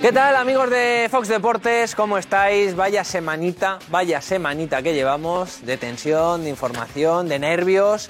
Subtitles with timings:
[0.00, 1.96] ¿Qué tal amigos de Fox Deportes?
[1.96, 2.76] ¿Cómo estáis?
[2.76, 8.08] Vaya semanita, vaya semanita que llevamos de tensión, de información, de nervios.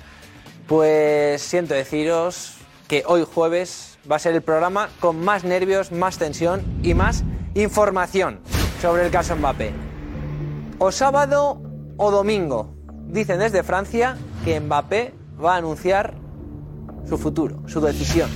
[0.66, 6.18] Pues siento deciros que hoy jueves va a ser el programa con más nervios, más
[6.18, 7.24] tensión y más
[7.54, 8.40] información
[8.82, 9.72] sobre el caso Mbappé.
[10.78, 11.62] O sábado
[11.96, 12.74] o domingo.
[13.06, 16.12] Dicen desde Francia que Mbappé va a anunciar
[17.08, 18.28] su futuro, su decisión.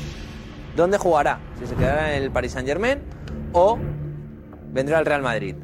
[0.74, 1.38] ¿Dónde jugará?
[1.60, 3.20] Si se quedará en el Paris Saint Germain
[3.52, 3.78] o
[4.72, 5.56] vendrá al Real Madrid.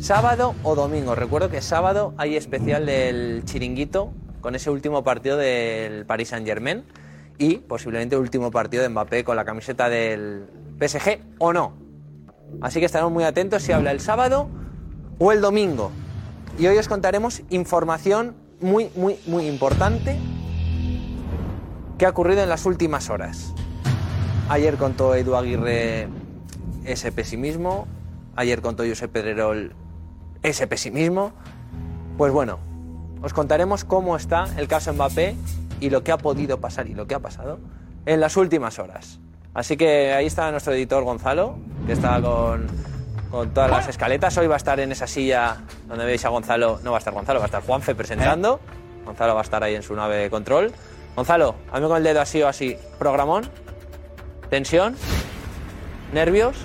[0.00, 1.14] Sábado o domingo.
[1.14, 6.84] Recuerdo que sábado hay especial del chiringuito con ese último partido del Paris Saint Germain
[7.38, 10.46] y posiblemente último partido de Mbappé con la camiseta del
[10.80, 11.74] PSG o no.
[12.60, 14.48] Así que estaremos muy atentos si habla el sábado
[15.18, 15.90] o el domingo.
[16.58, 20.18] Y hoy os contaremos información muy, muy, muy importante
[21.98, 23.52] que ha ocurrido en las últimas horas.
[24.48, 26.08] Ayer contó Edu Aguirre
[26.92, 27.86] ese pesimismo,
[28.36, 29.74] ayer contó Josep Pedrerol
[30.42, 31.32] ese pesimismo.
[32.16, 32.58] Pues bueno,
[33.22, 35.36] os contaremos cómo está el caso Mbappé
[35.80, 37.58] y lo que ha podido pasar y lo que ha pasado
[38.06, 39.20] en las últimas horas.
[39.54, 42.66] Así que ahí está nuestro editor Gonzalo, que está con,
[43.30, 44.36] con todas las escaletas.
[44.38, 46.80] Hoy va a estar en esa silla donde veis a Gonzalo.
[46.82, 48.60] No va a estar Gonzalo, va a estar Juanfe presentando.
[49.04, 50.72] Gonzalo va a estar ahí en su nave de control.
[51.16, 52.76] Gonzalo, hazme con el dedo así o así.
[52.98, 53.48] Programón.
[54.48, 54.94] Tensión.
[56.12, 56.56] Nervios.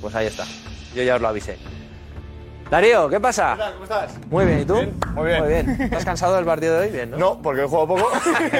[0.00, 0.44] Pues ahí está.
[0.94, 1.58] Yo ya os lo avisé.
[2.70, 3.56] Darío, ¿qué pasa?
[3.74, 4.14] ¿Cómo estás?
[4.28, 4.74] Muy bien, ¿y tú?
[5.14, 5.38] muy bien.
[5.40, 5.70] Muy bien.
[5.82, 6.92] ¿Estás cansado del partido de hoy?
[6.92, 7.16] Bien, ¿no?
[7.16, 8.08] No, porque he jugado poco.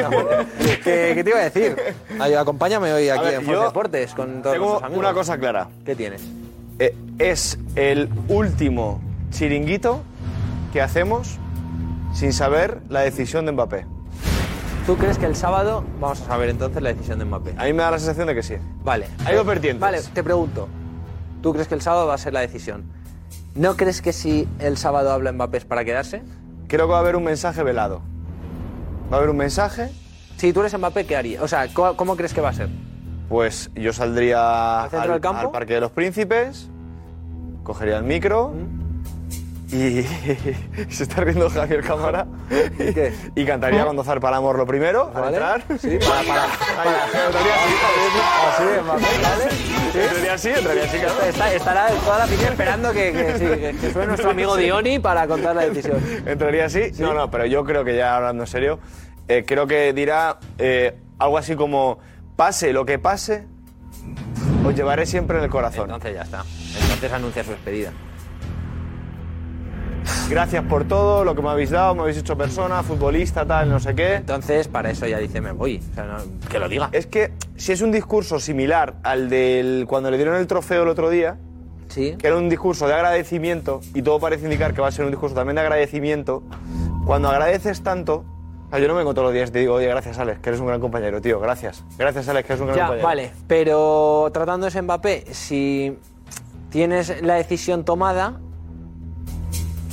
[0.85, 1.77] ¿Qué, qué te iba a decir?
[2.21, 4.99] Ay, acompáñame hoy aquí ver, en Fox Deportes con todos Tengo amigos.
[4.99, 5.69] una cosa clara.
[5.85, 6.23] ¿Qué tienes?
[6.79, 9.01] Eh, es el último
[9.31, 10.03] chiringuito
[10.73, 11.39] que hacemos
[12.15, 13.87] sin saber la decisión de Mbappé.
[14.87, 17.55] ¿Tú crees que el sábado vamos a saber entonces la decisión de Mbappé?
[17.59, 18.55] A mí me da la sensación de que sí.
[18.85, 19.09] Vale.
[19.25, 19.81] Hay dos vertientes.
[19.81, 20.69] Vale, te pregunto.
[21.43, 22.85] ¿Tú crees que el sábado va a ser la decisión?
[23.57, 26.23] ¿No crees que si el sábado habla Mbappé es para quedarse?
[26.69, 28.01] Creo que va a haber un mensaje velado.
[29.11, 29.91] Va a haber un mensaje,
[30.37, 31.43] Si tú eres Mbappé, ¿qué haría?
[31.43, 32.69] O sea, ¿cómo, cómo crees que va a ser?
[33.29, 35.41] pues yo saldría ¿Al centro del campo?
[35.41, 36.69] al Parque de los Príncipes,
[37.65, 38.53] cogería el micro
[39.73, 40.03] y
[40.93, 42.27] se está riendo Javier Cámara
[42.79, 43.13] y, ¿Qué?
[43.35, 45.37] y cantaría cuando zarpa amor lo primero al ¿Vale?
[45.37, 45.65] entrar.
[45.81, 46.45] Sí, para, para,
[48.49, 49.51] así, ¿vale?
[49.93, 51.23] Sí, entraría así, entraría así, claro.
[51.29, 54.99] Está- estará toda la afición esperando que, que, sí, que- que suene nuestro amigo Dioni
[54.99, 55.99] para contar la decisión.
[56.27, 56.93] ¿Entraría así?
[56.99, 58.79] No, no, pero yo creo que ya hablando en serio,
[59.29, 61.99] eh, creo que dirá eh, algo así como,
[62.37, 63.47] pase lo que pase,
[64.65, 65.85] os llevaré siempre en el corazón.
[65.85, 66.45] Entonces ya está.
[66.83, 67.93] Entonces anuncia su despedida.
[70.29, 73.79] Gracias por todo, lo que me habéis dado, me habéis hecho persona, futbolista, tal, no
[73.81, 74.15] sé qué.
[74.17, 75.81] Entonces, para eso ya dice me voy.
[75.93, 76.89] O sea, no- que lo diga.
[76.93, 80.89] Es que si es un discurso similar al del cuando le dieron el trofeo el
[80.89, 81.39] otro día,
[81.89, 82.17] Sí.
[82.19, 85.11] que era un discurso de agradecimiento, y todo parece indicar que va a ser un
[85.13, 86.43] discurso también de agradecimiento,
[87.07, 88.25] cuando agradeces tanto,
[88.73, 90.67] yo no me encuentro todos los días te digo, oye, gracias Alex, que eres un
[90.67, 91.85] gran compañero, tío, gracias.
[91.97, 93.07] Gracias Alex, que eres un gran Ya, compañero.
[93.07, 93.31] vale.
[93.47, 95.97] Pero tratándose Mbappé, si
[96.71, 98.41] tienes la decisión tomada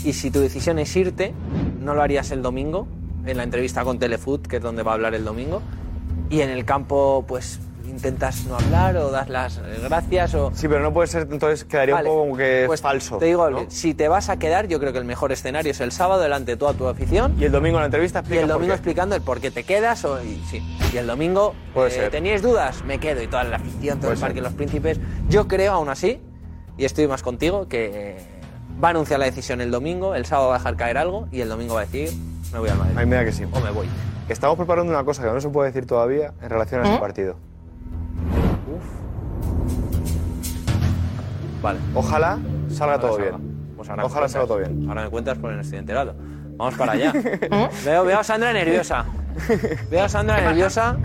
[0.04, 1.34] y si tu decisión es irte,
[1.80, 2.88] no lo harías el domingo,
[3.26, 5.62] en la entrevista con Telefoot, que es donde va a hablar el domingo,
[6.30, 10.52] y en el campo, pues intentas no hablar o das las gracias o...
[10.56, 13.18] Sí, pero no puede ser, entonces quedaría Vale, un poco como que pues es falso.
[13.18, 13.66] Te digo, ¿no?
[13.68, 16.54] si te vas a quedar, yo creo que el mejor escenario es el sábado delante
[16.54, 17.36] de toda tu afición.
[17.40, 20.06] Y el domingo en la entrevista Y el domingo explicando el por qué te quedas.
[20.06, 20.62] O, y, sí.
[20.92, 22.12] y el domingo, Puede eh, ser.
[22.12, 22.84] ¿teníais dudas?
[22.84, 24.44] Me quedo y toda la afición, todo Puede el Parque de ser.
[24.44, 25.00] los Príncipes.
[25.30, 26.20] Yo creo, aún así,
[26.78, 28.18] y estoy más contigo, que
[28.82, 31.42] va a anunciar la decisión el domingo, el sábado va a dejar caer algo y
[31.42, 32.10] el domingo va a decir,
[32.52, 32.98] me voy al Madrid.
[32.98, 33.44] A mí me da que sí.
[33.52, 33.88] O me voy.
[34.30, 37.36] Estamos preparando una cosa que no se puede decir todavía en relación a ese partido.
[41.62, 41.80] Vale.
[41.94, 42.40] Ojalá
[42.70, 43.74] salga todo bien.
[43.76, 44.86] Pues ahora Ojalá salga todo bien.
[44.88, 46.16] Ahora me cuentas porque no estoy enterado.
[46.58, 47.12] Vamos para allá.
[47.86, 49.06] veo, veo a Sandra nerviosa.
[49.90, 50.98] Veo a Sandra nerviosa.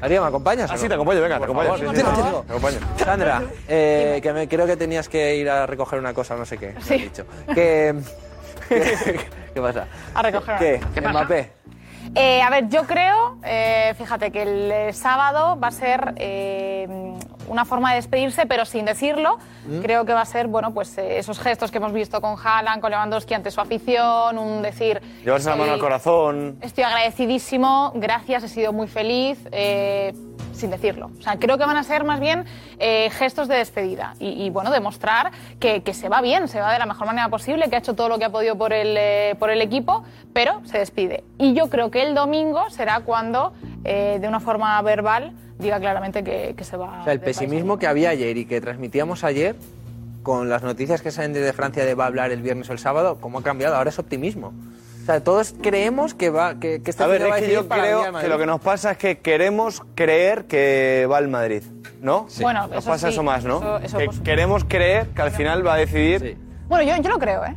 [0.00, 0.70] Darío, ¿me acompañas?
[0.70, 1.68] Ah, sí, te acompaño, venga, te acompaño.
[1.74, 2.44] favor, sí, sí, te sí, digo.
[2.46, 2.78] Te acompaño.
[2.98, 6.58] Sandra, eh, que me, creo que tenías que ir a recoger una cosa, no sé
[6.58, 6.72] qué.
[6.72, 7.24] me has dicho.
[7.54, 7.94] Que,
[8.68, 9.20] que-
[9.54, 9.86] ¿Qué pasa?
[10.14, 10.80] A recoger ¿Qué?
[11.00, 11.24] una cosa.
[11.24, 11.50] Mbappé.
[12.14, 16.86] Eh, a ver, yo creo, eh, fíjate, que el sábado va a ser eh,
[17.48, 19.38] una forma de despedirse, pero sin decirlo.
[19.66, 19.80] ¿Mm?
[19.80, 22.80] Creo que va a ser, bueno, pues eh, esos gestos que hemos visto con Haaland,
[22.80, 25.00] con Lewandowski ante su afición, un decir...
[25.24, 26.58] Llevarse la mano al corazón.
[26.60, 30.14] Estoy agradecidísimo, gracias, he sido muy feliz, eh,
[30.52, 31.10] sin decirlo.
[31.18, 32.44] O sea, creo que van a ser más bien
[32.78, 36.72] eh, gestos de despedida y, y, bueno, demostrar que, que se va bien, se va
[36.72, 39.36] de la mejor manera posible, que ha hecho todo lo que ha podido por el,
[39.36, 41.24] por el equipo, pero se despide.
[41.38, 43.52] Y yo creo que el domingo será cuando,
[43.82, 47.00] de una forma verbal, diga claramente que, que se va.
[47.00, 47.36] O sea, el del país.
[47.38, 49.56] pesimismo que había ayer y que transmitíamos ayer,
[50.22, 52.78] con las noticias que salen desde Francia de va a hablar el viernes o el
[52.78, 53.76] sábado, ¿cómo ha cambiado?
[53.76, 54.52] Ahora es optimismo.
[55.02, 57.68] O sea, todos creemos que va que, que este A ver, va es que yo
[57.68, 61.62] creo que lo que nos pasa es que queremos creer que va al Madrid,
[62.02, 62.26] ¿no?
[62.40, 63.78] Bueno, Nos eso pasa sí, eso más, ¿no?
[63.78, 66.20] eso- eso que queremos creer que al final va a decidir.
[66.20, 66.36] Sí,
[66.68, 67.54] Bueno, yo, yo lo creo, ¿eh?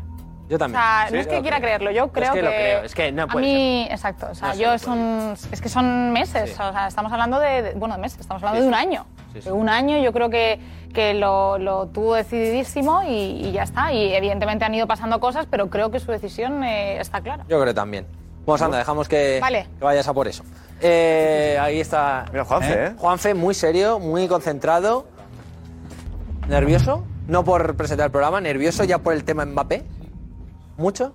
[0.50, 0.82] Yo O también.
[0.82, 1.68] sea, Sí, no es que quiera creo.
[1.68, 2.44] creerlo, yo creo que que.
[2.46, 4.28] lo creo, es que no a puede mí, exacto.
[4.32, 5.36] O sea, No yo son.
[5.52, 6.50] Es que son meses.
[6.50, 6.56] Sí.
[6.62, 7.62] O sea, estamos hablando de.
[7.62, 9.06] de- bueno, de meses, estamos hablando Sí, de un año.
[9.34, 9.46] Sí, sí.
[9.50, 10.60] De un año, yo creo que,
[10.94, 13.10] que lo, lo tuvo decididísimo y,
[13.46, 13.94] y ya está.
[13.94, 17.46] Y evidentemente han ido pasando cosas, pero creo que su decisión eh, está clara.
[17.48, 18.08] Yo creo también.
[18.46, 19.68] Vamos, anda, dejamos que, Vale.
[19.78, 20.44] que vayas a por eso.
[20.82, 22.26] Eh, ahí está.
[22.32, 22.92] Mira, Juanfe, ¿eh?
[22.98, 25.06] Juanfe, muy serio, muy concentrado.
[26.48, 27.04] ¿Nervioso?
[27.28, 29.84] No por presentar el programa, nervioso ya por el tema Mbappé.
[30.80, 31.14] ¿Mucho?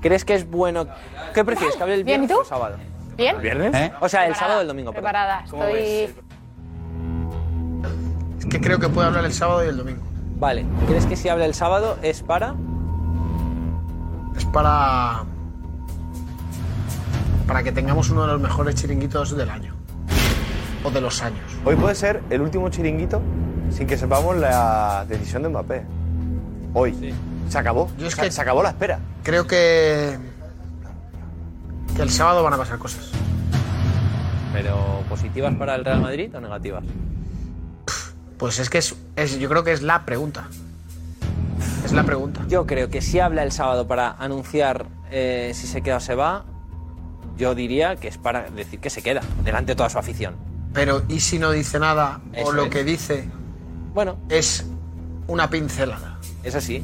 [0.00, 0.86] ¿Crees que es bueno?
[1.34, 2.38] ¿Qué prefieres, que hable el Bien, ¿y viernes tú?
[2.38, 2.76] o el sábado?
[3.16, 3.40] ¿Bien?
[3.42, 3.74] ¿Viernes?
[3.74, 3.92] ¿Eh?
[4.00, 4.92] O sea, el Preparada, sábado o el domingo.
[4.92, 5.02] perdón.
[5.04, 5.44] Preparada.
[5.50, 6.14] ¿Cómo Estoy.
[8.38, 10.00] Es que creo que puede hablar el sábado y el domingo.
[10.38, 12.54] Vale, ¿crees que si habla el sábado es para...?
[14.36, 15.24] Es para.
[17.46, 19.74] para que tengamos uno de los mejores chiringuitos del año.
[20.84, 21.40] O de los años.
[21.64, 23.20] Hoy puede ser el último chiringuito
[23.70, 25.82] sin que sepamos la decisión de Mbappé.
[26.74, 27.14] Hoy.
[27.48, 27.90] Se acabó.
[27.98, 28.98] Yo es se, que- se acabó la espera.
[29.22, 30.18] Creo que.
[31.94, 33.10] que el sábado van a pasar cosas.
[34.52, 36.84] ¿Pero positivas para el Real Madrid o negativas?
[38.38, 40.48] Pues es que es, es- yo creo que es la pregunta.
[41.84, 42.42] Es la pregunta.
[42.48, 46.14] Yo creo que si habla el sábado para anunciar eh, si se queda o se
[46.16, 46.44] va,
[47.36, 50.34] yo diría que es para decir que se queda, delante de toda su afición.
[50.72, 52.20] Pero ¿y si no dice nada?
[52.32, 52.70] Eso o lo es.
[52.70, 53.28] que dice
[53.94, 54.66] Bueno, es
[55.28, 56.15] una pincelada.
[56.46, 56.82] Eso sí.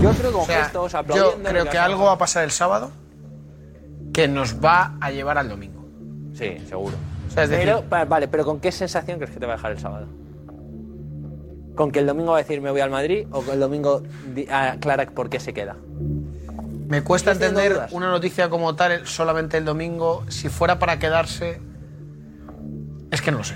[0.00, 2.50] Yo creo que con O sea, gestos, yo creo que algo va a pasar el
[2.50, 2.90] sábado
[4.12, 5.84] que nos va a llevar al domingo.
[6.34, 6.94] Sí, seguro.
[7.28, 9.56] O sea, es decir, Pero, vale, pero ¿con qué sensación crees que te va a
[9.56, 10.06] dejar el sábado?
[11.76, 14.02] ¿Con que el domingo va a decir me voy al Madrid o que el domingo
[14.50, 15.76] aclara por qué se queda?
[16.90, 20.24] me cuesta ¿Sigues teniendo entender una noticia como tal solamente el domingo.
[20.28, 21.60] Si fuera para quedarse,
[23.12, 23.54] es que no lo sé.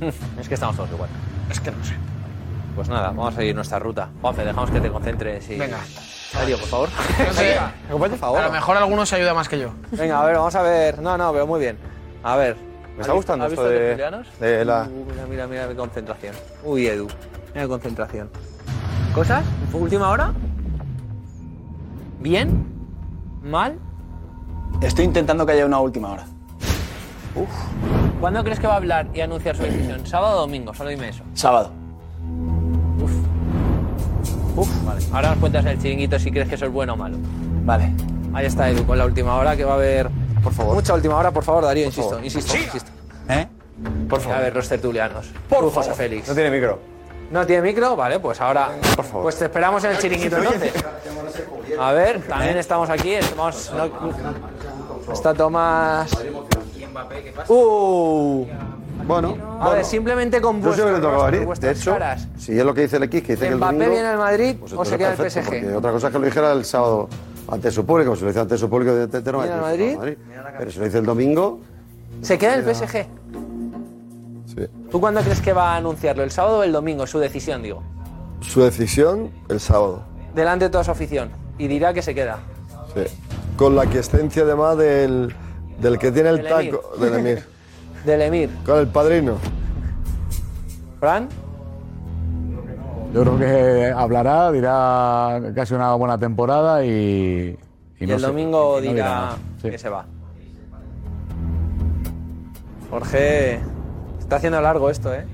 [0.40, 1.08] Es que estamos todos igual.
[1.48, 1.94] Es que no lo sé.
[2.76, 4.10] Pues nada, vamos a seguir nuestra ruta.
[4.20, 5.56] Juanfe, dejamos que te concentres y...
[5.58, 5.78] Venga.
[6.34, 6.88] Darío, por favor.
[7.88, 8.40] Acompaña, por favor.
[8.42, 9.70] a lo mejor alguno se ayuda más que yo.
[9.92, 10.98] Venga, a ver, vamos a ver.
[11.00, 11.78] No, no, pero muy bien.
[12.22, 12.56] A ver.
[12.94, 14.26] Me está gustando ¿Has esto visto de- tertulianos?
[14.40, 16.34] de la- Uh, mira, mira, mira, qué concentración.
[16.64, 17.06] Uy, Edu.
[17.54, 18.30] Mira qué concentración.
[19.14, 19.44] ¿Cosas?
[19.72, 20.32] ¿Última hora?
[22.20, 22.66] ¿Bien?
[23.42, 23.78] ¿Mal?
[24.82, 26.24] Estoy intentando que haya una última hora.
[28.20, 30.06] ¿Cuándo crees que va a hablar y anunciar su decisión?
[30.06, 30.74] ¿Sábado o domingo?
[30.74, 31.22] Solo dime eso.
[31.34, 31.70] Sábado.
[34.56, 34.68] Uf.
[34.68, 35.00] Uf, vale.
[35.12, 37.16] Ahora nos cuentas en el chiringuito si crees que eso es bueno o malo.
[37.64, 37.92] Vale.
[38.34, 40.10] Ahí está Edu con la última hora que va a haber.
[40.42, 40.74] Por favor.
[40.74, 42.24] Mucha última hora, por favor, Darío, insisto, favor.
[42.24, 42.90] insisto, insisto.
[43.28, 43.46] ¿Eh?
[44.08, 44.38] Por A favor.
[44.40, 45.26] ver, los tertulianos.
[45.48, 46.28] Por José Félix.
[46.28, 46.78] No tiene micro.
[47.30, 47.96] ¿No tiene micro?
[47.96, 48.70] Vale, pues ahora.
[48.94, 49.22] Por favor.
[49.24, 50.72] Pues te esperamos en el chiringuito entonces.
[51.78, 53.14] A ver, también estamos aquí.
[53.14, 56.10] Estamos, no- está Tomás.
[57.48, 58.46] ¡Uh!
[59.06, 59.36] Bueno,
[59.82, 61.38] simplemente con yo vuestros le toca a rostros, Madrid.
[61.40, 62.28] De vuestras hecho, caras.
[62.38, 63.92] si es lo que dice el X, que dice que el ¿Mbappé domingo...
[63.92, 65.76] viene al Madrid pues o se queda el PSG?
[65.76, 67.08] Otra cosa es que lo dijera el sábado
[67.48, 68.16] ante su público.
[68.16, 70.48] Si lo dice ante su público, evidentemente no va a ¿Viene decir al que va
[70.48, 71.60] a Pero si lo dice el domingo...
[72.22, 73.06] ¿Se queda en el PSG?
[74.46, 74.66] sí.
[74.90, 76.22] ¿Tú cuándo crees que va a anunciarlo?
[76.22, 77.06] ¿El sábado o el domingo?
[77.06, 77.82] Su decisión, digo.
[78.40, 80.02] Su decisión el sábado.
[80.34, 81.30] Delante de toda su afición.
[81.58, 82.38] Y dirá que se queda.
[82.94, 83.02] Sí.
[83.56, 85.34] Con la aquiescencia además del,
[85.80, 87.44] del que tiene el taco, del Emir.
[88.06, 88.50] Del Emir.
[88.64, 89.36] Con el padrino.
[91.00, 91.28] ¿Fran?
[93.12, 97.58] Yo creo que hablará, dirá que ha sido una buena temporada y.
[97.98, 99.36] Y, no el domingo y no dirá.
[99.60, 99.70] Sí.
[99.70, 100.06] que se va.
[102.90, 103.58] Jorge,
[104.20, 105.24] está haciendo largo esto, ¿eh?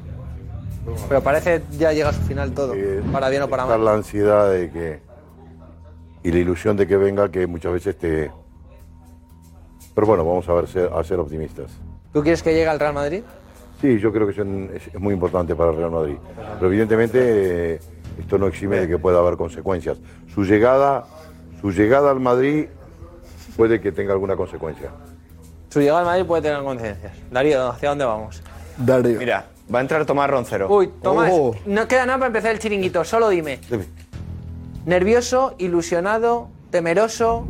[1.09, 2.73] Pero parece ya llega a su final todo.
[3.13, 3.85] Para bien o para mal.
[3.85, 5.03] la ansiedad de que
[6.23, 8.31] y la ilusión de que venga que muchas veces te
[9.95, 11.71] pero bueno vamos a ver a ser optimistas
[12.13, 13.23] ¿Tú quieres que llegue al Real Madrid?
[13.81, 16.17] sí yo creo que es, un- es- es muy importante para el Real Madrid
[16.55, 17.19] pero evidentemente
[17.75, 17.81] eh,
[18.21, 19.99] esto no exime de que pueda haber consecuencias
[20.33, 21.05] su llegada
[21.61, 22.67] su llegada al Madrid
[23.57, 24.91] puede que tenga alguna consecuencia
[25.71, 27.13] Su llegada al Madrid puede tener conciencias.
[27.31, 28.43] Darío, ¿hacia dónde vamos?
[28.77, 29.19] Darío.
[29.19, 30.69] Mira, va a entrar Tomás Roncero.
[30.69, 31.55] Uy, Tomás, Oh.
[31.67, 33.03] no queda nada para empezar el chiringuito.
[33.05, 33.59] Solo dime.
[33.71, 33.87] Dime.
[34.85, 37.47] ¿Nervioso, ilusionado, temeroso?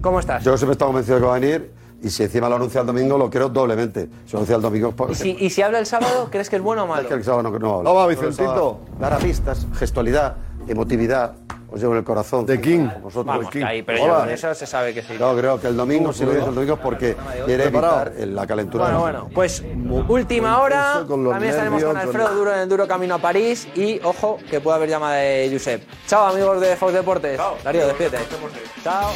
[0.00, 0.42] ¿Cómo estás?
[0.44, 1.70] Yo siempre he estado convencido de que va a venir
[2.02, 4.08] y si encima lo anuncia el domingo, lo creo doblemente.
[4.26, 6.56] Si lo anuncia el domingo es ¿Y si, y si habla el sábado, crees que
[6.56, 7.08] es bueno o Es malo?
[7.08, 7.90] que el sábado no, no habla.
[7.90, 8.80] No va, Vicentito.
[8.98, 11.34] Dar a pistas, gestualidad, emotividad,
[11.72, 12.46] os llevo en el corazón.
[12.46, 12.88] De King.
[13.02, 13.26] Vosotros.
[13.26, 14.20] Vamos, que ahí, pero Hola.
[14.20, 15.14] con eso se sabe que sí.
[15.20, 17.16] No, creo que el domingo, si lo dice el domingo, es porque
[17.46, 18.84] quiere evitar la calentura.
[18.84, 19.62] Bueno, bueno, pues
[20.08, 21.04] última hora.
[21.06, 23.68] También estaremos con Alfredo con- Duro en el duro camino a París.
[23.76, 25.82] Y ojo, que puede haber llamada de Josep.
[26.06, 27.38] Chao, amigos de Fox Deportes.
[27.62, 28.18] Darío, despídete.
[28.82, 29.10] Chao.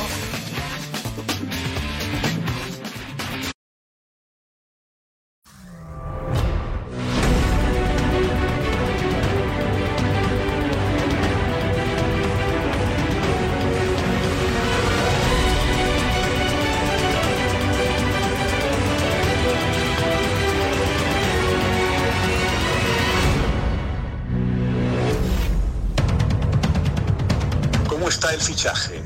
[28.64, 29.02] Fichaje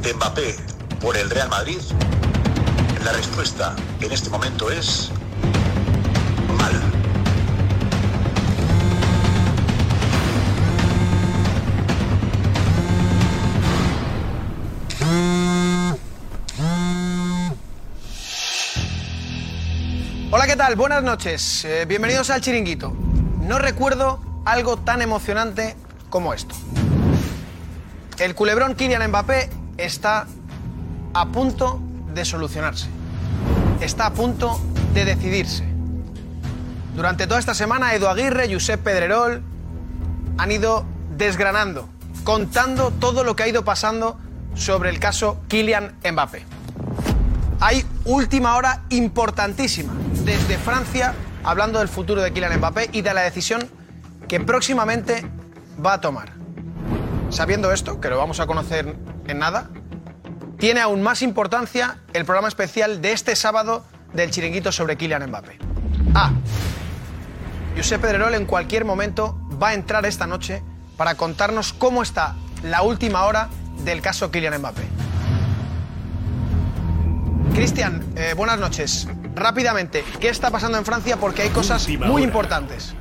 [0.00, 0.56] de Mbappé
[0.98, 1.78] por el Real Madrid?
[3.04, 5.10] La respuesta en este momento es
[6.56, 6.72] mal.
[20.30, 20.76] Hola, ¿qué tal?
[20.76, 21.66] Buenas noches.
[21.66, 22.96] Eh, bienvenidos al Chiringuito.
[23.42, 25.76] No recuerdo algo tan emocionante
[26.08, 26.54] como esto.
[28.22, 30.28] El culebrón Kylian Mbappé está
[31.12, 31.80] a punto
[32.14, 32.86] de solucionarse.
[33.80, 34.60] Está a punto
[34.94, 35.64] de decidirse.
[36.94, 39.42] Durante toda esta semana, Edu Aguirre, Josep Pedrerol
[40.38, 40.84] han ido
[41.16, 41.88] desgranando,
[42.22, 44.20] contando todo lo que ha ido pasando
[44.54, 46.44] sobre el caso Kylian Mbappé.
[47.58, 51.12] Hay última hora importantísima desde Francia
[51.42, 53.68] hablando del futuro de Kylian Mbappé y de la decisión
[54.28, 55.26] que próximamente
[55.84, 56.41] va a tomar.
[57.32, 58.94] Sabiendo esto, que lo vamos a conocer
[59.26, 59.70] en nada,
[60.58, 65.58] tiene aún más importancia el programa especial de este sábado del chiringuito sobre Kylian Mbappé.
[66.14, 66.30] A.
[67.74, 70.62] Josep Pedrerol en cualquier momento va a entrar esta noche
[70.98, 73.48] para contarnos cómo está la última hora
[73.82, 74.82] del caso Kylian Mbappé.
[77.54, 79.08] Cristian, eh, buenas noches.
[79.34, 81.16] Rápidamente, ¿qué está pasando en Francia?
[81.16, 82.94] Porque hay cosas muy importantes.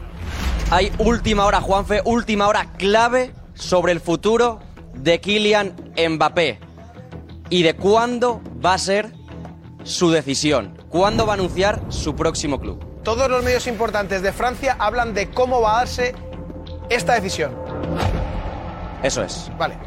[0.70, 4.60] Hay última hora, Juanfe, última hora clave sobre el futuro
[4.94, 5.76] de Kylian
[6.10, 6.60] Mbappé
[7.50, 9.14] y de cuándo va a ser
[9.84, 12.84] su decisión, cuándo va a anunciar su próximo club.
[13.04, 16.16] Todos los medios importantes de Francia hablan de cómo va a darse
[16.90, 17.56] esta decisión.
[19.04, 19.52] Eso es.
[19.58, 19.78] Vale.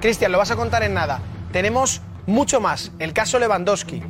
[0.00, 1.20] Cristian, lo vas a contar en nada.
[1.52, 2.92] Tenemos mucho más.
[2.98, 4.02] El caso Lewandowski.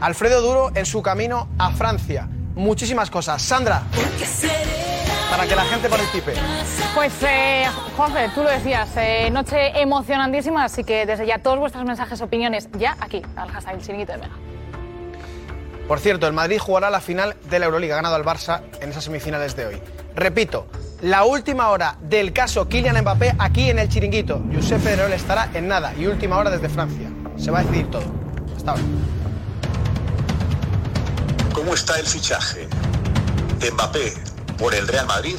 [0.00, 2.28] Alfredo Duro en su camino a Francia.
[2.54, 3.42] Muchísimas cosas.
[3.42, 3.82] Sandra,
[5.36, 6.32] para que la gente participe.
[6.94, 11.84] Pues, eh, Juanfe, tú lo decías, eh, noche emocionantísima, así que desde ya todos vuestros
[11.84, 14.34] mensajes, opiniones, ya aquí, al hashtag el chiringuito de Mega.
[15.86, 19.04] Por cierto, el Madrid jugará la final de la Euroliga, ganado al Barça en esas
[19.04, 19.82] semifinales de hoy.
[20.14, 20.68] Repito,
[21.02, 24.42] la última hora del caso Kylian Mbappé aquí en el chiringuito.
[24.54, 27.10] Josep Pedrerol estará en nada y última hora desde Francia.
[27.36, 28.04] Se va a decidir todo.
[28.56, 28.82] Hasta ahora.
[31.52, 32.66] ¿Cómo está el fichaje
[33.60, 35.36] de Mbappé por el Real Madrid?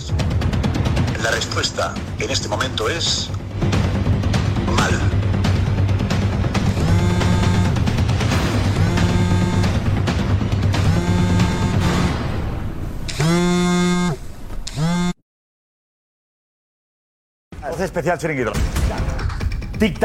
[1.22, 3.30] La respuesta en este momento es
[4.76, 4.92] mal.
[17.80, 18.54] Especial chiringuito.
[19.78, 20.00] Tic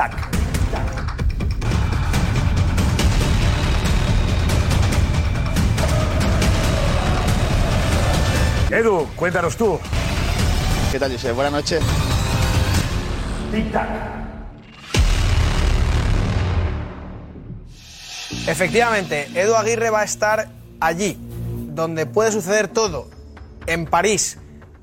[8.73, 9.79] Edu, cuéntanos tú.
[10.91, 11.33] ¿Qué tal, José?
[11.33, 11.85] Buenas noches.
[18.47, 20.49] Efectivamente, Edu Aguirre va a estar
[20.81, 21.19] allí,
[21.75, 23.11] donde puede suceder todo,
[23.67, 24.39] en París,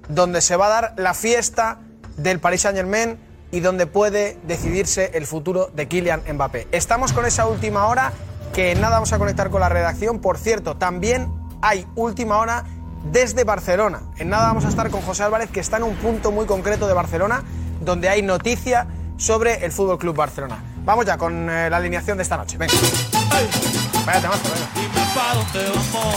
[0.08, 1.80] donde se va a dar la fiesta
[2.16, 3.18] del Paris Saint Germain
[3.52, 6.68] y donde puede decidirse el futuro de Kylian Mbappé.
[6.72, 8.14] Estamos con esa última hora
[8.54, 10.20] que nada vamos a conectar con la redacción.
[10.20, 12.66] Por cierto, también hay última hora
[13.04, 14.02] desde Barcelona.
[14.18, 16.88] En nada vamos a estar con José Álvarez, que está en un punto muy concreto
[16.88, 17.44] de Barcelona,
[17.82, 18.88] donde hay noticia
[19.18, 20.64] sobre el Fútbol Club Barcelona.
[20.86, 22.58] Vamos ya con eh, la alineación de esta noche.
[22.58, 22.74] Venga.
[24.06, 24.90] Vaya temazo, venga.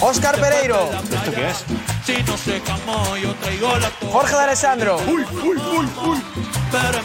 [0.03, 0.89] Óscar Pereiro.
[0.93, 1.65] ¿Esto qué es?
[4.11, 4.99] Jorge de Alessandro.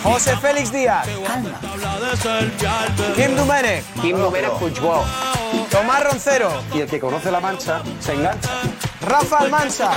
[0.03, 1.07] José Félix Díaz.
[3.15, 3.83] Kim Dumenech.
[4.01, 5.07] Kim Dumenech Puigdemont.
[5.69, 6.51] Tomás Roncero.
[6.73, 8.49] Y el que conoce la mancha se engancha.
[9.07, 9.91] Rafa Almansa.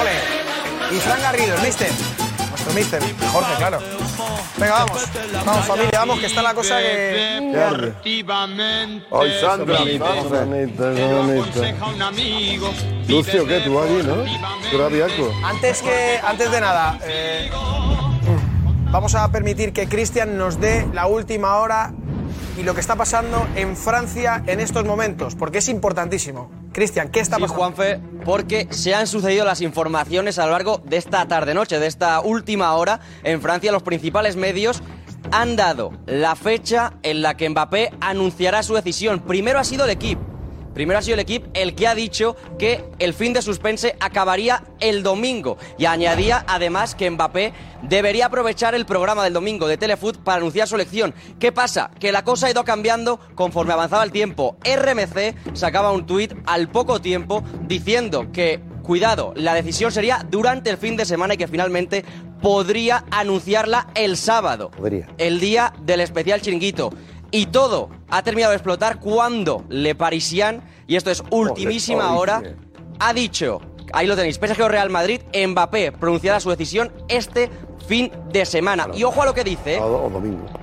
[0.00, 0.96] Ole.
[0.96, 1.90] Y Fran Garrido, el mister.
[1.90, 3.78] ¿Cómo Nuestro mister, Jorge, claro.
[4.56, 5.02] Venga, vamos.
[5.44, 7.54] Vamos, familia, vamos, que está la cosa que.
[9.12, 9.78] Ay, Sandra,
[13.08, 13.60] Lucio, ¿qué?
[13.60, 14.24] ¿Tú aquí, no?
[14.70, 15.12] ¿Tú eras?
[15.44, 17.50] Antes que, antes de nada, eh,
[18.94, 21.92] vamos a permitir que Cristian nos dé la última hora
[22.56, 26.48] y lo que está pasando en Francia en estos momentos, porque es importantísimo.
[26.72, 27.58] Cristian, ¿qué está Sí, pasando?
[27.60, 32.20] Juanfe, porque se han sucedido las informaciones a lo largo de esta tarde-noche, de esta
[32.20, 33.00] última hora.
[33.24, 34.80] En Francia, los principales medios
[35.32, 39.18] han dado la fecha en la que Mbappé anunciará su decisión.
[39.18, 40.22] Primero ha sido el equipo.
[40.74, 44.64] Primero ha sido el equipo el que ha dicho que el fin de suspense acabaría
[44.80, 47.52] el domingo y añadía además que Mbappé
[47.82, 51.14] debería aprovechar el programa del domingo de Telefoot para anunciar su elección.
[51.38, 51.90] ¿Qué pasa?
[52.00, 54.56] Que la cosa ha ido cambiando conforme avanzaba el tiempo.
[54.64, 60.76] RMC sacaba un tuit al poco tiempo diciendo que, cuidado, la decisión sería durante el
[60.78, 62.04] fin de semana y que finalmente
[62.42, 65.08] podría anunciarla el sábado Podría.
[65.16, 66.90] el día del especial chiringuito.
[67.30, 72.42] Y todo ha terminado de explotar cuando Le Parisien, y esto es ultimísima hora,
[72.98, 73.60] ha dicho,
[73.92, 77.50] ahí lo tenéis, PSG Real Madrid, Mbappé pronunciará su decisión este
[77.86, 78.88] fin de semana.
[78.94, 79.82] Y ojo a lo que dice, ¿eh?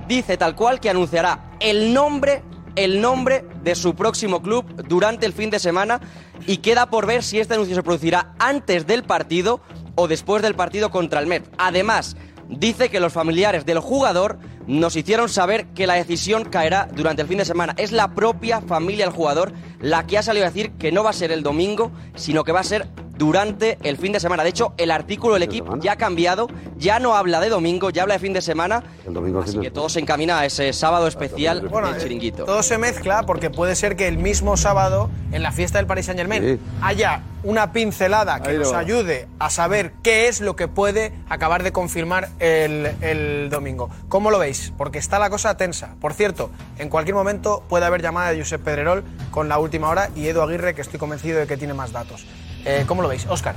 [0.08, 2.42] Dice tal cual que anunciará el nombre
[2.76, 6.00] el nombre de su próximo club durante el fin de semana
[6.46, 9.60] y queda por ver si este anuncio se producirá antes del partido
[9.94, 11.48] o después del partido contra el Met.
[11.58, 12.16] Además,
[12.58, 17.28] dice que los familiares del jugador nos hicieron saber que la decisión caerá durante el
[17.28, 17.74] fin de semana.
[17.76, 21.10] Es la propia familia del jugador la que ha salido a decir que no va
[21.10, 22.86] a ser el domingo, sino que va a ser
[23.22, 24.42] durante el fin de semana.
[24.42, 28.02] De hecho, el artículo del equipo ya ha cambiado, ya no habla de domingo, ya
[28.02, 28.82] habla de fin de semana.
[29.06, 32.44] El domingo Así que todo se encamina a ese sábado especial Bueno, del chiringuito.
[32.44, 36.06] Todo se mezcla porque puede ser que el mismo sábado, en la fiesta del Paris
[36.06, 41.12] Saint Germain, haya una pincelada que nos ayude a saber qué es lo que puede
[41.28, 43.88] acabar de confirmar el, el domingo.
[44.08, 44.72] ¿Cómo lo veis?
[44.76, 45.94] Porque está la cosa tensa.
[46.00, 50.10] Por cierto, en cualquier momento puede haber llamada de Josep Pedrerol con la última hora
[50.16, 52.26] y Edu Aguirre, que estoy convencido de que tiene más datos.
[52.64, 53.26] Eh, ¿Cómo lo veis?
[53.26, 53.54] Oscar.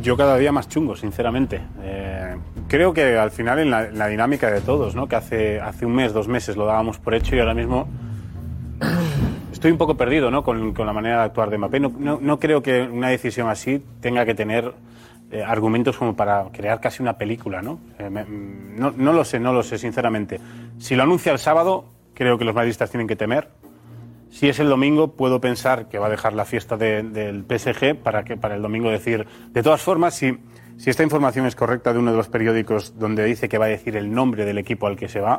[0.00, 1.62] Yo cada día más chungo, sinceramente.
[1.82, 2.36] Eh,
[2.68, 5.08] creo que al final en la, en la dinámica de todos, ¿no?
[5.08, 7.88] que hace, un mes, dos meses lo dábamos por hecho y ahora mismo
[9.52, 10.42] estoy un poco perdido ¿no?
[10.42, 11.80] con, la manera de actuar de Mbappé.
[11.80, 14.74] No, creo que una decisión así tenga que tener
[15.30, 17.62] eh, argumentos como para crear casi una película.
[17.62, 17.78] ¿no?
[18.76, 20.40] No, no lo sé, no lo sé, sinceramente.
[20.78, 23.48] Si lo anuncia el sábado, creo que los madridistas tienen que temer.
[24.34, 27.94] Si es el domingo, puedo pensar que va a dejar la fiesta de- del PSG
[27.94, 29.28] para, que, para el domingo decir.
[29.52, 30.36] De todas formas, si,
[30.76, 33.68] si esta información es correcta de uno de los periódicos donde dice que va a
[33.68, 35.38] decir el nombre del equipo al que se va,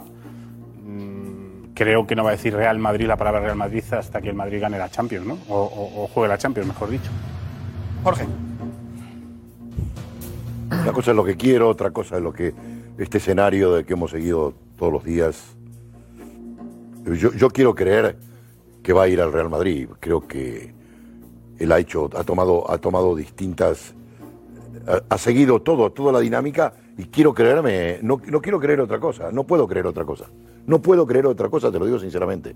[0.85, 4.29] mm, creo que no va a decir Real Madrid la palabra Real Madrid hasta que
[4.29, 5.37] el Madrid gane la Champions, ¿no?
[5.49, 7.11] O, o- o juegue la Champions, mejor dicho.
[8.01, 8.25] Jorge.
[10.71, 12.53] Una cosa es lo que quiero, otra cosa es lo que
[12.97, 15.53] este escenario de que hemos seguido todos los días.
[17.05, 18.15] Yo, yo quiero creer
[18.85, 19.89] que va a ir al Real Madrid.
[19.99, 20.71] Creo que
[21.57, 23.95] él ha hecho, ha tomado, ha tomado distintas,
[25.09, 29.31] ha, seguido todo, toda la dinámica y quiero creerme, no, no quiero creer otra cosa,
[29.31, 30.25] no puedo creer otra cosa,
[30.67, 32.55] no puedo creer otra cosa, te lo digo sinceramente,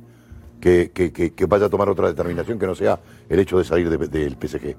[0.61, 3.63] que, que- que- que vaya a tomar otra determinación que no sea el hecho de
[3.63, 4.75] salir de- del PSG.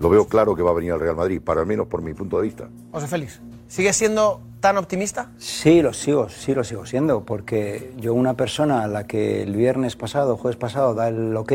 [0.00, 2.14] Lo veo claro que va a venir al Real Madrid, para al menos por mi
[2.14, 2.68] punto de vista.
[2.92, 3.40] José Félix.
[3.66, 5.30] ¿Sigues siendo tan optimista?
[5.38, 9.56] Sí, lo sigo, sí lo sigo siendo, porque yo una persona a la que el
[9.56, 11.52] viernes pasado, jueves pasado, da el ok,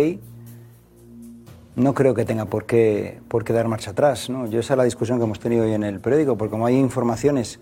[1.76, 4.30] no creo que tenga por qué, por qué dar marcha atrás.
[4.30, 4.48] ¿no?
[4.48, 6.78] Yo esa es la discusión que hemos tenido hoy en el periódico, porque como hay
[6.78, 7.60] informaciones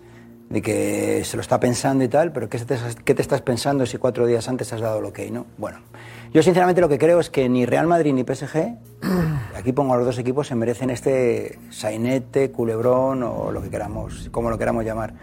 [0.50, 3.86] de que se lo está pensando y tal, pero ¿qué te, qué te estás pensando
[3.86, 5.20] si cuatro días antes has dado el ok?
[5.30, 5.46] ¿no?
[5.56, 5.78] Bueno,
[6.32, 8.76] yo sinceramente lo que creo es que ni Real Madrid ni PSG,
[9.56, 14.28] aquí pongo a los dos equipos, se merecen este sainete, culebrón o lo que queramos,
[14.30, 15.14] como lo queramos llamar.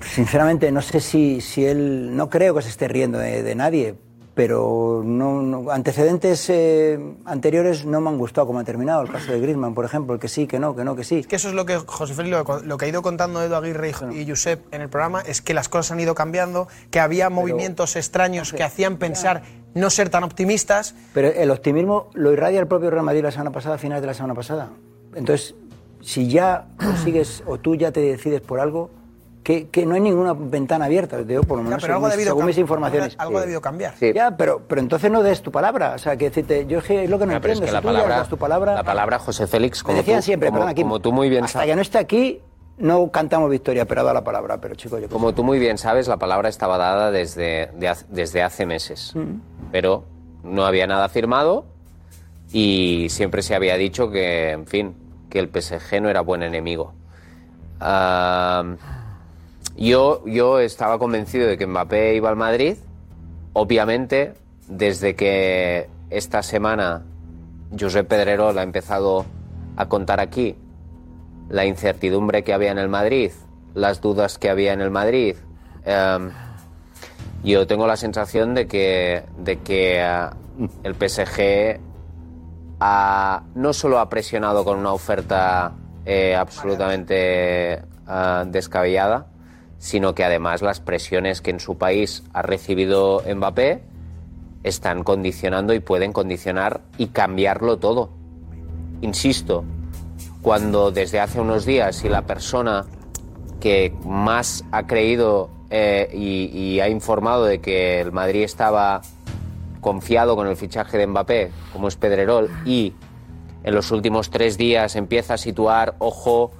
[0.00, 2.16] Sinceramente, no sé si, si él.
[2.16, 3.94] No creo que se esté riendo de, de nadie,
[4.34, 9.02] pero no, no- antecedentes eh, anteriores no me han gustado como ha terminado.
[9.02, 11.22] El caso de Griezmann, por ejemplo, el que sí, que no, que no, que sí.
[11.24, 13.92] Que eso es lo que José Félix, lo, lo que ha ido contando Edu Aguirre
[14.12, 17.28] y, y Josep en el programa, es que las cosas han ido cambiando, que había
[17.28, 19.42] movimientos extraños que hacían pensar
[19.74, 20.94] no ser tan optimistas.
[21.12, 24.06] Pero el optimismo lo irradia el propio Real Madrid la semana pasada, a finales de
[24.06, 24.70] la semana pasada.
[25.14, 25.54] Entonces,
[26.00, 28.90] si ya consigues o tú ya te decides por algo,
[29.42, 32.06] que, que no hay ninguna ventana abierta, te digo, por lo Ya, menos pero algo
[32.06, 33.14] según, debido según mis informaciones.
[33.18, 33.94] algo ha debido cambiar.
[34.14, 35.94] Ya, pero, pero entonces no des tu palabra.
[35.94, 37.64] O sea, que decirte, yo es, que es lo que no Ya, pero es entiendo.
[37.64, 38.74] que si la tú ya palabra, das tu palabra.
[38.74, 41.44] la palabra José Félix, como, decían tú, siempre, como, perdón, aquí, como tú muy bien
[41.44, 42.40] hasta sabes, que no esté aquí,
[42.78, 44.58] no cantamos victoria, pero ha dado la palabra.
[44.58, 48.06] Pero chicos, yo como tú muy bien sabes, la palabra estaba dada desde, de haz-
[48.10, 49.40] desde hace meses, Mm.
[49.72, 50.04] pero
[50.44, 51.64] no había nada firmado
[52.52, 54.94] y siempre se había dicho que, en fin,
[55.30, 56.92] que el PSG no era buen enemigo.
[57.80, 58.62] Ah,
[59.76, 62.76] yo, yo estaba convencido de que Mbappé iba al Madrid.
[63.54, 64.34] Obviamente,
[64.68, 67.02] desde que esta semana
[67.78, 69.24] Josep Pedrerol ha empezado
[69.76, 70.56] a contar aquí
[71.48, 73.30] la incertidumbre que había en el Madrid,
[73.74, 75.36] las dudas que había en el Madrid,
[75.84, 76.30] em,
[77.44, 80.34] yo tengo la sensación de que, de que ah,
[80.84, 81.80] el PSG
[82.80, 85.72] ha- no solo ha presionado con una oferta
[86.04, 89.26] eh, absolutamente ah, descabellada,
[89.82, 93.82] sino que además las presiones que en su país ha recibido Mbappé
[94.62, 98.10] están condicionando y pueden condicionar y cambiarlo todo.
[99.00, 99.64] Insisto,
[100.40, 102.86] cuando desde hace unos días si la persona
[103.60, 109.02] que más ha creído eh, y, y ha informado de que el Madrid estaba
[109.80, 112.92] confiado con el fichaje de Mbappé, como es Pedrerol, y
[113.64, 116.52] en los últimos tres días empieza a situar, ojo,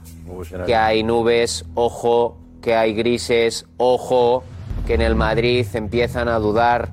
[0.66, 4.44] que hay nubes, ojo, que hay grises, ojo,
[4.86, 6.90] que en el Madrid empiezan a dudar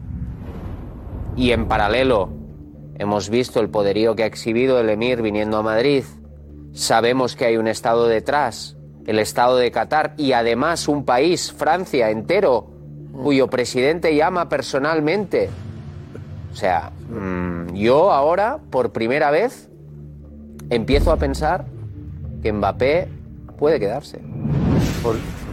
[1.37, 2.29] y en paralelo
[2.95, 6.03] hemos visto el poderío que ha exhibido el Emir viniendo a Madrid.
[6.73, 12.09] Sabemos que hay un Estado detrás, el Estado de Qatar, y además un país, Francia,
[12.09, 12.67] entero,
[13.23, 15.49] cuyo presidente llama personalmente.
[16.51, 19.69] O sea, mm, yo ahora, por primera vez,
[20.69, 21.65] empiezo a pensar
[22.41, 23.07] que Mbappé
[23.57, 24.19] puede quedarse.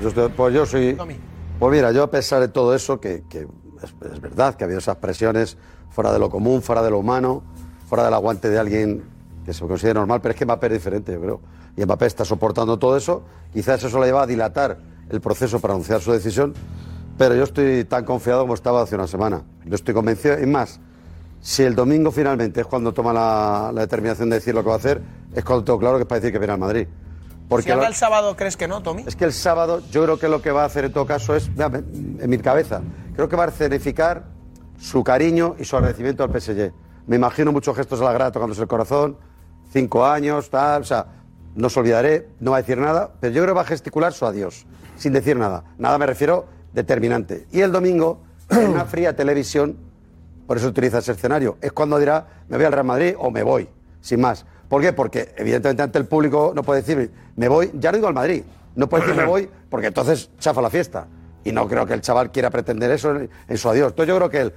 [0.02, 0.94] Yo, estoy- pues yo soy.
[1.58, 3.40] Pues mira, yo a pesar de todo eso, que, que
[3.82, 5.56] es, es verdad que ha habido esas presiones
[5.90, 7.42] fuera de lo común, fuera de lo humano,
[7.88, 9.04] fuera del aguante de alguien
[9.44, 11.40] que se considera normal, pero es que Mbappé es diferente, yo creo.
[11.76, 13.22] Y Mbappé está soportando todo eso.
[13.52, 14.78] Quizás eso le lleva a dilatar
[15.08, 16.52] el proceso para anunciar su decisión,
[17.16, 19.42] pero yo estoy tan confiado como estaba hace una semana.
[19.64, 20.80] Yo estoy convencido, y más,
[21.40, 24.74] si el domingo finalmente es cuando toma la, la determinación de decir lo que va
[24.74, 25.00] a hacer,
[25.34, 26.88] es cuando tengo claro que es para decir que viene al Madrid.
[27.62, 29.04] Si habla lo- el sábado, ¿crees que no, Tommy?
[29.06, 31.34] es que el sábado yo creo que lo que va a hacer en todo caso
[31.36, 32.80] es, mira, en mi cabeza,
[33.14, 34.24] creo que va a escenificar
[34.78, 36.72] su cariño y su agradecimiento al PSG.
[37.06, 39.16] Me imagino muchos gestos a la grada tocándose el corazón,
[39.72, 41.06] cinco años, tal, o sea,
[41.54, 44.12] no se olvidaré, no va a decir nada, pero yo creo que va a gesticular
[44.12, 45.64] su adiós, sin decir nada.
[45.78, 47.46] Nada me refiero determinante.
[47.52, 49.76] Y el domingo, en una fría televisión,
[50.46, 53.42] por eso utiliza ese escenario, es cuando dirá, me voy al Real Madrid o me
[53.42, 53.68] voy,
[54.00, 54.44] sin más.
[54.68, 54.92] ¿Por qué?
[54.92, 58.42] Porque evidentemente ante el público no puede decir, me voy, ya no digo al Madrid,
[58.74, 61.06] no puede decir me voy, porque entonces chafa la fiesta.
[61.44, 63.92] Y no creo que el chaval quiera pretender eso en, en su adiós.
[63.92, 64.52] Entonces yo creo que él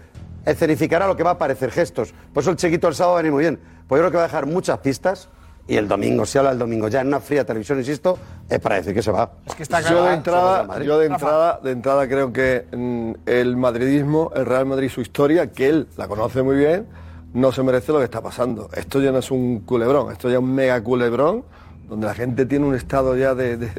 [0.46, 2.14] escenificará lo que va a parecer gestos.
[2.34, 3.60] Por eso el chiquito el sábado va a venir muy bien.
[3.88, 5.30] Pues yo creo que va a dejar muchas pistas.
[5.68, 8.18] Y el domingo, si habla el domingo ya en una fría televisión, insisto,
[8.50, 9.34] es para decir que se va.
[9.46, 10.14] Es que está Yo de ¿eh?
[10.16, 15.02] entrada, yo de entrada, de entrada creo que mm, el madridismo, el Real Madrid, su
[15.02, 16.88] historia, que él la conoce muy bien,
[17.34, 18.70] no se merece lo que está pasando.
[18.74, 21.44] Esto ya no es un culebrón, esto ya es un mega culebrón,
[21.88, 23.70] donde la gente tiene un estado ya de,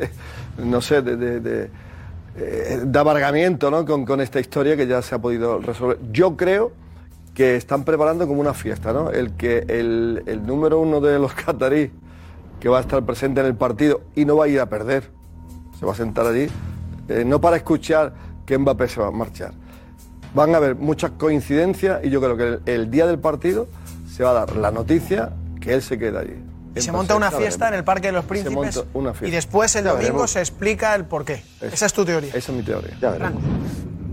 [0.59, 1.71] no sé, de, de,
[2.37, 3.85] eh, de amargamiento ¿no?
[3.85, 5.99] con, esta historia que ya se ha podido resolver.
[6.13, 6.73] Yo creo
[7.35, 9.11] que están preparando como una fiesta, ¿no?
[9.11, 11.91] El que el, número uno de los catarí
[12.61, 15.11] que va a estar presente en el partido y no va a ir a perder,
[15.79, 16.49] se va a sentar allí,
[17.09, 18.13] eh, no para escuchar
[18.47, 19.53] que Mbappé se va a marchar.
[20.35, 23.67] Van a haber muchas coincidencias y yo creo que el, el día del partido
[24.11, 26.35] se va a dar la noticia que él se queda allí.
[26.77, 28.55] Y se monta una fiesta en el Parque de los Se Príncipes.
[28.77, 29.27] monta una fiesta.
[29.29, 30.31] Y después el Ya domingo veremos.
[30.31, 31.43] se explica el porqué.
[31.61, 32.31] Esa es tu teoría.
[32.33, 32.97] Esa es mi teoría.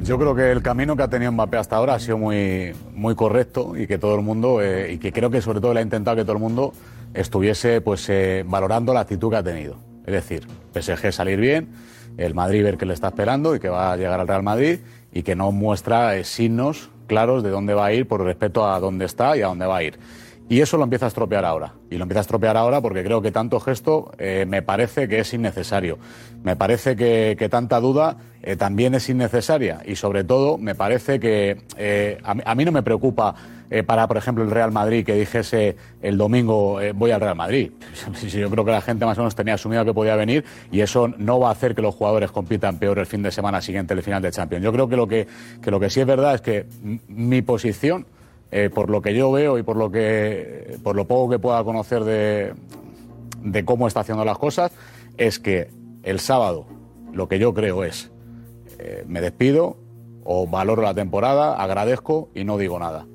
[0.01, 3.13] Yo creo que el camino que ha tenido Mbappé hasta ahora ha sido muy, muy
[3.13, 5.83] correcto y que todo el mundo, eh, y que creo que sobre todo le ha
[5.83, 6.73] intentado que todo el mundo
[7.13, 9.75] estuviese pues eh, valorando la actitud que ha tenido.
[10.05, 11.67] Es decir, PSG salir bien,
[12.17, 14.79] el Madrid ver que le está esperando y que va a llegar al Real Madrid
[15.11, 18.79] y que no muestra eh, signos claros de dónde va a ir por respecto a
[18.79, 19.97] dónde está y a dónde va a ir.
[20.49, 21.73] Y eso lo empieza a estropear ahora.
[21.89, 25.19] Y lo empieza a estropear ahora porque creo que tanto gesto eh, me parece que
[25.19, 25.97] es innecesario.
[26.43, 29.81] Me parece que, tanta duda eh, también es innecesaria.
[29.85, 33.35] Y sobre todo, me parece que eh, a, mí- a no me preocupa
[33.85, 37.71] para, por ejemplo, el Real Madrid que dijese el domingo voy al Real Madrid.
[38.29, 41.09] Yo creo que la gente más o menos tenía asumido que podía venir y eso
[41.17, 44.01] no va a hacer que los jugadores compitan peor el fin de semana siguiente el
[44.01, 44.63] final de Champions.
[44.63, 45.27] Yo creo que lo que,
[45.61, 46.65] que lo que sí es verdad es que
[47.09, 48.05] mi posición
[48.51, 51.63] eh, por lo que yo veo y por lo que por lo poco que pueda
[51.63, 52.53] conocer de,
[53.43, 54.71] de cómo está haciendo las cosas,
[55.17, 55.69] es que
[56.03, 56.65] el sábado
[57.13, 58.11] lo que yo creo es
[58.79, 59.77] eh, me despido
[60.23, 63.05] o valoro la temporada, agradezco y no digo nada.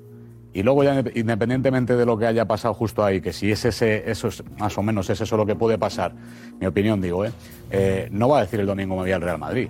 [0.55, 3.65] Y luego ya inde- independientemente de lo que haya pasado justo ahí, que si es
[3.65, 6.13] ese, eso es más o menos es eso lo que puede pasar,
[6.61, 7.33] mi opinión digo, ¿eh?
[7.71, 9.69] Eh, no va a decir el domingo me voy al Real Madrid.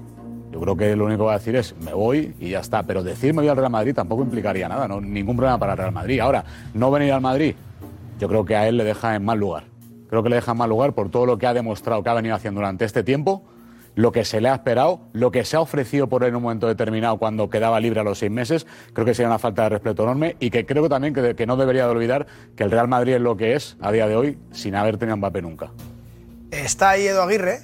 [0.52, 2.82] Yo creo que lo único que va a decir es me voy y ya está.
[2.82, 5.78] Pero decir me voy al Real Madrid tampoco implicaría nada, no, ningún problema para el
[5.78, 6.20] Real Madrid.
[6.20, 7.54] Ahora, no venir al Madrid,
[8.18, 9.64] yo creo que a él le deja en mal lugar.
[10.10, 12.14] creo que le deja en mal lugar por todo lo que ha demostrado que ha
[12.14, 13.44] venido haciendo durante este tiempo,
[13.94, 16.42] lo que se le ha esperado, lo que se ha ofrecido por él en un
[16.42, 19.68] momento determinado cuando quedaba libre a los seis meses, creo que sería una falta de
[19.70, 22.88] respeto enorme y que creo también que, que no debería de olvidar que el Real
[22.88, 25.70] Madrid es lo que es a día de hoy sin haber tenido Mbappé nunca.
[26.50, 27.60] Está ahí Edu Aguirre.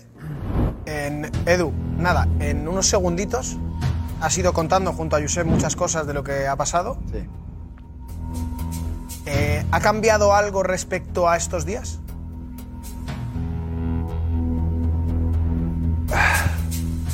[0.89, 3.59] En, Edu, nada, en unos segunditos
[4.23, 6.97] has ido contando junto a Josep muchas cosas de lo que ha pasado.
[7.13, 7.29] Sí.
[9.27, 12.01] Eh, ¿Ha cambiado algo respecto a estos días?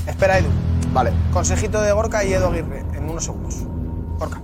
[0.07, 0.51] Espera, Edu.
[0.93, 1.13] Vale.
[1.33, 3.57] Consejito de Gorka y Edu Aguirre en unos segundos.
[4.21, 4.41] Gorka.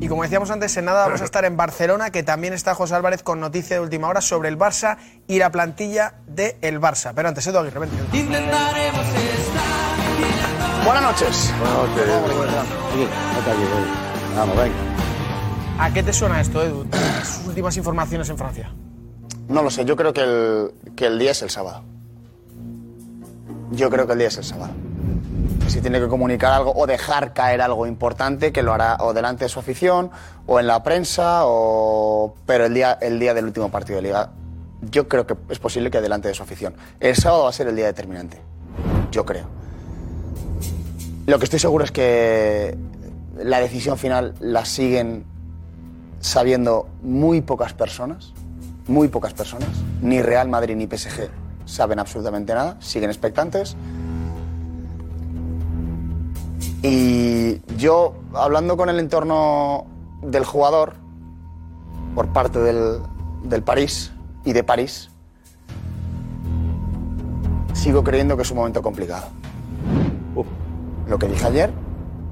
[0.00, 2.94] Y como decíamos antes, en nada vamos a estar en Barcelona, que también está José
[2.94, 4.96] Álvarez con noticia de última hora sobre el Barça
[5.28, 7.12] y la plantilla del el Barça.
[7.14, 7.96] Pero antes, Edu Aguirre, vente.
[10.84, 11.52] Buenas noches.
[14.34, 15.84] Vamos, venga.
[15.84, 16.86] ¿A qué te suena esto, Edu?
[17.22, 18.72] Sus últimas informaciones en Francia.
[19.48, 21.82] No lo sé, yo creo que el, que el día es el sábado.
[23.72, 24.72] Yo creo que el día es el sábado.
[25.68, 29.44] Si tiene que comunicar algo o dejar caer algo importante, que lo hará o delante
[29.44, 30.10] de su afición,
[30.46, 32.34] o en la prensa, o...
[32.46, 34.30] pero el día, el día del último partido de liga,
[34.82, 36.74] yo creo que es posible que delante de su afición.
[36.98, 38.40] El sábado va a ser el día determinante,
[39.12, 39.46] yo creo.
[41.26, 42.76] Lo que estoy seguro es que
[43.36, 45.24] la decisión final la siguen
[46.20, 48.32] sabiendo muy pocas personas,
[48.86, 49.68] muy pocas personas.
[50.02, 51.28] Ni Real Madrid ni PSG
[51.64, 53.76] saben absolutamente nada, siguen expectantes.
[56.82, 59.86] Y yo, hablando con el entorno
[60.22, 60.94] del jugador,
[62.14, 63.00] por parte del,
[63.44, 64.12] del París
[64.44, 65.10] y de París,
[67.74, 69.26] sigo creyendo que es un momento complicado.
[71.10, 71.72] Lo que dije ayer,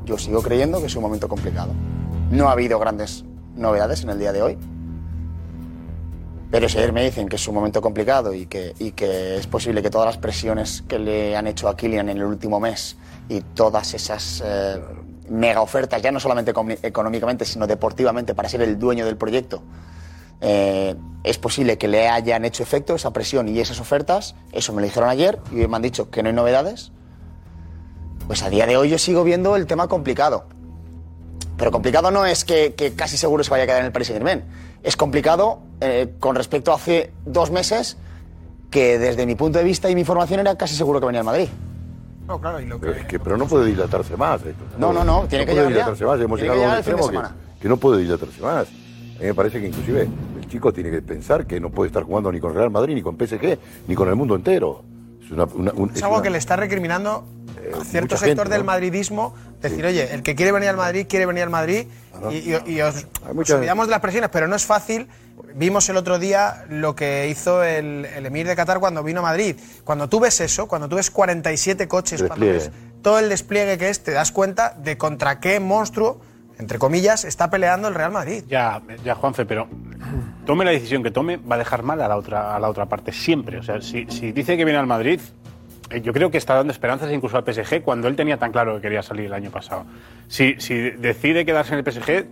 [0.04, 1.72] yo sigo creyendo que es un momento complicado.
[2.30, 3.24] No ha habido grandes
[3.56, 4.58] novedades en el día de hoy.
[6.50, 9.90] Pero si ayer me dicen que es un momento complicado y que, es posible que
[9.90, 12.96] todas las presiones que le han hecho a Kylian en el último mes
[13.28, 14.80] y todas esas eh,
[15.28, 19.62] mega ofertas, ya no solamente económicamente, sino deportivamente, para ser el dueño del proyecto,
[20.40, 24.34] eh, es posible que le hayan hecho efecto esa presión y esas ofertas.
[24.52, 26.92] Eso me lo dijeron ayer y me han dicho que no hay novedades.
[28.26, 30.46] Pues a día de hoy yo sigo viendo el tema complicado.
[31.58, 34.08] Pero complicado no es que, que casi seguro se vaya a quedar en el Paris
[34.08, 34.48] Saint Germain.
[34.82, 37.96] Es complicado eh, con respecto a hace dos meses
[38.70, 41.26] que desde mi punto de vista y mi información era casi seguro que venía al
[41.26, 41.48] Madrid.
[42.26, 44.42] No, claro, y lo Pero, es que, pero no puede dilatarse más.
[44.44, 44.62] esto.
[44.78, 45.76] No, no, no, tiene que puede llegar ya.
[45.78, 46.20] dilatarse más.
[46.20, 47.36] Hemos Tiene llegado que a un extremo que, semana.
[47.60, 48.68] que no puede dilatarse más.
[48.68, 52.02] A mí me parece que inclusive el chico tiene que pensar que no puede estar
[52.02, 54.82] jugando ni con Real Madrid, ni con PSG, ni con el mundo entero.
[55.28, 57.26] Es, una, una- un- Es es algo que le está recriminando
[57.80, 58.66] a cierto sector gente, del ¿no?
[58.66, 59.34] madridismo.
[59.60, 61.86] Decir, oye, el que quiere venir al Madrid, quiere venir al Madrid.
[62.30, 63.06] Y, y- y os,
[63.54, 65.08] olvidamos de las presiones, pero no es fácil.
[65.54, 69.22] Vimos el otro día lo que hizo el, el emir de Qatar cuando vino a
[69.22, 69.56] Madrid.
[69.84, 72.70] Cuando tú ves eso, cuando tú ves 47 coches, cuando ves
[73.02, 76.20] todo el despliegue que es, te das cuenta de contra qué monstruo,
[76.58, 78.44] entre comillas, está peleando el Real Madrid.
[78.48, 79.68] Ya, ya, Juanfe, pero
[80.46, 82.86] tome la decisión que tome, va a dejar mal a la otra, a la otra
[82.86, 83.58] parte, siempre.
[83.58, 85.20] O sea, si, si dice que viene al Madrid,
[85.90, 88.74] eh, yo creo que está dando esperanzas incluso al PSG cuando él tenía tan claro
[88.76, 89.84] que quería salir el año pasado.
[90.26, 92.26] Si, si decide quedarse en el PSG,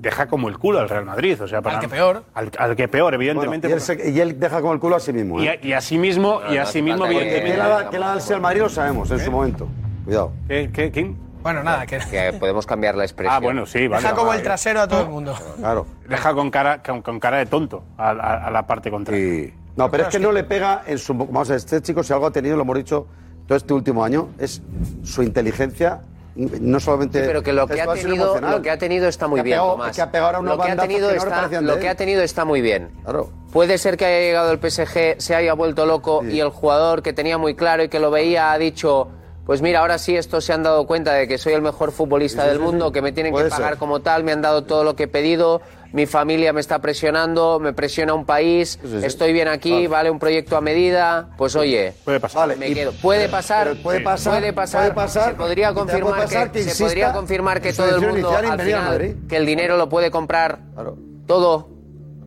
[0.00, 1.40] deja como el culo al Real Madrid.
[1.42, 2.22] O sea, para, Al que peor.
[2.34, 3.68] Al, al que peor, Bueno, evidentemente.
[3.68, 5.42] y, él se- y él deja como el culo a sí mismo.
[5.42, 5.60] y, ¿eh?
[5.62, 7.54] a, y a sí mismo, y a no sí mismo, evidentemente.
[7.54, 9.68] que ha dado al Madrid lo sabemos en su momento.
[10.04, 10.32] Cuidado.
[10.48, 11.25] ¿Qué, qué, quién?
[11.46, 13.32] Bueno, nada, que Que podemos cambiar la expresión.
[13.36, 14.02] Ah, bueno, sí, vale.
[14.02, 15.32] deja como el trasero a todo el mundo.
[15.58, 15.86] Claro.
[16.08, 19.52] Deja con cara, con, con cara de tonto a, a- a la parte contraria.
[19.76, 21.14] No, pero es que no le pega en su.
[21.14, 23.06] Vamos a ver, este chico, si algo ha tenido, lo hemos dicho
[23.46, 24.60] todo este último año, es
[25.04, 26.00] su inteligencia.
[26.34, 27.20] No solamente.
[27.20, 29.58] Sí, pero que lo que, ha tenido, lo que ha tenido está muy Que bien,
[29.58, 29.94] pegado- Tomás.
[29.96, 32.22] que ha pegado ahora unos lo que ha tenido que está, lo que ha tenido
[32.22, 32.90] está muy bien.
[33.04, 33.30] Claro.
[33.52, 37.12] Puede ser que haya llegado el PSG, se haya vuelto loco y el jugador que
[37.12, 39.08] tenía muy claro y que lo veía ha dicho,
[39.46, 42.42] pues mira, ahora sí estos se han dado cuenta de que soy el mejor futbolista
[42.42, 42.92] Sí, del sí, mundo, sí.
[42.92, 43.78] que me tienen Puede que pagar ser.
[43.78, 45.60] como tal, me han dado todo lo que he pedido,
[45.92, 50.56] mi familia me está presionando, me presiona un país, estoy bien aquí, vale un proyecto
[50.56, 52.56] a medida, pues oye, Puede pasar.
[52.56, 52.90] me quedo.
[53.00, 56.82] Puede pasar, puede pasar, puede pasar, puede pasar, se podría confirmar pasar que, que se
[56.84, 60.96] podría confirmar que todo el mundo al final que el dinero lo puede comprar Claro.
[61.26, 61.68] todo.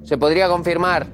[0.06, 1.08] Se podría confirmar.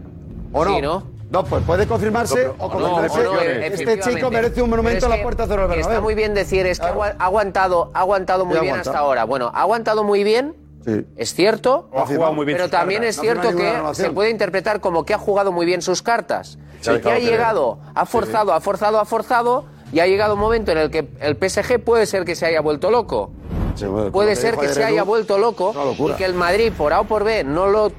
[0.53, 0.75] ¿O no?
[0.75, 1.14] Sí, ¿no?
[1.29, 3.19] No, pues puede confirmarse o No, confirmarse.
[3.27, 5.79] o no, este chico merece un monumento es a la puerta de Bernabéu.
[5.79, 8.73] Está muy bien decir, es que ha agua- ha aguantado, ha aguantado muy Sí, bien
[8.75, 8.95] aguantado.
[8.95, 9.23] hasta ahora.
[9.25, 11.03] Bueno, ha aguantado muy bien, Sí.
[11.17, 13.09] es cierto, O ha jugado muy bien pero también cartas.
[13.09, 16.59] es No cierto que se puede interpretar como que ha jugado muy bien sus cartas.
[16.81, 20.35] Se ha y que ha llegado, ha forzado, ha forzado, ha forzado, y ha llegado
[20.35, 23.31] un momento en el que el PSG puede ser que se haya vuelto loco.
[23.73, 27.01] Sí, bueno, Puede ser que se haya vuelto loco y que el Madrid, por A
[27.01, 27.91] o por B, no lo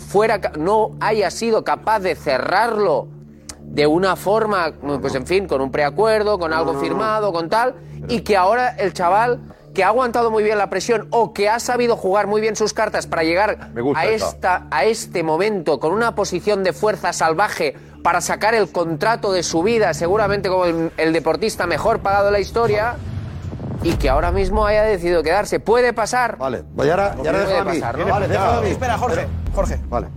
[0.00, 3.08] fuera, no haya sido capaz de cerrarlo
[3.60, 7.76] de una forma, pues en fin, con un preacuerdo, con algo firmado, con tal,
[8.08, 9.40] y que ahora el chaval
[9.74, 12.74] que ha aguantado muy bien la presión o que ha sabido jugar muy bien sus
[12.74, 18.20] cartas para llegar a, esta, a este momento con una posición de fuerza salvaje para
[18.20, 22.40] sacar el contrato de su vida, seguramente como el, el deportista mejor pagado de la
[22.40, 22.96] historia,
[23.82, 25.60] y que ahora mismo haya decidido quedarse.
[25.60, 26.36] ¿Puede pasar?
[26.36, 27.80] Vale, pues ya ahora, ya ahora Puede déjame a mí.
[27.80, 28.06] pasar, ¿no?
[28.06, 28.68] Vale, déjame a mí.
[28.70, 29.78] Espera, Jorge, Jorge.
[29.88, 30.08] Vale.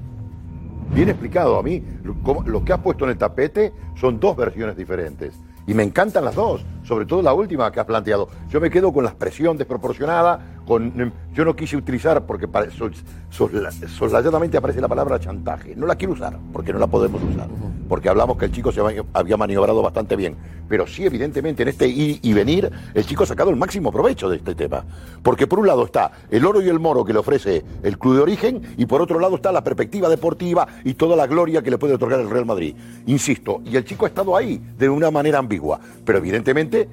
[0.93, 1.83] Bien explicado a mí.
[2.03, 5.39] Lo- que has puesto en el tapete son dos versiones diferentes.
[5.65, 8.27] Y me encantan las dos, sobre todo la última que has planteado.
[8.49, 14.57] Yo me quedo con la expresión desproporcionada, con yo no quise utilizar porque sosla- soslayadamente
[14.57, 15.75] aparece la palabra chantaje.
[15.75, 17.47] No la quiero usar, porque no la podemos usar.
[17.89, 18.81] Porque hablamos que el chico se
[19.13, 20.35] había maniobrado bastante bien.
[20.69, 24.29] Pero sí, evidentemente, en este ir y venir, el chico ha sacado el máximo provecho
[24.29, 24.85] de este tema.
[25.21, 28.15] Porque por un lado está el oro y el moro que le ofrece el club
[28.15, 31.69] de origen, y por otro lado está la perspectiva deportiva y toda la gloria que
[31.71, 32.75] le puede otorgar el Real Madrid.
[33.05, 35.79] Insisto, y el chico ha estado ahí de una manera ambigua.
[36.05, 36.87] Pero evidentemente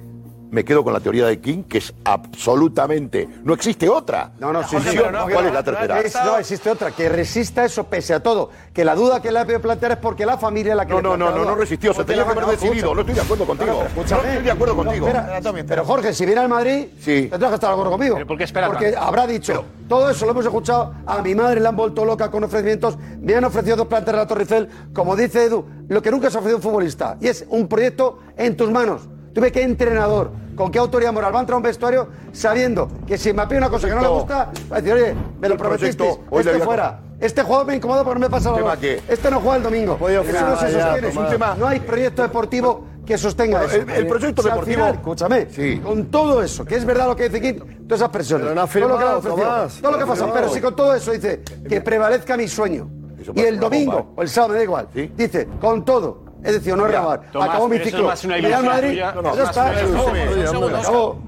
[0.51, 3.27] me quedo con la teoría de King, que es absolutamente.
[3.43, 4.31] No existe otra.
[4.39, 5.99] No, no, sí, sí, Función, no, ¿Cuál no, es la no, tercera?
[6.01, 8.49] es- No, existe otra, que resista eso pese a todo.
[8.73, 10.91] Que la duda que le ha podido plantear es porque la familia es la que
[10.91, 12.93] No, le no, no, la no, no resistió, se tenía la- que haber decidido, escucha.
[12.95, 13.83] no estoy de acuerdo contigo.
[13.95, 15.07] No estoy de acuerdo No, contigo.
[15.07, 18.17] espera, pero Jorge, si viene al Madrid, tendrás que estar de acuerdo conmigo.
[18.27, 21.67] ¿por qué espera Porque habrá dicho, todo eso lo hemos escuchado, a mi madre le
[21.67, 25.15] han vuelto loca con ofrecimientos, me han ofrecido dos plantas de la Torre Eiffel, como
[25.15, 28.57] dice Edu, lo que nunca se ha ofrecido un futbolista, y es un proyecto en
[28.57, 29.01] tus manos.
[29.33, 33.17] Tuve qué entrenador, con qué autoridad moral va a entrar a un vestuario sabiendo que
[33.17, 35.57] si me pide una cosa que no le gusta, va a decir, oye, me lo
[35.57, 36.03] prometiste,
[36.49, 36.99] este fuera.
[37.19, 38.63] Este jugador me incomoda porque no me pasa que-
[39.07, 39.95] Este no juega el domingo.
[40.21, 41.07] Eso no se sostiene.
[41.09, 43.75] Es un tema- No hay proyecto deportivo que sostenga eso.
[43.75, 45.47] el- el proyecto deportivo- final, escúchame,
[45.83, 48.93] con todo eso, que es verdad lo que dice King, todas esas presiones, Pero no
[48.95, 50.95] todo lo que ofrecido, Tomás, todo lo que no ha pasa, pero si con todo
[50.95, 52.89] eso dice que prevalezca mi sueño
[53.35, 54.05] y el domingo ¿eh?
[54.15, 56.85] o el sábado, me da igual, dice con todo, es decir, no
[57.31, 59.73] Tomás, acabó mi eso es ciclo, una ilusión Madrid, No, no, está.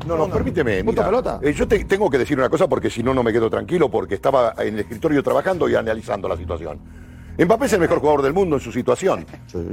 [0.08, 0.84] No, no, permíteme.
[0.84, 1.06] Mira.
[1.06, 1.40] pelota.
[1.42, 3.90] Eh, yo te- tengo que decir una cosa porque si no, no me quedo tranquilo
[3.90, 6.80] porque estaba en el escritorio trabajando y analizando la situación.
[7.38, 9.26] Mbappé es el mejor jugador del mundo en su situación.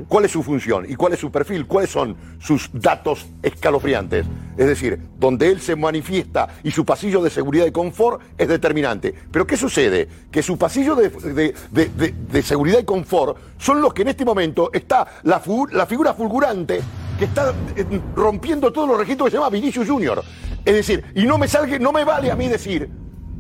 [0.09, 1.67] ¿Cuál es su función y cuál es su perfil?
[1.67, 4.25] ¿Cuáles son sus datos escalofriantes?
[4.57, 9.15] Es decir, donde él se manifiesta y su pasillo de seguridad y confort es determinante.
[9.31, 10.09] Pero ¿qué sucede?
[10.31, 14.09] Que su pasillo de, de- de- de- de seguridad y confort son los que en
[14.09, 16.81] este momento está la, figura fulgurante
[17.19, 20.23] que está eh, rompiendo todos los registros que se llama Vinicius Junior.
[20.65, 22.89] Es decir, y no me salga, no me vale a mí decir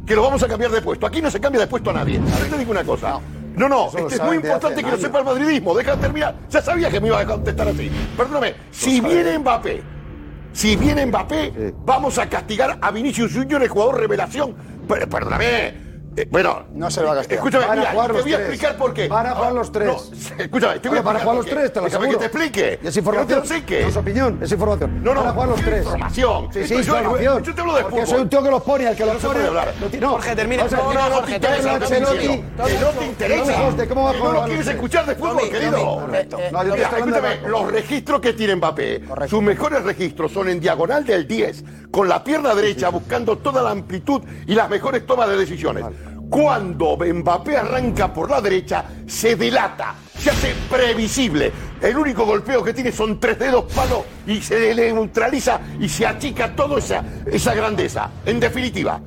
[0.06, 1.06] que lo vamos a cambiar de puesto.
[1.06, 2.18] Aquí no se cambia de puesto a nadie.
[2.18, 3.12] A ver, te digo una cosa.
[3.12, 3.20] No,
[3.56, 5.74] no, lo este es muy importante que lo sepa el madridismo.
[5.74, 6.34] Deja de terminar.
[6.48, 7.90] Ya sabía que me iba a contestar así.
[8.16, 9.82] Perdóname, si viene Mbappé,
[10.52, 14.54] si viene Mbappé, vamos a castigar a Vinicius Junior, el jugador revelación.
[14.88, 15.89] Per- Perdóname.
[16.16, 17.38] Eh, bueno, No se lo va a castigar.
[17.38, 18.48] Escúchame, Van a mira, jugar te los voy a tres.
[18.48, 19.08] explicar por qué.
[19.08, 19.86] Van a jugar los tres.
[19.86, 22.10] no, escúchame, te voy a Van a explicar jugar los tres, te lo Déjame aseguro.
[22.10, 22.78] que te explique.
[22.82, 23.22] Y es Que información.
[23.22, 23.82] No te lo explique.
[23.82, 25.04] No es opinión, es información.
[25.04, 25.78] No, no, Van a jugar los es tres.
[25.84, 26.48] información.
[26.52, 27.42] Sí, sí, yo- información.
[27.44, 28.08] yo te hablo de Porque fútbol.
[28.08, 29.40] soy un tío que los pone, al que los pone.
[30.00, 30.08] no.
[30.10, 30.64] Jorge, termina.
[30.64, 31.78] No, no, Jorge, termina.
[31.78, 33.52] Que no te interesa.
[34.18, 36.00] No lo quieres escuchar de fútbol, querido.
[36.00, 41.26] Hablando de escúchame, los registros que tiene Mbappé, sus mejores registros son en diagonal del
[41.28, 45.84] 10, con la pierna derecha buscando toda la amplitud y las mejores tomas de decisiones.
[46.30, 51.50] Cuando Mbappé arranca por la derecha, se delata, se hace previsible.
[51.82, 56.54] El único golpeo que tiene son tres dedos palos y se neutraliza y se achica
[56.54, 58.10] toda esa, esa grandeza.
[58.24, 59.00] En definitiva,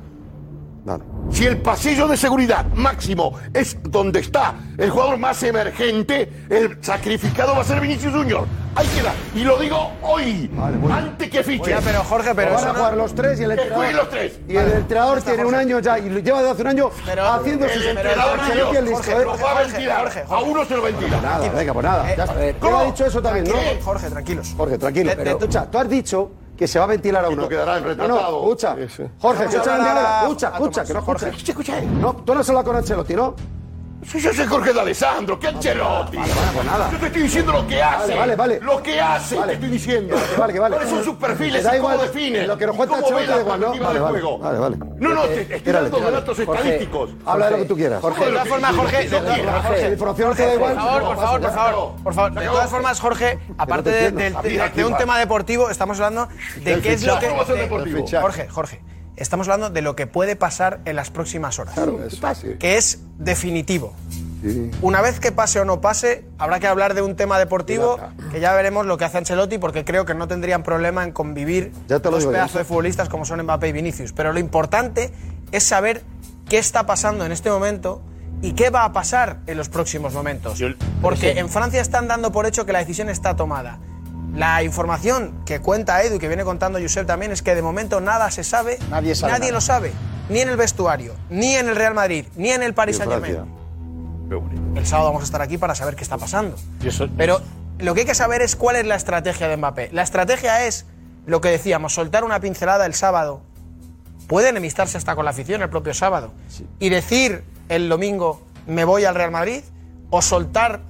[1.30, 7.54] si el pasillo de seguridad máximo es donde está el jugador más emergente, el sacrificado
[7.54, 8.46] va a ser Vinicius Junior.
[8.76, 9.12] Ahí queda.
[9.36, 10.50] Y lo digo hoy,
[10.90, 11.74] antes que fiche.
[11.74, 13.94] Oye, pero Jorge, pero van a no- jugar los tres y el entrenador.
[13.94, 14.32] los tres.
[14.48, 16.90] Y el entrenador tiene un año ya, y lo lleva de hace un año
[17.34, 19.24] haciendo El sus entrenador Jorge, ¿eh?
[19.44, 20.24] va a ventilar.
[20.28, 21.20] A uno se lo ventila.
[21.20, 22.16] Nada, venga, pues nada.
[22.16, 22.44] ya está.
[22.44, 23.54] Eh, Él ha dicho eso también, ¿no?
[23.84, 24.54] Jorge, tranquilos.
[24.56, 25.12] Jorge, tranquilo.
[25.16, 27.48] Pero, escucha, tú has dicho que se va a ventilar a uno.
[27.48, 28.30] Quedará No, retratado.
[28.30, 28.76] no, escucha.
[28.76, 29.02] Sí, sí.
[29.20, 31.28] Jorge, escucha, hablar a- escucha, escucha, que no escucha.
[31.28, 31.80] Escucha, escucha.
[31.80, 33.34] No, tú no has hablado con Ancelotti, ¿no?
[34.10, 36.16] Si yo soy Jorge de Alessandro, ¿qué Ancelotti?
[36.16, 36.90] vale, pues nada.
[36.92, 38.14] Yo te estoy diciendo lo que hace.
[38.14, 38.60] vale, vale.
[38.62, 39.46] Lo que hace, Vale.
[39.48, 40.16] te estoy diciendo.
[40.16, 40.74] Que vale, que vale.
[40.76, 42.46] ¿Cuáles son sus perfiles Te da y cómo define?
[42.46, 43.68] Lo que nos cuenta Ancelotti da igual, ¿no?
[43.70, 44.38] Vale, vale, juego.
[44.38, 44.76] vale, vale.
[44.98, 47.10] No, no, te estoy dando datos estadísticos.
[47.26, 48.00] Habla de lo que tú quieras.
[48.00, 49.20] Jorge, de todas formas, Jorge, de
[49.82, 50.74] La información te da igual.
[50.74, 52.32] Por favor, por favor, por favor, por favor.
[52.34, 56.92] De todas formas, Jorge, aparte de, de- de un tema deportivo, estamos hablando de qué
[56.92, 57.28] es lo que.
[57.28, 58.20] de-.
[58.20, 58.80] Jorge, Jorge,
[59.16, 61.74] estamos hablando de lo que puede pasar en las próximas horas.
[62.20, 62.58] Pase.
[62.58, 63.94] Que es definitivo.
[64.82, 67.98] Una vez que pase o no pase, habrá que hablar de un tema deportivo
[68.30, 71.72] que ya veremos lo que hace Ancelotti, porque creo que no tendrían problema en convivir
[71.88, 74.12] Ya te lo dos pedazos de futbolistas como son Mbappé y Vinicius.
[74.12, 75.10] Pero lo importante
[75.50, 76.02] es saber
[76.46, 78.02] qué está pasando en este momento
[78.42, 80.62] ¿Y qué va a pasar en los próximos momentos?
[81.00, 83.78] Porque en Francia están dando por hecho que la decisión está tomada.
[84.34, 88.00] La información que cuenta Edu y que viene contando Josep también es que de momento
[88.00, 89.52] nada se sabe, Nadie sabe nada.
[89.52, 89.92] lo sabe,
[90.28, 93.08] ni en el vestuario, ni en el Real Madrid, ni en el Paris Y en
[93.10, 93.54] Saint Germain.
[94.74, 96.56] El sábado vamos a estar aquí para saber qué está pasando.
[97.16, 97.40] Pero
[97.78, 99.90] lo que hay que saber es cuál es la estrategia de Mbappé.
[99.92, 100.86] La estrategia es
[101.26, 103.40] lo que decíamos, soltar una pincelada el sábado.
[104.26, 106.32] Puede enemistarse hasta con la afición el propio sábado.
[106.80, 109.62] Y decir el domingo, me voy al Real Madrid.
[110.10, 110.80] O soltar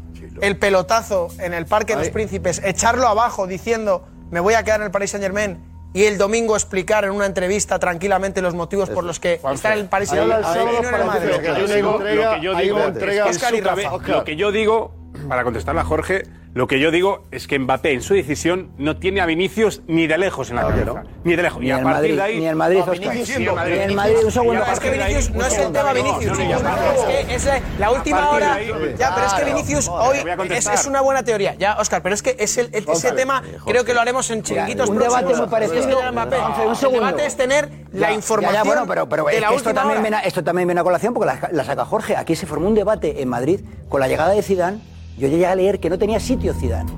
[0.41, 2.11] el pelotazo en el Parque de los.
[2.11, 5.59] Príncipes, echarlo abajo diciendo, me voy a quedar en el Paris Saint Germain.
[5.93, 9.81] Y el domingo explicar en una entrevista tranquilamente los motivos por los que está en
[9.81, 10.43] el Paris Saint Germain
[14.07, 14.93] lo que yo digo,
[15.29, 18.96] para contestarle a Jorge, lo que yo digo es que Mbappé en su decisión no
[18.96, 21.02] tiene a Vinicius ni de lejos en la cabeza.
[21.24, 21.61] Ni de lejos.
[21.61, 22.38] Ni y a el partir Madrid, de ahí.
[22.38, 23.11] ni el Madrid, No, Oscar.
[23.11, 24.62] Vinicius, Ni el Madrid, un segundo.
[24.72, 26.38] Es que Vinicius no es el tema Vinicius.
[26.38, 28.55] No, no, no, no, Es que es la, la última hora.
[28.55, 29.57] ahí- Ya, pero es que Claro.
[29.57, 30.18] Vinicius hoy
[30.74, 31.55] es, una buena teoría.
[31.57, 34.42] Ya, Oscar, pero es que es el, el- ese tema creo que lo haremos en
[34.44, 35.22] chiringuitos un próximos.
[35.22, 35.80] debate muy parecido.
[35.80, 39.24] Es que Mbappé, un El debate es tener la información ya, ya, bueno, pero, pero
[39.24, 40.02] de es la que esto última también, hora.
[40.02, 42.16] viene, a- esto también viene a colación porque la, la saca Jorge.
[42.16, 44.93] Aquí se formó un debate en Madrid con la llegada de Zidane.
[45.17, 46.91] Yo llegué a leer que no tenía sitio Zidane.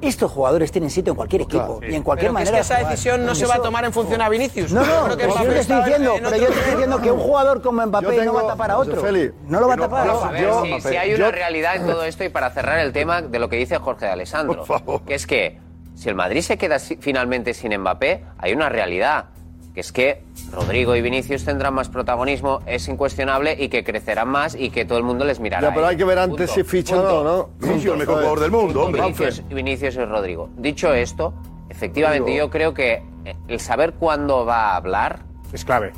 [0.00, 2.56] Estos jugadores tienen sitio en cualquier equipo y en cualquier Pero que es manera.
[2.56, 4.72] que esa decisión no se va a tomar en función a Vinicius.
[4.72, 6.70] No, no, que pero yo te estoy diciendo, en pero otro yo te estoy nivel.
[6.76, 9.00] diciendo que un jugador como Mbappé no va a tapar a otro.
[9.46, 10.08] No lo va a tapar.
[10.10, 10.50] A ver,
[10.82, 13.48] si, si hay una realidad en todo esto y para cerrar el tema de lo
[13.48, 14.64] que dice Jorge de Alessandro,
[15.06, 15.60] que es que
[15.94, 19.26] si el Madrid se queda si- finalmente sin Mbappé, hay una realidad,
[19.74, 24.54] que es que Rodrigo y Vinicius tendrán más protagonismo, es incuestionable y que crecerán más
[24.54, 25.68] y que todo el mundo les mirará.
[25.68, 26.52] Ya, pero hay que ver antes Punto.
[26.52, 27.48] si fichan o no.
[27.58, 29.02] Vinicius, el mejor jugador del mundo, hombre.
[29.02, 30.50] Vinicius, Vinicius y Rodrigo.
[30.56, 31.32] Dicho esto,
[31.70, 35.20] efectivamente yo creo que eh, el saber cuándo va a hablar
[35.52, 35.92] es clave.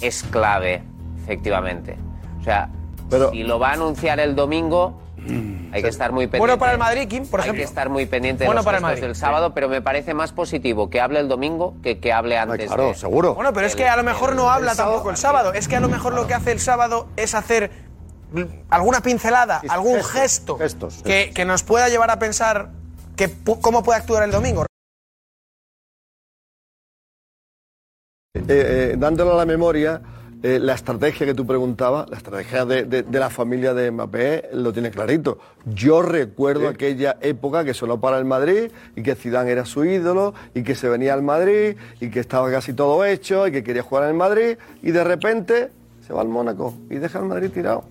[0.00, 0.82] Es clave,
[1.22, 1.96] efectivamente.
[2.40, 2.70] O sea,
[3.32, 5.00] si lo va a anunciar el domingo,
[5.72, 6.38] hay que estar muy pendiente.
[6.38, 7.60] Bueno para el Madrid, Kim, por Hay ejemplo.
[7.60, 9.06] que estar muy pendiente de Bueno los para el gestos Madrid.
[9.08, 12.66] del sábado, pero me parece más positivo que hable el domingo que que hable antes.
[12.68, 13.34] claro, de- seguro.
[13.34, 15.52] Bueno, pero es que a lo mejor no habla tampoco el sábado.
[15.52, 17.70] Es que a lo mejor lo que hace el sábado es hacer
[18.32, 20.58] mm, alguna pincelada, algún gesto
[21.04, 22.70] que, que nos pueda llevar a pensar
[23.16, 24.66] que cómo puede actuar el domingo.
[28.34, 30.00] Eh, eh, dándole a la memoria,
[30.46, 34.50] eh, la estrategia que tú preguntabas, la estrategia de, de- de la familia de Mbappé
[34.52, 35.38] lo tiene clarito.
[35.64, 40.34] Yo recuerdo aquella época que sonó para el Madrid y que Zidane era su ídolo
[40.54, 43.82] y que se venía al Madrid y que estaba casi todo hecho y que quería
[43.82, 45.70] jugar en el Madrid y de repente
[46.06, 47.84] se va al Mónaco y deja al Madrid tirado.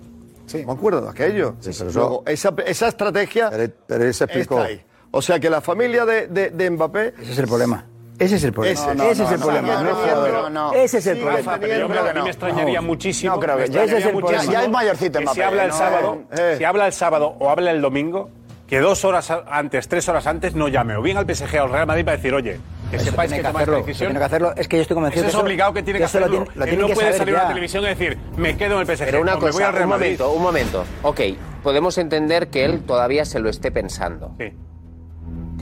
[0.45, 0.63] Sí.
[0.65, 1.55] Me acuerdo de aquello.
[1.59, 3.49] pero eso- Luego, esa, esa estrategia
[3.87, 4.55] pero explicó.
[4.59, 4.81] está ahí.
[5.11, 7.13] O sea que la familia de, de- de Mbappé...
[7.21, 7.85] Ese es el problema.
[8.17, 8.79] Ese es el problema.
[8.79, 9.73] Ese- Ese, es el no, problema.
[9.75, 10.73] no, no, no, no, no.
[10.73, 11.59] Ese es el Sigue problema.
[11.59, 12.31] teniendo- Yo creo que a mí me no.
[12.31, 12.87] extrañaría No.
[12.87, 13.33] muchísimo.
[13.35, 14.43] No creo que- ya ese es el problema.
[14.45, 16.55] Ya es mayorcito Mbappé, Si habla el no, sábado, eh.
[16.57, 18.29] si habla el sábado o habla el domingo,
[18.67, 21.63] que dos horas a- antes, tres horas antes, no llame o bien al PSG o
[21.65, 22.57] al Real Madrid para decir, oye,
[22.89, 24.07] que Eso sepáis tiene que que hacerlo, decisión.
[24.09, 24.53] tiene que hacerlo.
[24.55, 26.27] Es que yo estoy convencido Eso que es obligado que tiene que que lo hacerlo.
[26.29, 27.43] tiene- lo Él tiene no que puede saber salir a ya.
[27.43, 29.67] la televisión y decir, me quedo en el PSG Pero una o me voy cosa,
[29.67, 30.85] al Real un momento, un momento.
[31.03, 31.19] Ok,
[31.63, 34.31] podemos entender que él todavía se lo esté pensando.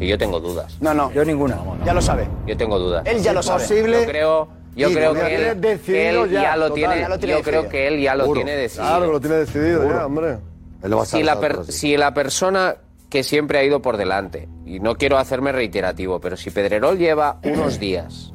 [0.04, 0.78] Que yo tengo dudas.
[0.82, 1.12] No, no.
[1.14, 1.58] Yo ninguna.
[1.86, 2.28] Ya lo sabe.
[2.46, 3.04] Yo tengo dudas.
[3.06, 3.64] Él ya lo sabe.
[3.66, 7.00] Yo creo, yo Sí, creo que él, decidido él ya, ya, lo total, tiene.
[7.00, 7.70] ya lo tiene yo creo decidido.
[7.72, 8.38] que él ya lo Seguro.
[8.42, 8.88] tiene decidido.
[8.90, 9.96] Claro, lo tiene decidido Seguro.
[10.00, 10.38] ya, hombre.
[10.84, 12.76] Él lo va a si la, per- si la persona
[13.10, 17.40] que siempre ha ido por delante, y no quiero hacerme reiterativo, pero si Pedrerol lleva
[17.44, 18.34] unos días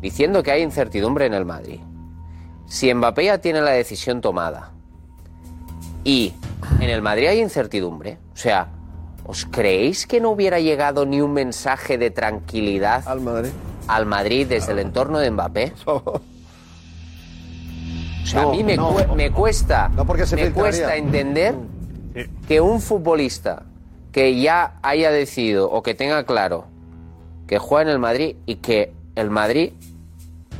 [0.00, 1.78] diciendo que hay incertidumbre en el Madrid,
[2.66, 4.72] si Mbappé ya tiene la decisión tomada
[6.02, 6.32] y
[6.80, 8.68] en el Madrid hay incertidumbre, o sea,
[9.30, 13.50] ¿os creéis que no hubiera llegado ni un mensaje de tranquilidad al Madrid,
[13.86, 15.72] al Madrid desde el entorno de Mbappé?
[18.22, 18.92] O sea, No, a mí me, no.
[18.94, 20.70] cue- me cuesta, porque se me filtraría.
[20.70, 21.54] cuesta entender
[22.46, 23.62] que un futbolista
[24.12, 26.66] que ya haya decidido o que tenga claro
[27.46, 29.72] que juega en el Madrid y que el Madrid,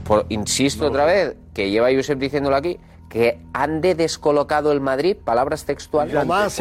[0.05, 2.79] por, insisto otra vez, que lleva Josep diciéndolo aquí,
[3.11, 6.15] que ande descolocado el Madrid, palabras textuales.
[6.15, 6.57] Lo más.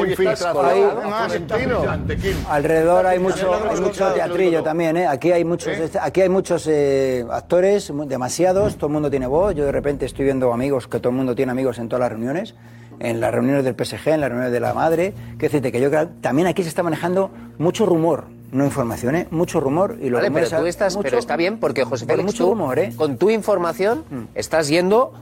[2.50, 5.06] Alrededor hay mucho, hay mucho teatrillo también, ¿eh?
[5.08, 9.54] Aquí hay muchos, aquí hay muchos eh, actores, demasiados, todo el mundo tiene voz.
[9.54, 12.10] Yo de repente estoy viendo amigos, que todo el mundo tiene amigos en todas las
[12.12, 12.56] reuniones,
[13.00, 15.14] en las reuniones del PSG, en las reuniones de la madre.
[15.38, 17.30] Que decirte que yo creo que también aquí se está manejando
[17.60, 19.28] mucho rumor, no información, ¿eh?
[19.30, 22.26] Mucho rumor y los Vale, pero tú estás, mucho- pero está bien porque José Félix,
[22.26, 22.91] mucho tú, rumor, ¿eh?
[22.95, 25.14] con tu información estás yendo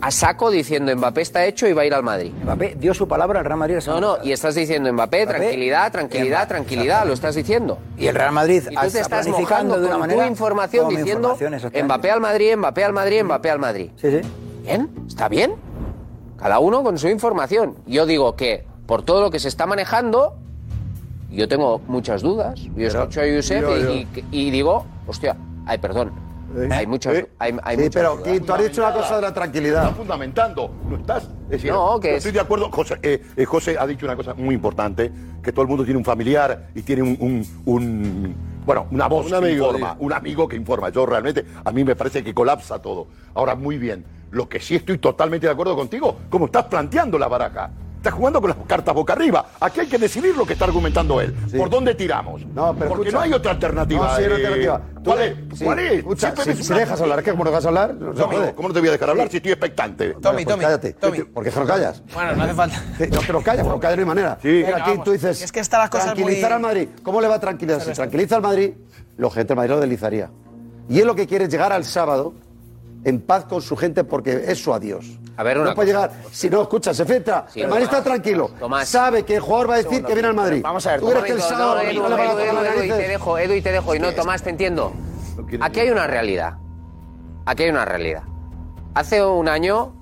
[0.00, 2.32] a saco diciendo Mbappé está hecho y va a ir al Madrid.
[2.42, 3.78] Mbappé dio su palabra al Real Madrid.
[3.86, 7.78] No, no, y estás diciendo Mbappé, Mbappé, tranquilidad, tranquilidad, tranquilidad, lo estás diciendo.
[7.96, 10.88] Y el Real Madrid Y tú te está estás mojando de una manera tu información
[10.90, 11.84] diciendo información.
[11.84, 13.90] Mbappé al Madrid, Mbappé al Madrid, Mbappé al Madrid.
[13.96, 14.20] Sí, sí.
[14.64, 15.54] Bien, está bien.
[16.38, 17.76] Cada uno con su información.
[17.86, 20.34] Yo digo que por todo lo que se está manejando,
[21.30, 22.60] yo tengo muchas dudas.
[22.76, 25.36] Yo escucho a Josep yo- yo- y, y digo, hostia,
[25.66, 26.12] ay, perdón.
[26.70, 28.32] Hay muchas, hay, hay Sí, muchas pero dudas.
[28.32, 29.82] Kim, tú has dicho una cosa de la tranquilidad.
[29.82, 31.24] Estás fundamentando, no estás.
[31.44, 32.70] Es decir, No, que yo es- estoy de acuerdo.
[32.70, 35.98] José, eh, eh, José ha dicho una cosa muy importante: que todo el mundo tiene
[35.98, 37.16] un familiar y tiene un.
[37.20, 38.34] un- un-
[38.64, 40.04] bueno, una voz Un que amigo, informa, digo.
[40.06, 40.88] un amigo que informa.
[40.88, 43.06] Yo realmente, a mí me parece que colapsa todo.
[43.34, 44.04] Ahora, muy bien.
[44.32, 47.70] Lo que sí estoy totalmente de acuerdo contigo, como estás planteando la baraja.
[48.06, 49.46] Estás jugando con las cartas boca arriba.
[49.58, 51.34] Aquí hay que decidir lo que está argumentando él.
[51.58, 52.46] ¿Por dónde tiramos?
[52.46, 53.16] No, pero Porque escucha.
[53.16, 54.06] no hay otra alternativa.
[54.06, 54.80] No, sí hay una alternativa.
[54.94, 55.34] Tú ¿Cuál es?
[55.58, 55.92] sí, ¿Cuál es?
[55.94, 58.12] Escucha, Siempre si, ves si una- dejas hablar, es que como no dejas hablar, no
[58.12, 58.54] se No, puede.
[58.54, 60.14] ¿Cómo no te voy a dejar hablar si estoy expectante?
[60.22, 60.92] Tommy, Tommy, cállate.
[60.94, 62.00] ¿Por qué no callas?
[62.14, 62.76] Bueno, no hace falta.
[62.96, 64.38] Sí, No, pero calla, pero calla no hay manera.
[64.40, 64.48] Sí.
[64.52, 65.04] Venga, Venga, aquí vamos.
[65.04, 65.42] tú dices.
[65.42, 66.88] Es que están las cosas tranquilizar muy- al Madrid.
[67.02, 67.82] ¿Cómo le va a tranquilizar?
[67.82, 68.70] Si tranquiliza al Madrid,
[69.16, 70.30] la gente del Madrid lo deslizaría.
[70.88, 72.34] Y él lo que quiere es llegar al sábado
[73.02, 75.18] en paz con su gente porque es su adiós.
[75.36, 76.08] A ver, una no puede cosa.
[76.08, 76.24] llegar.
[76.32, 77.46] Si no, escucha, se filtra.
[77.48, 78.50] Sí, el Madrid está tranquilo.
[78.58, 78.88] Tomás.
[78.88, 80.60] Sabe que el jugador va a decir que viene al Madrid.
[80.62, 83.38] Vamos a ver, ¿Tú crees que el sábado no, Edu, Edu, Edu, y te dejo,
[83.38, 83.94] Edu, y te dejo.
[83.94, 84.92] Y no, Tomás, te entiendo.
[85.60, 86.54] Aquí hay una realidad.
[87.44, 88.22] Aquí hay una realidad.
[88.94, 89.94] Hace un año,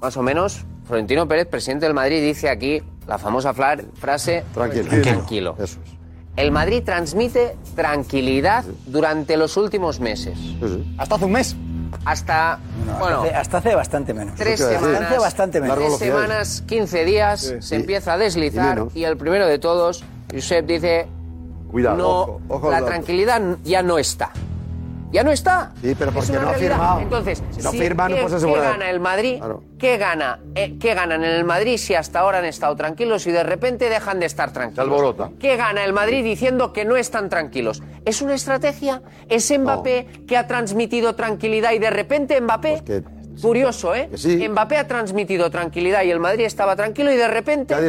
[0.00, 5.02] más o menos, Florentino Pérez, presidente del Madrid, dice aquí la famosa frase Tranquilo.
[5.02, 5.56] tranquilo.
[5.58, 5.95] Eso es.
[6.36, 10.38] El Madrid transmite tranquilidad durante los últimos meses.
[10.98, 11.56] Hasta hace un mes.
[12.04, 12.58] Hasta,
[13.00, 14.34] bueno, Hasta hace, hasta hace bastante menos.
[14.36, 15.76] tres semanas, Hace bastante menos.
[15.78, 18.94] tres semanas, 15 días, se empieza a Y deslizar menos.
[18.96, 21.06] y el primero de todos, Josep dice,
[21.70, 21.96] Cuidado.
[21.96, 24.30] no, ojo, ojo al la tranquilidad ya no está.
[25.12, 25.72] Ya no está.
[25.80, 27.00] Sí, pero porque no ha firmado.
[27.00, 29.38] Entonces, Si no si- firma, no ¿qué, gana el Madrid?
[29.38, 29.62] Claro.
[29.78, 33.30] ¿Qué, gana, eh, ¿Qué ganan en el Madrid si hasta ahora han estado tranquilos y
[33.32, 34.84] de repente dejan de estar tranquilos?
[34.84, 35.30] Se alborota.
[35.38, 37.82] ¿Qué gana el Madrid diciendo que no están tranquilos?
[38.04, 39.02] ¿Es una estrategia?
[39.28, 42.70] ¿Es Mbappé que ha transmitido tranquilidad y de repente Mbappé...
[42.70, 44.08] Pues que- Curioso, ¿eh?
[44.14, 44.48] sí.
[44.48, 47.80] Mbappé ha transmitido tranquilidad y el Madrid estaba tranquilo y de repente ha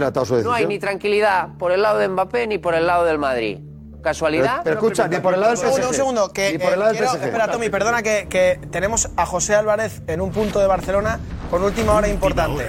[0.44, 3.60] no hay ni tranquilidad por el lado de Mbappé ni por el lado del Madrid.
[4.08, 4.62] ¿Casualidad?
[4.64, 5.90] Pero, pero escucha, ni por el lado segundo, PSG.
[5.90, 6.32] un segundo.
[6.32, 7.24] Que, Ni por el eh, del quiero- PSG.
[7.26, 11.20] espera, Tommy, perdona que, que tenemos a José Álvarez en un punto de Barcelona
[11.52, 12.68] con última hora importante.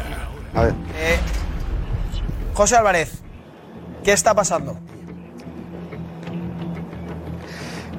[0.53, 0.73] A ver.
[0.97, 1.17] Eh,
[2.55, 3.23] José Álvarez,
[4.03, 4.79] ¿qué está pasando?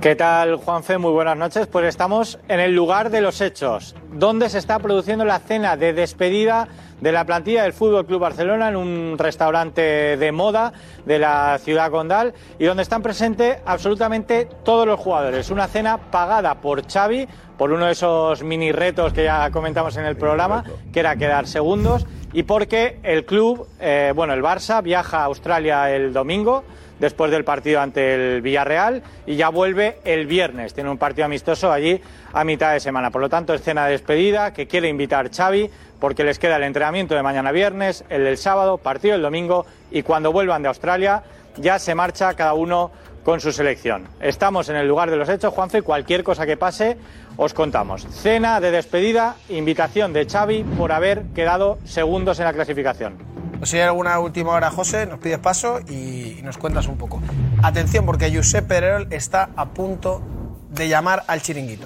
[0.01, 0.97] ¿Qué tal, Juanfe?
[0.97, 1.67] Muy buenas noches.
[1.67, 5.93] Pues estamos en el lugar de los hechos, donde se está produciendo la cena de
[5.93, 6.67] despedida
[7.01, 10.73] de la plantilla del Fútbol Club Barcelona en un restaurante de moda
[11.05, 15.49] de la ciudad condal y donde están presentes absolutamente todos los jugadores.
[15.49, 17.27] Una cena pagada por Xavi
[17.57, 21.45] por uno de esos mini retos que ya comentamos en el programa, que era quedar
[21.45, 26.63] segundos y porque el club, eh, bueno, el Barça viaja a Australia el domingo
[26.99, 30.73] después del partido ante el Villarreal y ya vuelve el viernes.
[30.73, 32.01] Tiene un partido amistoso allí
[32.33, 33.09] a mitad de semana.
[33.09, 35.69] Por lo tanto, escena de despedida que quiere invitar Xavi
[35.99, 40.03] porque les queda el entrenamiento de mañana viernes, el del sábado, partido el domingo y
[40.03, 41.23] cuando vuelvan de Australia
[41.57, 42.91] ya se marcha cada uno
[43.29, 44.07] con su selección.
[44.19, 46.97] Estamos en el lugar de los hechos, Juanfe, cualquier cosa que pase
[47.37, 48.07] os contamos.
[48.09, 53.19] Cena de despedida, invitación de Xavi por haber quedado segundos en la clasificación.
[53.61, 57.21] Si hay alguna última hora, José, nos pides paso y, nos cuentas un poco.
[57.61, 60.23] Atención, porque Josep Pedrerol está a punto
[60.71, 61.85] de llamar al chiringuito.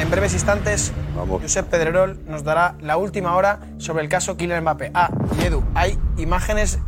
[0.00, 0.92] En breves instantes,
[1.28, 4.90] Josep Pedrerol nos dará la última hora sobre el caso Kylian Mbappé.
[4.94, 6.80] Ah, y Edu, hay imágenes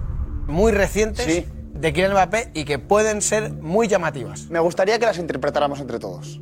[0.48, 1.44] muy recientes
[1.82, 4.48] de Kylian Mbappé y que pueden ser muy llamativas.
[4.48, 6.40] Me gustaría que las interpretáramos entre todos.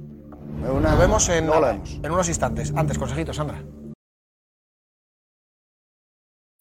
[0.63, 1.99] Lo vemos en, lo vemos.
[2.03, 2.71] en unos instantes.
[2.77, 3.63] Antes, consejito, Sandra.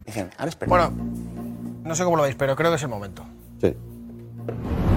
[0.05, 0.69] Dicen, ahora espera.
[0.69, 0.91] Bueno,
[1.83, 3.25] no sé cómo lo veis, pero creo que es el momento.
[3.59, 3.75] Sí.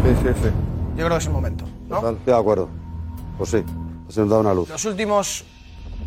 [0.04, 0.48] Sí, sí, sí.
[0.96, 1.64] Yo creo que es el momento.
[1.88, 1.96] ¿no?
[1.96, 2.68] Total, Estoy de acuerdo.
[3.36, 3.64] Pues sí,
[4.08, 4.68] se nos da una luz.
[4.68, 5.44] Los últimos.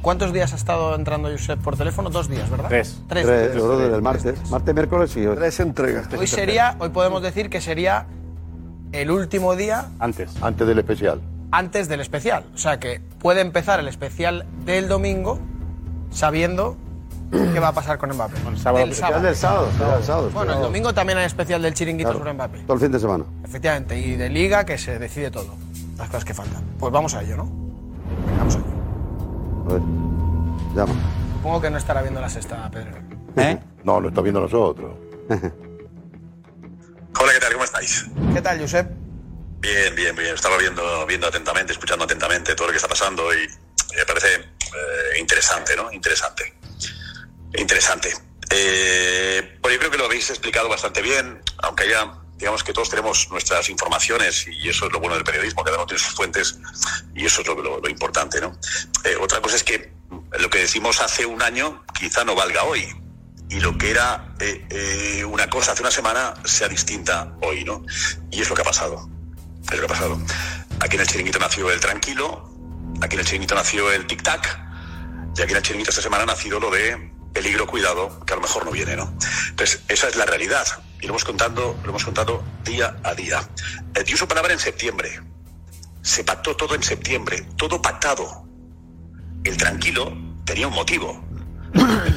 [0.01, 2.09] ¿Cuántos días ha estado entrando Josep por teléfono?
[2.09, 2.67] Dos días, ¿verdad?
[2.69, 3.01] Tres.
[3.07, 3.25] Tres.
[3.25, 4.49] Tres, yo creo desde el martes.
[4.51, 5.35] Martes, miércoles y hoy.
[5.35, 6.07] Tres entregas.
[6.17, 8.05] Hoy sería, hoy podemos decir que sería
[8.91, 10.31] el último día Antes.
[10.41, 11.21] Antes del especial.
[11.51, 12.45] antes del especial.
[12.53, 15.39] O sea que puede empezar el especial del domingo
[16.11, 16.77] sabiendo
[17.31, 18.35] qué va a pasar con Mbappé.
[18.39, 18.53] Del
[18.91, 20.29] Especial del sábado, del sábado.
[20.33, 22.19] Bueno, el domingo también hay especial del chiringuito Claro.
[22.19, 22.59] sobre Mbappé.
[22.59, 23.25] Todo el fin de semana.
[23.43, 25.55] Efectivamente, y de liga que se decide todo.
[25.97, 26.61] Las cosas que faltan.
[26.79, 27.49] Pues vamos a ello, ¿no?
[28.37, 28.67] Vamos a ello.
[29.65, 29.81] A ver.
[30.75, 30.93] Llama.
[31.33, 32.97] Supongo que no estará viendo la sexta, Pedro.
[33.83, 34.95] No, lo está viendo nosotros.
[37.19, 37.53] Hola, ¿qué tal?
[37.53, 38.05] ¿Cómo estáis?
[38.33, 38.89] ¿Qué tal, Josep?
[39.59, 40.35] Bien, bien, bien.
[40.35, 43.47] Estaba viendo, viendo atentamente, escuchando atentamente todo lo que está pasando y
[43.95, 45.91] me parece eh, interesante, ¿no?
[45.91, 46.53] Interesante.
[47.57, 48.13] Interesante.
[48.51, 52.89] Eh, pues yo creo que lo habéis explicado bastante bien, aunque haya, digamos que todos
[52.89, 56.59] tenemos nuestras informaciones y eso es lo bueno del periodismo, cada uno tiene sus fuentes
[57.13, 58.57] y eso es lo, importante, ¿no?
[59.03, 59.93] Eh, otra cosa es que
[60.39, 62.87] lo que decimos hace un año quizá no valga hoy.
[63.47, 67.85] y lo que era eh, eh, una cosa hace una semana sea distinta hoy, ¿no?
[68.31, 69.07] Y es lo que ha pasado.
[69.71, 70.19] Es lo que ha pasado.
[70.79, 72.49] Aquí en el chiringuito nació el tranquilo,
[73.01, 74.65] aquí en el chiringuito nació el tic-tac,
[75.37, 78.37] y aquí en el chiringuito esta semana ha nacido lo de peligro, cuidado, que a
[78.37, 79.13] lo mejor no viene, ¿no?
[79.49, 80.65] Entonces, esa es la realidad.
[81.01, 83.47] Y lo hemos contado, lo hemos contado día a día.
[83.93, 85.21] Eh, dio su palabra en septiembre.
[86.01, 88.47] Se pactó todo en septiembre, todo pactado.
[89.43, 90.15] El tranquilo
[90.45, 91.23] tenía un motivo.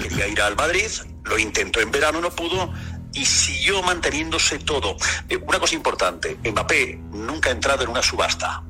[0.02, 0.90] Quería ir al Madrid,
[1.24, 2.72] lo intentó en verano, no pudo
[3.12, 4.96] y siguió manteniéndose todo.
[5.28, 8.62] Eh, una cosa importante, Mbappé nunca ha entrado en una subasta.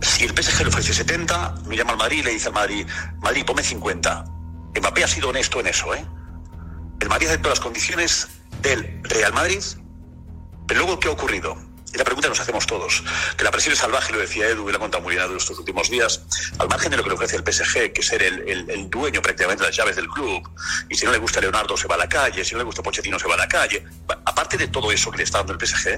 [0.00, 2.86] Si el PSG le ofrece 70, me llama al Madrid y le dice al Madrid,
[3.20, 4.24] Madrid, ponme 50.
[4.78, 6.04] Mbappé ha sido honesto en eso, ¿eh?
[7.00, 8.28] El Madrid aceptó las condiciones
[8.62, 9.62] del Real Madrid,
[10.66, 11.56] pero luego, ¿qué ha ocurrido?
[11.92, 13.02] Y la pregunta que nos hacemos todos,
[13.36, 15.88] que la presión es salvaje, lo decía Edu, y lo ha contado muy estos últimos
[15.88, 16.22] días,
[16.58, 19.62] al margen de lo que le ofrece el PSG, que es ser el, dueño prácticamente
[19.62, 20.46] de las llaves del club,
[20.90, 22.82] y si no le gusta Leonardo se va a la calle, si no le gusta
[22.82, 23.84] Pochettino se va a la calle,
[24.26, 25.88] aparte de todo eso que le está dando el PSG,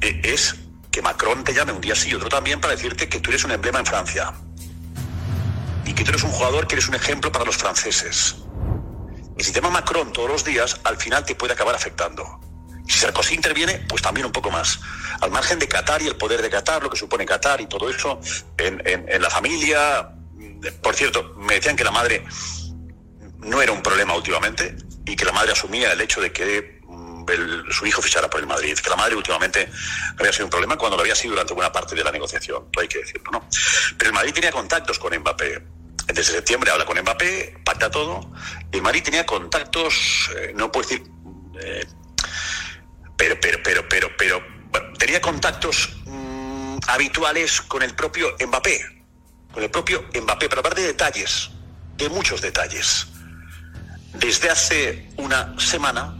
[0.00, 0.54] eh, es
[0.92, 3.42] que Macron te llame un día sí y otro también para decirte que tú eres
[3.42, 4.32] un emblema en Francia,
[5.84, 8.36] y que tú eres un jugador que eres un ejemplo para los franceses.
[9.36, 12.40] Y si te llama Macron todos los días, al final te puede acabar afectando.
[12.86, 14.78] Si Sarkozy interviene, pues también un poco más.
[15.20, 17.88] Al margen de Qatar y el poder de Qatar, lo que supone Qatar y todo
[17.88, 18.20] eso,
[18.58, 20.10] en, en- la familia.
[20.82, 22.24] Por cierto, me decían que la madre
[23.38, 24.76] no era un problema últimamente
[25.06, 28.40] y que la madre asumía el hecho de que mm, el- su hijo fichara por
[28.40, 29.70] el Madrid, que la madre últimamente
[30.18, 32.88] había sido un problema cuando lo había sido durante buena parte de la negociación, hay
[32.88, 33.48] que decirlo, ¿no?
[33.98, 35.62] Pero el Madrid tenía contactos con Mbappé.
[36.06, 38.30] Desde septiembre habla con Mbappé, pacta todo.
[38.72, 41.06] Y el tenía contactos, eh, no puedo decir,
[41.60, 41.86] eh,
[43.16, 49.04] pero, pero, pero, pero, pero, bueno, tenía contactos mm, habituales con el propio Mbappé,
[49.52, 51.50] con el propio Mbappé, para hablar de detalles,
[51.96, 53.06] de muchos detalles.
[54.12, 56.14] Desde hace una semana,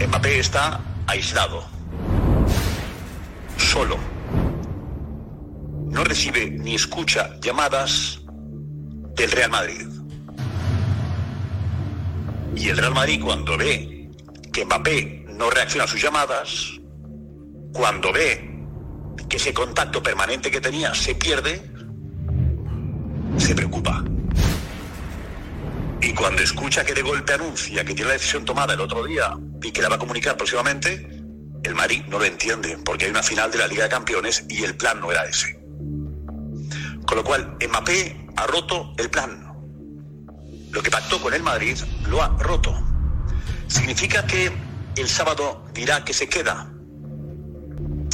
[0.00, 1.68] Mbappé está aislado,
[3.56, 4.11] solo.
[5.92, 8.18] No recibe ni escucha llamadas
[9.14, 9.86] del Real Madrid.
[12.56, 14.10] Y el Real Madrid cuando ve
[14.50, 16.80] que Mbappé no reacciona a sus llamadas,
[17.74, 18.64] cuando ve
[19.28, 21.60] que ese contacto permanente que tenía se pierde,
[23.36, 24.02] se preocupa.
[26.00, 29.36] Y cuando escucha que de golpe anuncia que tiene la decisión tomada el otro día
[29.62, 31.06] y que la va a comunicar próximamente,
[31.62, 34.64] el Madrid no lo entiende, porque hay una final de la Liga de Campeones y
[34.64, 35.61] el plan no era ese.
[37.12, 39.52] Con lo cual, Mbappé ha roto el plan.
[40.70, 42.74] Lo que pactó con el Madrid lo ha roto.
[43.68, 44.50] ¿Significa que
[44.96, 46.72] el sábado dirá que se queda?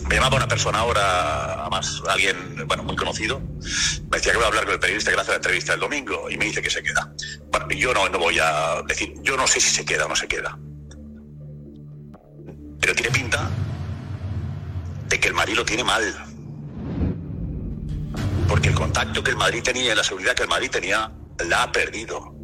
[0.08, 3.38] Me llamaba una persona ahora, además alguien, bueno, muy conocido,
[4.10, 6.28] me decía que voy a hablar con el periodista que hace la entrevista el domingo
[6.28, 7.14] y me dice que se queda.
[7.52, 10.16] Bueno, yo no, no voy a decir, yo no sé si se queda o no
[10.16, 10.58] se queda.
[12.80, 13.48] Pero tiene pinta
[15.08, 16.27] de que el Madrid lo tiene mal.
[18.48, 21.12] Porque el contacto que el Madrid tenía y la seguridad que el Madrid tenía,
[21.46, 22.34] la ha perdido.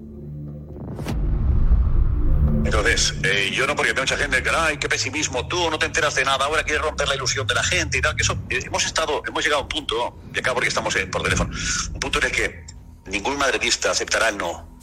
[2.64, 6.14] Entonces, eh, yo no, porque mucha gente que, ay, qué pesimismo, tú no te enteras
[6.14, 8.60] de nada, ahora quieres romper la ilusión de la gente y tal, que eso, eh,
[8.64, 11.50] hemos estado, hemos llegado a un punto, y acá porque estamos eh, por teléfono,
[11.92, 12.66] un punto en el que
[13.06, 14.73] ningún madridista aceptará el no.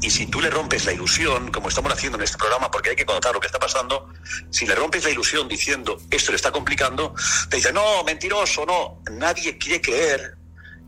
[0.00, 2.96] Y si tú le rompes la ilusión, como estamos haciendo en este programa, porque hay
[2.96, 4.12] que contar lo que está pasando,
[4.50, 7.14] si le rompes la ilusión diciendo esto le está complicando,
[7.48, 9.02] te dice no, mentiroso, no.
[9.10, 10.36] Nadie quiere creer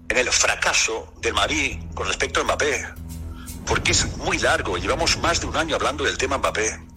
[0.08, 2.86] en el fracaso del Madrid con respecto a Mbappé,
[3.66, 4.76] porque es muy largo.
[4.76, 6.90] Llevamos más de un año hablando del tema Mbappé.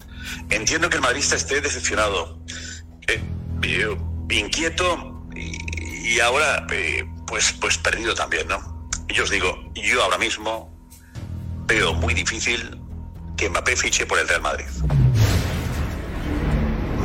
[0.50, 2.40] Entiendo que el madridista esté decepcionado,
[3.06, 3.20] eh,
[4.30, 8.88] inquieto y, ahora eh, pues, pues perdido también, ¿no?
[9.08, 10.73] Yo os digo, yo ahora mismo
[11.66, 12.80] veo muy difícil
[13.36, 14.66] que Mbappé fiche por el Real Madrid.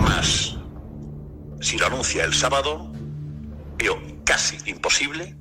[0.01, 0.57] Más,
[1.61, 2.91] si lo anuncia el sábado,
[3.77, 5.35] veo casi imposible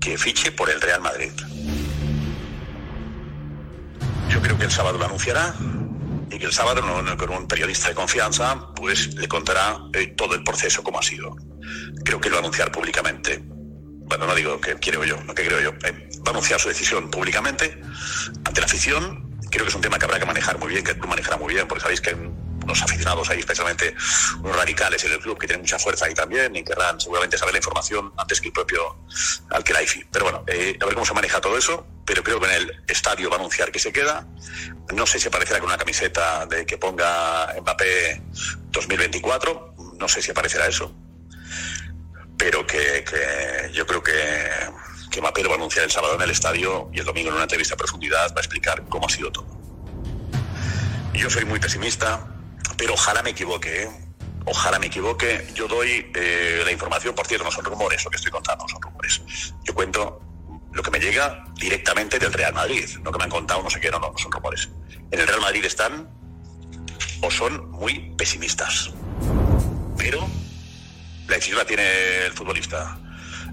[0.00, 1.32] que fiche por el Real Madrid.
[4.28, 5.54] Yo creo que el sábado lo anunciará
[6.30, 6.82] y que el sábado
[7.16, 11.36] con un periodista de confianza pues le contará eh, todo el proceso como ha sido.
[12.04, 13.42] Creo que lo va a anunciar públicamente.
[14.08, 15.70] Bueno, no digo que quiero yo, no que creo yo.
[15.86, 17.78] Eh, va a anunciar su decisión públicamente
[18.44, 19.38] ante la afición.
[19.50, 21.36] Creo que es un tema que habrá que manejar muy bien, que el club manejará
[21.36, 23.94] muy bien, porque sabéis que hay unos aficionados ahí, especialmente
[24.40, 27.54] unos radicales en el club que tienen mucha fuerza ahí también y querrán seguramente saber
[27.54, 28.96] la información antes que el propio
[29.50, 30.04] Alquelaifi.
[30.10, 32.82] Pero bueno, eh, a ver cómo se maneja todo eso, pero creo que en el
[32.86, 34.26] estadio va a anunciar que se queda.
[34.94, 38.22] No sé si aparecerá con una camiseta de que ponga Mbappé
[38.70, 40.94] 2024, no sé si aparecerá eso,
[42.38, 44.12] pero que, que yo creo que
[45.10, 47.34] que Mbappé lo va a anunciar el sábado en el estadio y el domingo en
[47.34, 49.46] una entrevista a profundidad va a explicar cómo ha sido todo.
[51.14, 52.26] Yo soy muy pesimista,
[52.76, 53.90] pero ojalá me equivoque, ¿eh?
[54.44, 55.46] Ojalá me equivoque.
[55.54, 58.68] Yo doy eh, la información, por cierto, no son rumores lo que estoy contando, no
[58.68, 59.20] son rumores.
[59.64, 60.20] Yo cuento
[60.72, 63.80] lo que me llega directamente del Real Madrid, no que me han contado, no sé
[63.80, 64.68] qué, no, no, no son rumores.
[65.10, 66.08] En el Real Madrid están
[67.22, 68.92] o son muy pesimistas.
[69.96, 70.24] Pero
[71.28, 72.98] la decisión la tiene el futbolista.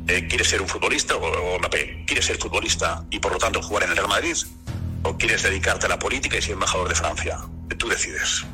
[0.08, 2.04] Eh, ¿Quieres ser un futbolista o, o Mbappé?
[2.06, 4.36] ¿Quieres ser futbolista y por lo tanto jugar en el Real Madrid?
[5.04, 7.40] ¿O quieres dedicarte a la política y ser embajador de Francia?
[7.78, 8.46] Tú decides.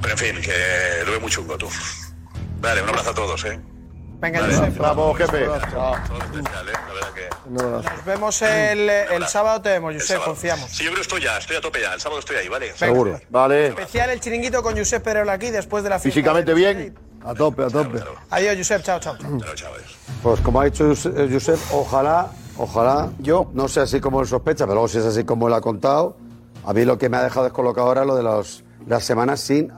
[0.00, 1.68] Pero en fin, que lo veo muy chungo tú.
[2.60, 3.58] Vale, un abrazo a todos, ¿eh?
[4.20, 4.54] Venga, Vale.
[4.54, 4.78] Josep.
[4.78, 5.44] Bravo, jefe.
[5.44, 6.72] Todo especial, ¿eh?
[6.72, 7.28] La verdad que...
[7.50, 10.70] Nos vemos el, el sábado, te vemos, Josep, confiamos.
[10.70, 11.92] Sí, yo creo que estoy ya, estoy a tope ya.
[11.92, 12.74] El sábado estoy ahí, ¿vale?
[12.76, 13.20] Seguro.
[13.28, 13.68] Vale.
[13.68, 16.14] Especial el chiringuito con Josep Pereiro aquí después de la fiesta.
[16.14, 16.94] Físicamente bien.
[17.24, 17.98] A tope, a tope.
[18.30, 19.14] Adiós, Josep, chao, chao.
[20.22, 24.64] Pues como ha dicho eh, Josep, ojalá, ojalá, yo no sé así como él sospecha,
[24.64, 26.16] pero luego si es así como él ha contado,
[26.64, 29.40] a mí lo que me ha dejado descolocado ahora es lo de los, las semanas
[29.40, 29.72] sin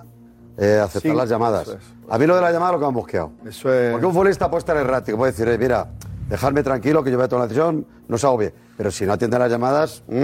[0.59, 1.68] eh, aceptar Sin- las llamadas.
[1.68, 1.78] eso
[2.09, 3.30] A mí lo de la llamada es lo que me ha mosqueado.
[3.47, 3.92] Eso es...
[3.92, 5.86] Porque un futbolista puede estar errático, puede decir, eh, mira,
[6.28, 8.53] dejarme tranquilo que yo voy a tomar la decisión, no se bien.
[8.76, 10.14] Pero si no atiende las llamadas, mm,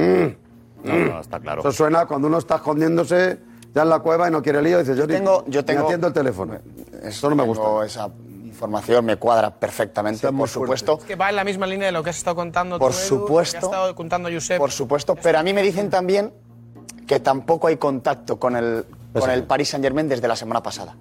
[0.84, 1.08] No, mm.
[1.08, 1.60] no, está claro.
[1.60, 3.38] Eso suena cuando uno está escondiéndose
[3.74, 5.66] ya en la cueva y no quiere lío, y dice, yo, ni- tengo- yo ni
[5.66, 6.58] tengo- atiendo el teléfono.
[7.02, 7.62] Eso no me gusta.
[7.64, 8.08] Tengo esa
[8.44, 10.98] información, me cuadra perfectamente, por supuesto.
[10.98, 13.06] Que va en la misma línea de lo que has estado contando Por tú, Edu,
[13.06, 13.56] supuesto.
[13.56, 14.58] lo que ha estado contando Josep.
[14.58, 16.32] Por supuesto, pero a mí me dicen también
[17.06, 18.84] que tampoco hay contacto con el,
[19.18, 20.96] con el Paris Saint Germain desde la semana pasada.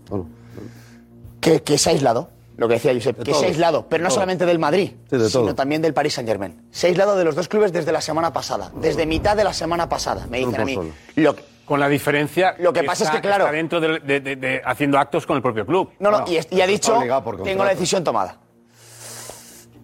[1.40, 4.04] Que, que se ha aislado, lo que decía Josep, De que se ha aislado, pero
[4.04, 5.56] no solamente del Madrid, Sí, de sino todo.
[5.56, 6.62] también del Paris Saint Germain.
[6.72, 9.54] Se ha aislado de los dos clubes desde la semana pasada, desde mitad de la
[9.54, 10.78] semana pasada, me dicen a mí.
[11.16, 12.54] Lo que- Con la diferencia.
[12.60, 15.38] Lo que pasa es que, claro- Está dentro de, de- de- de- haciendo actos con
[15.38, 15.92] el propio club.
[16.00, 18.36] No, no, y, es- y ha dicho, obligado por tengo la decisión tomada.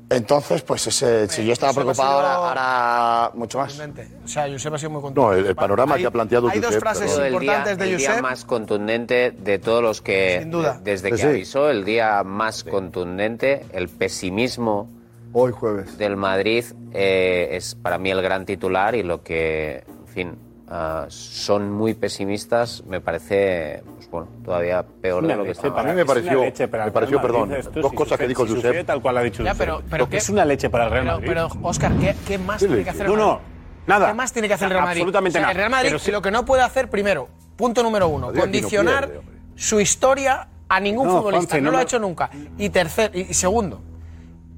[0.10, 3.80] Entonces, pues ese, si yo estaba preocupado, sido- ahora, ahora mucho más.
[4.24, 5.22] O sea, Josep ha sido muy contento.
[5.30, 7.84] No, el, el panorama Hay- que ha planteado hay dos frases el día, importantes de
[7.92, 8.22] el día Josep.
[8.22, 10.80] más contundente de todos los que Sin duda.
[10.84, 11.24] de- desde que sí.
[11.28, 14.90] avisó el día más contundente el pesimismo
[15.32, 20.08] hoy jueves del Madrid eh, es para mí el gran titular y lo que en
[20.14, 20.38] fin
[20.70, 25.84] ah, son muy pesimistas me parece pues bueno todavía peor de lo que estaba A
[25.84, 28.86] mí me pareció, me pareció perdón, dos cosas que dijo si Josep.
[28.86, 30.18] tal cual ha dicho Ya, Josep, pero- pero ¿qué?
[30.18, 31.28] es una leche para el Real Madrid.
[31.28, 33.40] pero Oscar, ¿qué, qué más ¿Qué tiene que hacer el No,
[33.86, 34.08] nada.
[34.08, 35.02] ¿Qué más tiene que hacer el Real Madrid?
[35.02, 35.52] Absolutamente O sea, nada.
[35.52, 38.40] El Real Madrid Pero sí- lo que no puede hacer, primero, punto número uno, no
[38.40, 39.22] condicionar pierde,
[39.56, 41.58] su historia a ningún No, futbolista.
[41.58, 42.30] No, no lo ha hecho nunca.
[42.58, 43.82] Y tercer, y, y segundo,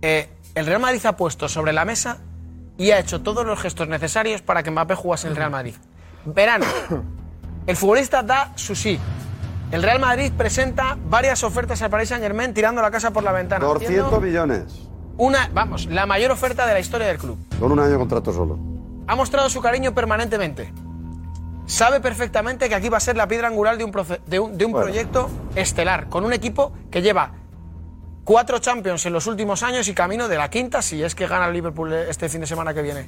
[0.02, 2.18] eh, el Real Madrid ha puesto sobre la mesa
[2.78, 5.76] y ha hecho todos los gestos necesarios para que Mbappé jugase en el Real Madrid.
[6.26, 6.66] Verano.
[7.66, 9.00] El futbolista da su sí.
[9.72, 13.32] El Real Madrid presenta varias ofertas al Paris Saint Germain tirando la casa por la
[13.32, 13.64] ventana.
[13.66, 14.88] 200 haciendo millones.
[15.18, 17.38] Una, vamos, la mayor oferta de la historia del club.
[17.60, 18.58] Con un año de contrato solo.
[19.08, 20.74] Ha mostrado su cariño permanentemente.
[21.66, 24.58] Sabe perfectamente que aquí va a ser la piedra angular de un, proce- de un,
[24.58, 24.86] de un Bueno.
[24.88, 27.32] proyecto estelar, con un equipo que lleva
[28.24, 31.46] cuatro Champions en los últimos años y camino de la quinta si es que gana
[31.48, 33.08] el Liverpool este fin de semana que viene.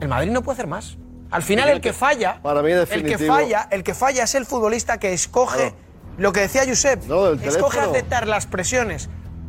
[0.00, 0.96] El Madrid no puede hacer más.
[1.32, 4.44] Al final el que falla, Para mí, el que falla, el que falla es el
[4.46, 5.74] futbolista que escoge
[6.18, 7.02] lo que decía Josep,
[7.42, 9.08] escoge aceptar las presiones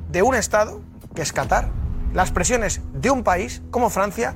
[0.10, 0.82] de un estado,
[1.14, 1.70] que es Qatar,
[2.14, 4.36] las presiones de un país como Francia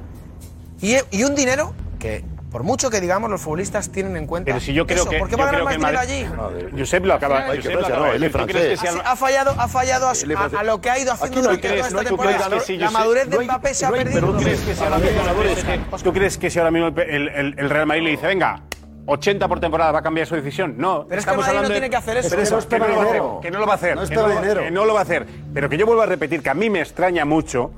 [0.82, 2.26] y, y un dinero que
[2.58, 5.20] por mucho que digamos los futbolistas tienen en cuenta Pero si yo creo eso, que.
[5.20, 6.24] ¿por qué va a ganar más Madrid- allí?
[6.36, 8.48] No, Josep lo acaba, Ay, Josep que lo Francia, acaba no, de él es decir.
[8.48, 9.06] ¿Tú crees que francés.
[9.06, 12.02] Ha fallado, ha fallado a, lo que ha ido haciendo no durante crees, toda esta
[12.02, 12.48] no, temporada.
[12.48, 14.20] crees que si la madurez de no Mbappé se ha no perdido.
[14.34, 17.70] ¿tú crees que si ahora mismo- ¿Tú crees que si ahora mismo el, el- el
[17.70, 18.62] Real Madrid le dice, venga,
[19.06, 20.74] 80 por temporada va a cambiar su decisión?
[20.80, 21.06] No.
[21.08, 22.30] Pero es que no hablando de- tiene que hacer eso.
[22.32, 23.74] Pero Es que no que, no está lo va a hacer, que no lo va
[23.74, 23.96] a hacer.
[23.96, 24.08] No no
[24.56, 25.28] lo- que no lo va a hacer.
[25.54, 27.70] Pero que yo vuelvo a repetir que a mí me extraña mucho,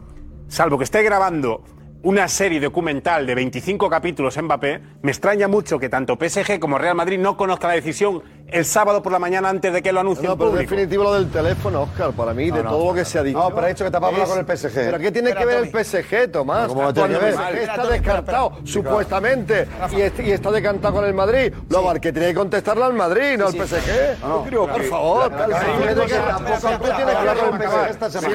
[0.47, 1.65] salvo que esté grabando
[2.01, 6.77] una serie documental de 25 capítulos en Mbappé, me extraña mucho que tanto PSG como
[6.77, 9.99] Real Madrid no conozcan la decisión el sábado por la mañana antes de que lo
[9.99, 10.69] anuncie No, pero público.
[10.71, 13.37] definitivo lo del teléfono, Oscar, para mí, de no, todo lo que se ha dicho.
[13.39, 14.73] No, pero ha dicho que te ha hablado Es- con el PSG.
[14.75, 15.69] ¿Pero qué tiene que ver el.
[15.69, 16.67] PSG, Tomás?
[16.67, 21.05] ¿Cómo lo tiene el PSG está Tommy, descartado, supuestamente, y, este- y está descartado con
[21.05, 21.53] el Madrid.
[21.69, 24.17] Luego, al que tiene que contestarle al Madrid, no al PSG.
[24.21, 25.35] No, Pero, por favor, si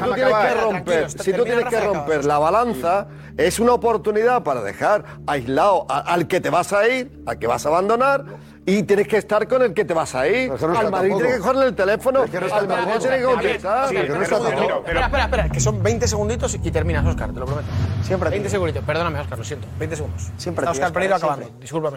[0.00, 3.06] tú tienes que- romper- si tú tienes que romper, la balanza,
[3.36, 7.64] es una oportunidad para dejar aislado al que te vas a ir, al que vas
[7.66, 8.24] a abandonar.
[8.66, 10.48] Y tienes que estar con el que te vas a ir.
[10.48, 11.16] No al Madrid tampoco.
[11.16, 12.24] tienes que cogerle el teléfono.
[12.24, 12.98] Que no al Madrid tampoco.
[12.98, 13.88] tiene que contestar.
[13.88, 17.68] Sí, no Espera, espera, espera, que son 20 segunditos y terminas, Oscar, te lo prometo.
[18.02, 18.84] Siempre 20 segunditos.
[18.84, 19.68] Perdóname, Oscar, lo siento.
[19.78, 20.30] 20 segundos.
[20.38, 21.50] Siempre Está Oscar Pereiro acabando.
[21.60, 21.96] Discúlpame.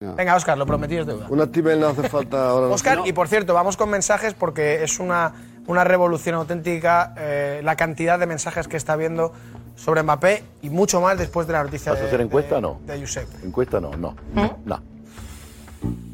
[0.00, 1.26] Venga, Oscar, lo prometido es deuda.
[1.28, 2.66] Un actimel no hace falta ahora.
[2.72, 5.34] Oscar, y por cierto, vamos con mensajes porque es una
[5.68, 9.32] una revolución auténtica eh, la cantidad de mensajes que está viendo
[9.76, 12.58] sobre Mbappé y mucho más después de la noticia ¿Vas a de, hacer encuesta de-
[12.58, 12.80] o no?
[12.84, 13.28] de Josep.
[13.44, 14.16] Encuesta no, no.
[14.64, 14.82] No.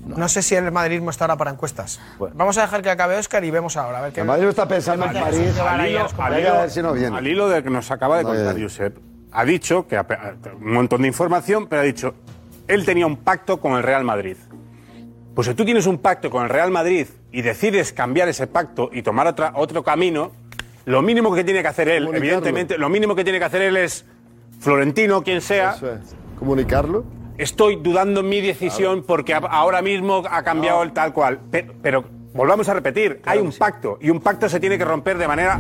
[0.07, 1.99] No sé si el madridismo está ahora para encuestas.
[2.35, 3.99] Vamos a dejar que acabe Oscar y vemos ahora.
[3.99, 5.59] A ver qué El Madrid está pensando en París.
[5.59, 7.17] Al hilo, al hilo- a si no viene.
[7.17, 8.61] al hilo de que nos acaba de No, contar.
[8.61, 8.99] Josep,
[9.33, 10.07] ha dicho que ha-
[10.61, 12.15] un montón de información, pero ha dicho
[12.69, 14.37] él tenía un pacto con el Real Madrid.
[15.35, 18.89] Pues si tú tienes un pacto con el Real Madrid y decides cambiar ese pacto
[18.93, 20.31] y tomar otra, otro camino,
[20.85, 23.77] lo mínimo que tiene que hacer él, evidentemente, lo mínimo que tiene que hacer él
[23.77, 24.05] es
[24.61, 25.73] Florentino, quien sea.
[25.73, 26.15] Eso es.
[26.39, 27.05] Comunicarlo.
[27.37, 31.39] Estoy dudando en mi decisión porque a- ahora mismo ha cambiado el tal cual.
[31.51, 35.19] Pe- Pero, volvamos a repetir, hay un pacto y un pacto se tiene que romper
[35.19, 35.59] de manera,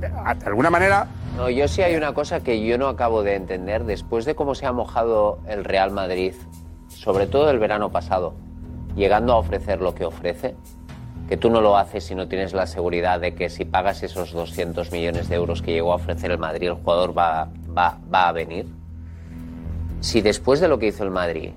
[0.00, 1.06] de alguna manera,
[1.36, 3.84] No, yo sí hay una cosa que yo no acabo de entender.
[3.84, 6.34] Después de cómo se ha mojado el Real Madrid,
[6.88, 8.34] sobre todo el verano pasado,
[8.94, 10.54] llegando a ofrecer lo que ofrece,
[11.28, 14.32] que tú no lo haces si no tienes la seguridad de que si pagas esos
[14.32, 18.28] 200 millones de euros que llegó a ofrecer el Madrid, el jugador va, va, va
[18.28, 18.66] a venir.
[20.00, 21.50] Si después de lo que hizo el Madrid,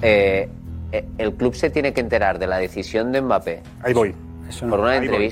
[0.00, 0.48] eh,
[0.92, 4.14] eh, el club se tiene que enterar de la decisión de Mbappé ahí voy.
[4.70, 5.30] por una voy.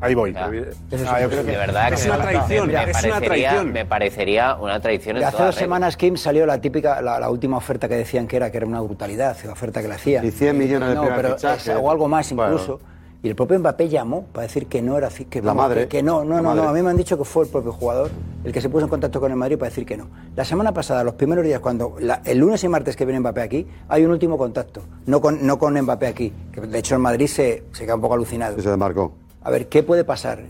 [0.00, 0.34] Ahí voy.
[0.36, 3.72] Ah, yo creo que- de verdad es que una traición, me, es una parecería, traición.
[3.72, 5.64] me parecería una traición en hace toda dos regla.
[5.64, 8.66] semanas, Kim, salió la típica, la, la última oferta que decían que era, que era
[8.66, 10.24] una brutalidad, la oferta que le hacían.
[10.26, 11.74] Y 100 millones de No, pero fichaje.
[11.74, 12.52] o algo más Bueno.
[12.52, 12.80] incluso.
[13.22, 15.82] Y el propio Mbappé llamó para decir que no era así, que, La madre.
[15.82, 16.68] que, que no, no, La no, no.
[16.68, 18.10] A mí me han dicho que fue el propio jugador
[18.44, 20.08] el que se puso en contacto con el Madrid para decir que no.
[20.36, 23.40] La semana pasada, los primeros días, cuando la- el lunes y martes que viene Mbappé
[23.40, 24.82] aquí, hay un último contacto.
[25.06, 26.34] No con, no con Mbappé aquí.
[26.52, 28.60] Que de hecho el Madrid se, se queda un poco alucinado.
[28.60, 29.14] Se desmarcó.
[29.44, 30.40] A ver, ¿qué puede pasar?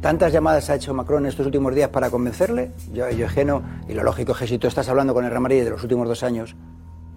[0.00, 2.72] ¿Tantas llamadas ha hecho Macron estos últimos días para convencerle?
[2.92, 3.62] Yo, yo es que no.
[3.88, 6.08] Y lo lógico es que si tú estás hablando con el Real de los últimos
[6.08, 6.56] dos años,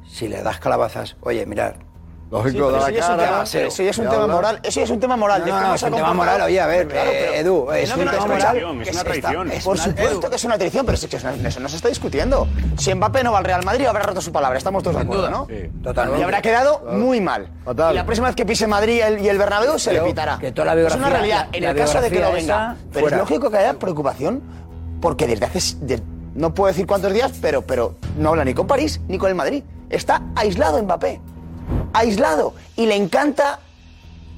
[0.07, 1.79] si le das calabazas, oye, mirar.
[2.31, 4.09] Lógico, Sí, da eso la ya es un cara, tema, pero- eso ya es un
[4.09, 4.59] tema moral.
[4.63, 5.43] Eso ya es un tema moral.
[5.45, 6.41] No, no, es un tema moral.
[6.41, 8.57] Oye, a ver, Claro, eh, pero- Edu, es no, un tema moral.
[8.81, 9.51] Es una traición.
[9.51, 10.13] es Por una- supuesto.
[10.15, 12.47] Esto que es una traición, pero sí que eso, eso no se está discutiendo.
[12.77, 14.57] Si Mbappé no va al Real Madrid, habrá roto su palabra.
[14.57, 15.47] Estamos todos de acuerdo, ¿no?
[15.83, 16.19] Totalmente.
[16.19, 17.47] Y habrá quedado muy mal.
[17.63, 17.93] Fatal.
[17.93, 20.37] Y la próxima vez que pise Madrid y el, Bernabéu se le pitará.
[20.39, 21.47] que toda la es una realidad.
[21.51, 22.75] la- En la el caso de que no venga.
[22.91, 24.41] Pero es lógico que haya preocupación
[24.99, 25.75] porque desde hace...
[26.33, 29.35] no puedo decir cuántos días, pero, pero no habla ni con París ni con el
[29.35, 29.63] Madrid.
[29.89, 31.21] Está aislado Mbappé.
[31.97, 32.53] Aislado.
[32.75, 33.59] Y le encanta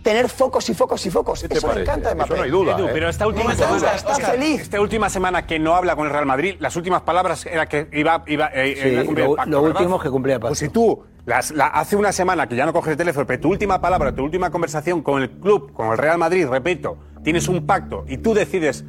[0.04, 1.42] tener focos y focos y focos.
[1.42, 1.92] ¿Qué te Eso le parece?
[1.92, 2.36] encanta a Eso Mbappé.
[2.38, 2.78] no hay duda.
[2.78, 2.92] Edu, ¿eh?
[2.94, 4.62] pero esta última semana, está feliz.
[4.62, 7.90] esta última semana que no habla con el Real Madrid, las últimas palabras era que
[7.92, 9.82] iba, iba, eh, Sí, iba a cumplir el lo- pacto, lo ¿verdad?
[9.82, 10.50] último es que cumplía el pacto.
[10.52, 13.42] Pues si tú las- la- hace una semana que ya no coges el teléfono, pero
[13.42, 17.50] tu última palabra, tu última conversación con el club, con el Real Madrid, repito, tienes
[17.50, 18.86] un pacto y tú decides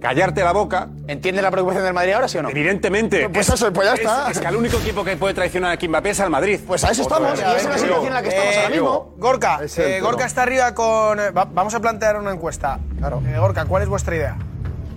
[0.00, 2.50] callarte la boca, ¿Entiende la preocupación del Madrid ahora, sí o no?
[2.50, 3.28] evidentemente.
[3.28, 4.30] Pues es- eso, pues ya es- está.
[4.30, 6.60] Es, que el único equipo que puede traicionar a Mbappé es al Madrid.
[6.66, 7.30] Pues a eso estamos.
[7.38, 9.14] Y esa es la situación en la que estamos Eh, ahora mismo.
[9.16, 10.00] Gorka, Es eh.
[10.00, 11.18] Gorka está arriba con.
[11.20, 12.78] eh, va- vamos a plantear una encuesta.
[13.26, 14.36] Eh, Gorka, ¿cuál es vuestra idea?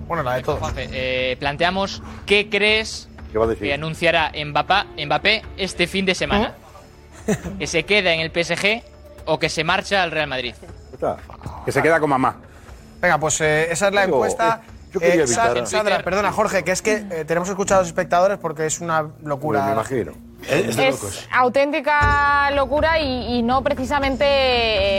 [0.08, 0.60] Bueno, la de todos.
[0.60, 3.64] Juanfe, eh, planteamos qué crees ¿Qué va a decir?
[3.68, 6.54] que anunciará Mbappé, Mbappé este fin de semana.
[7.58, 8.84] ¿Que se queda en el PSG
[9.26, 10.54] o que se marcha al Real Madrid?
[11.66, 12.36] Que se queda con mamá.
[13.00, 14.62] Venga, pues eh, esa es la encuesta.
[15.00, 17.80] Eh, yo quería Eh, Sandra, perdona, Jorge, que es que eh, tenemos que escuchar a
[17.82, 19.66] los espectadores porque es una locura.
[19.66, 20.12] Me imagino.
[20.50, 24.26] Es auténtica locura y, y no precisamente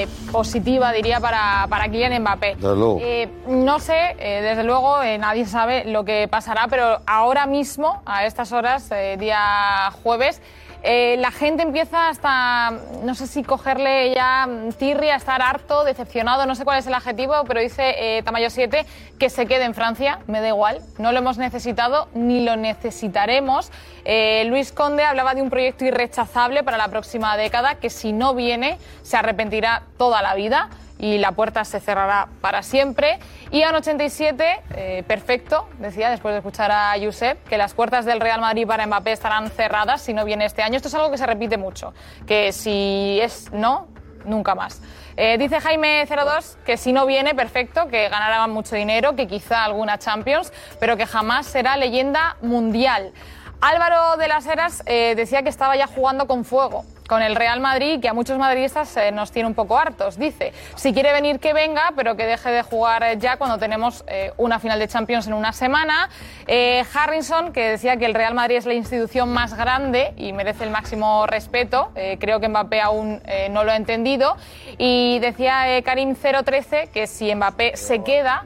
[0.03, 2.55] eh, positiva, diría, para, para Kylian Mbappé.
[2.55, 2.99] Desde luego.
[3.03, 8.03] Eh, no sé, eh, desde luego, eh, nadie sabe lo que pasará, pero ahora mismo,
[8.07, 10.41] a estas horas, eh, día jueves,
[10.85, 12.73] eh, la gente empieza hasta,
[13.05, 17.35] no sé si cogerle ya tirria, estar harto, decepcionado, no sé cuál es el adjetivo,
[17.47, 18.85] pero dice eh, Tamayo 7
[19.19, 23.71] que se quede en Francia, me da igual, no lo hemos necesitado ni lo necesitaremos.
[24.05, 28.35] Eh, Luis Conde hablaba de un proyecto irrechazable para la próxima década que si no
[28.35, 30.69] viene se arrepentirá toda la vida
[31.03, 33.19] y la puerta se cerrará para siempre.
[33.51, 38.21] Y en 87, eh, perfecto, decía después de escuchar a Josep, que las puertas del
[38.21, 40.77] Real Madrid para Mbappé estarán cerradas si no viene este año.
[40.77, 41.93] Esto es algo que se repite mucho,
[42.25, 43.89] que si es no,
[44.25, 44.81] nunca más.
[45.17, 49.65] Eh, dice Jaime 02 que si no viene, perfecto, que ganará mucho dinero, que quizá
[49.65, 53.13] alguna Champions, pero que jamás será leyenda mundial.
[53.61, 57.61] Álvaro de las Heras eh, decía que estaba ya jugando con fuego con el Real
[57.61, 60.19] Madrid, que a muchos madridistas eh, nos tiene un poco hartos.
[60.19, 64.05] Dice, si quiere venir que venga, pero que deje de jugar eh, ya cuando tenemos
[64.07, 66.09] eh, una final de Champions en una semana.
[66.47, 70.65] Eh, Harrison, que decía que el Real Madrid es la institución más grande y merece
[70.65, 71.93] el máximo respeto.
[72.19, 74.37] Creo que Mbappé aún no lo ha entendido.
[74.79, 78.45] Y decía Karim 013 que si Mbappé se queda,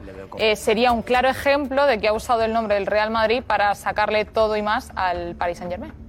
[0.55, 4.25] sería un claro ejemplo de que ha usado el nombre del Real Madrid para sacarle
[4.25, 6.06] todo y más al Paris Saint Germain.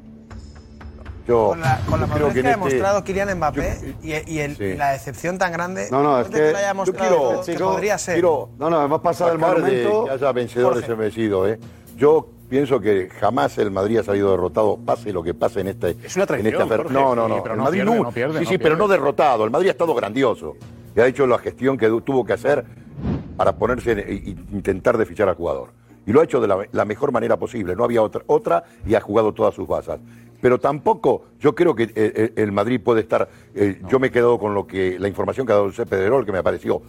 [1.29, 4.39] Yo, Con la, con la yo que, en ha este- demostrado Kylian Mbappé y, y
[4.41, 4.64] el- Sí.
[4.64, 7.64] y la decepción tan grande No, no, es que lo haya yo mostrado quiero- que
[7.64, 8.14] podría ser.
[8.14, 10.93] quiero No, no, hemos pasado el sacar de que haya vencedores Jorge.
[10.93, 11.59] y vencidos, ¿eh?
[11.99, 15.97] Yo pienso que jamás el Madrid ha salido derrotado, pase lo que pase en este.
[16.03, 17.43] Es una traición, en esta Jorge, No, no, sí, no.
[17.43, 19.45] pero el Madrid pierde, no pierde, Sí, sí, pero no derrotado.
[19.45, 20.57] El Madrid ha estado grandioso.
[20.97, 22.64] Y ha hecho la gestión que tuvo que hacer
[23.37, 25.72] para ponerse y intentar de fichar al jugador.
[26.07, 27.76] Y lo ha hecho de la, la mejor manera posible.
[27.76, 30.01] No había otra, otra y ha jugado todas sus bazas.
[30.41, 33.28] Pero tampoco, yo creo que eh, eh, el Madrid puede estar.
[33.55, 36.24] eh, Yo me he quedado con lo que la información que ha dado José Pedrerol,
[36.24, 36.80] que me pareció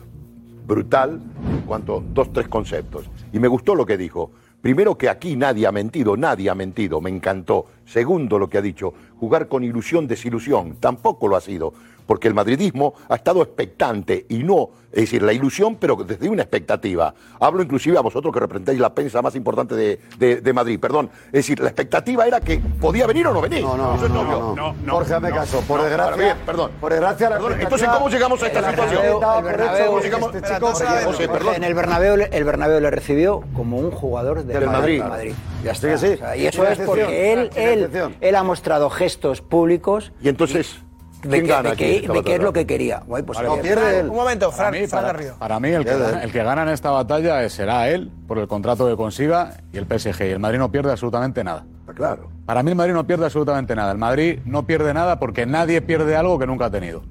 [0.67, 1.19] brutal
[1.51, 3.09] en cuanto a dos, tres conceptos.
[3.33, 4.31] Y me gustó lo que dijo.
[4.61, 7.65] Primero que aquí nadie ha mentido, nadie ha mentido, me encantó.
[7.85, 11.73] Segundo lo que ha dicho, jugar con ilusión, desilusión, tampoco lo ha sido,
[12.09, 16.41] porque el madridismo ha estado expectante y no, es decir, la ilusión, pero desde una
[16.41, 17.13] expectativa.
[17.39, 21.11] Hablo inclusive a vosotros que representáis la prensa más importante de, de- de Madrid, perdón.
[21.27, 23.61] Es decir, la expectativa era que podía venir o no venir.
[23.61, 24.55] No, no, Eso es no, obvio.
[24.55, 24.93] no, no.
[24.95, 25.61] Jorge, hazme caso.
[25.67, 26.15] Por no, desgracia.
[26.15, 26.71] bien, perdón.
[26.81, 29.01] Por desgracia, la Perdón, entonces, ¿cómo llegamos a esta situación?
[29.03, 31.53] Bernabéu- el Por eso, Bernabéu- ¿cómo llegamos- este Espera, chico- entonces, José, Jorge, perdón.
[31.57, 35.03] en el Bernabéu, el Bernabéu le recibió como un jugador del, Del Madrid.
[35.03, 35.33] Madrid.
[35.63, 35.97] Ya Sí, está.
[35.99, 36.13] sí.
[36.13, 37.89] O sea, y eso es porque él, él,
[38.19, 40.79] él ha mostrado gestos públicos Y entonces,
[41.21, 43.01] de, ¿quién que, gana de, que- qué es lo que quería.
[43.05, 44.09] Guay, pues No ahí- pierde él.
[44.09, 45.35] Un momento, Para Fran, mí, Fran para, Garrido.
[45.37, 45.91] para mí el, que,
[46.23, 49.85] el que gana en esta batalla será él, por el contrato que consiga, y el
[49.85, 50.21] PSG.
[50.27, 51.65] Y el Madrid no pierde absolutamente nada.
[51.81, 52.29] Está claro.
[52.45, 53.91] Para mí el Madrid no pierde absolutamente nada.
[53.91, 57.03] El Madrid no pierde nada porque nadie pierde algo que nunca ha tenido.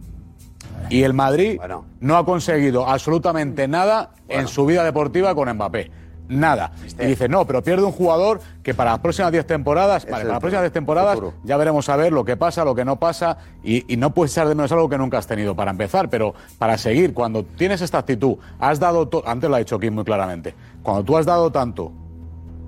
[0.90, 1.84] Y el Madrid Bueno.
[2.00, 5.90] no ha conseguido absolutamente nada en su vida deportiva con Mbappé.
[6.28, 6.72] Nada.
[7.00, 10.24] Y dice, no, pero pierde un jugador que para las próximas 10 temporadas, vale, para
[10.24, 11.34] las próximas 10 temporadas futuro.
[11.42, 14.32] ya veremos a ver lo que pasa, lo que no pasa, y, y no puedes
[14.32, 17.80] echar de menos algo que nunca has tenido para empezar, pero para seguir, cuando tienes
[17.80, 21.50] esta actitud, has dado, antes lo ha dicho Kim muy claramente, cuando tú has dado
[21.50, 21.92] tanto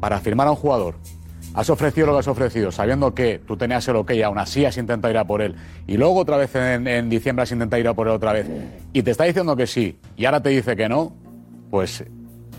[0.00, 0.94] para firmar a un jugador,
[1.52, 4.64] has ofrecido lo que has ofrecido, sabiendo que tú tenías el ok y aún así
[4.64, 5.54] has intentado ir a por él,
[5.86, 8.46] y luego otra vez en, en diciembre has intentado ir a por él otra vez,
[8.94, 11.12] y te está diciendo que sí, y ahora te dice que no,
[11.70, 12.04] pues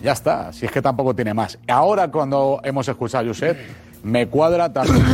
[0.02, 1.60] ya está, si es que tampoco tiene más.
[1.68, 3.58] Ahora cuando hemos escuchado a Josep,
[4.04, 5.06] me cuadra también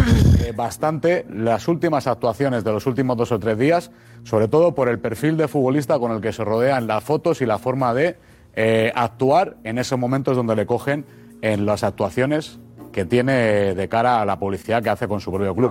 [0.46, 3.92] eh, bastante las últimas actuaciones de los últimos dos o tres días,
[4.24, 7.46] sobre todo por el perfil de futbolista con el que se rodean las fotos y
[7.46, 8.18] la forma de
[8.56, 11.06] eh, actuar en esos momentos donde le cogen
[11.42, 12.60] en las actuaciones
[12.92, 15.70] que tiene de cara a la publicidad que hace con su propio club.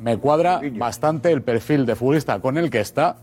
[0.00, 0.78] Me cuadra Guiño.
[0.78, 3.16] bastante el perfil de futbolista con el que está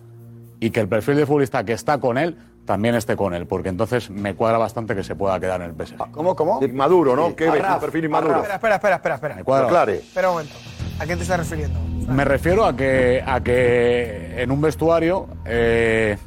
[0.60, 2.36] y que el perfil de futbolista que está con él
[2.68, 5.74] también esté con él, porque entonces me cuadra bastante que se pueda quedar en el
[5.74, 6.12] PSG.
[6.12, 6.60] ¿Cómo, cómo?
[6.74, 7.34] Maduro, ¿no?
[7.34, 7.64] ¿Qué ves?
[7.64, 8.36] Un perfil inmaduro.
[8.42, 9.36] Espera, espera, espera, espera, espera.
[9.36, 9.68] Me cuadra.
[9.70, 9.96] Clare.
[9.96, 10.56] Espera un momento.
[11.00, 11.80] ¿A qué te estás refiriendo?
[12.10, 16.18] Me refiero a que, a que en un vestuario eh,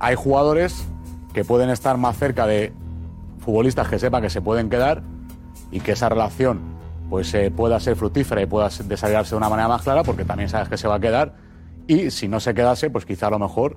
[0.00, 0.88] hay jugadores
[1.34, 2.72] que pueden estar más cerca de
[3.40, 5.02] futbolistas que sepan que se pueden quedar
[5.70, 6.60] y que esa relación
[7.10, 10.48] pues eh, pueda ser fructífera y pueda desarrollarse de una manera más clara porque también
[10.48, 11.34] sabes que se va a quedar
[11.86, 13.76] y si no se quedase pues quizá a lo mejor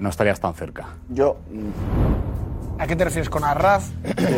[0.00, 0.86] no estarías tan cerca.
[1.08, 1.36] Yo.
[2.78, 3.28] ¿A qué te refieres?
[3.28, 3.88] ¿Con Arraf?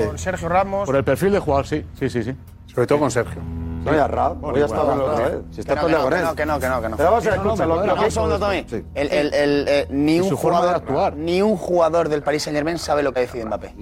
[0.06, 0.86] ¿Con Sergio Ramos?
[0.86, 2.34] Por el perfil de jugador, sí, sí, sí, sí.
[2.66, 3.42] Sobre todo con Sergio.
[3.84, 5.38] No, ya Rab, voy a estar bueno, otra vez.
[5.52, 6.24] Si está peleado con que él.
[6.24, 6.96] no, que no, que no, que no.
[6.96, 8.64] Pero vamos a Sí, no, Un segundo, Tommy.
[8.68, 8.84] Sí.
[8.94, 11.16] El, el, el, eh, ni, un su forma de jugador, actuar.
[11.16, 13.74] ni un jugador del Paris Saint Germain sabe lo que decide Mbappé.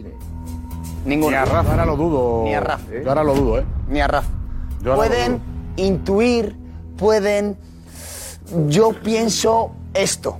[1.05, 1.31] Ninguno.
[1.31, 2.45] Ni a ahora lo dudo.
[2.45, 2.81] Ni a Raf.
[2.91, 3.65] Yo ahora lo dudo, ¿eh?
[3.89, 4.27] Ni a Raf.
[4.85, 5.41] Pueden
[5.77, 6.57] intuir,
[6.97, 7.59] pueden.
[8.69, 10.39] Yo pienso esto.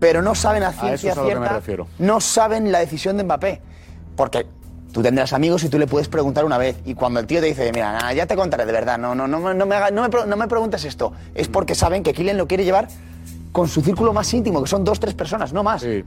[0.00, 1.56] Pero no saben a ciencia eso es a lo que me cierta.
[1.56, 1.86] refiero.
[1.98, 3.60] No saben la decisión de Mbappé.
[4.16, 4.46] Porque
[4.92, 6.76] tú tendrás amigos y tú le puedes preguntar una vez.
[6.84, 9.28] Y cuando el tío te dice, mira, nada, ya te contaré de verdad, no, no,
[9.28, 11.12] no, me- no, me, haga- no, me, no me preguntes esto.
[11.34, 12.88] Es porque saben que Kylian lo quiere llevar
[13.52, 15.82] con su círculo más íntimo, que son dos, tres personas, no más.
[15.82, 16.04] Sí.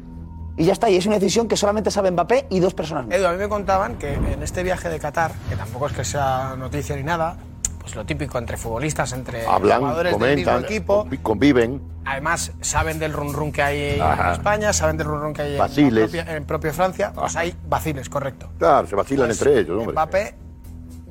[0.55, 3.15] Y ya está, y es una decisión que solamente sabe Mbappé y dos personas más.
[3.15, 6.03] Edu, a mí me contaban que en este viaje de Qatar, que tampoco es que
[6.05, 7.37] sea noticia ni nada,
[7.83, 11.81] pues lo típico entre futbolistas, entre Hablan, jugadores del mismo comentan, equipo, convi- conviven.
[12.05, 14.27] además saben del run run que hay Ajá.
[14.29, 17.53] en España, saben del run run que hay en, propia, en propio Francia, pues hay
[17.67, 18.49] vaciles, correcto.
[18.57, 19.91] Claro, se vacilan Pues entre ellos, hombre.
[19.93, 20.35] Mbappé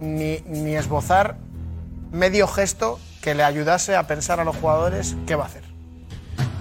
[0.00, 1.36] ni, ni esbozar
[2.10, 5.62] medio gesto que le ayudase a pensar a los jugadores qué va a hacer.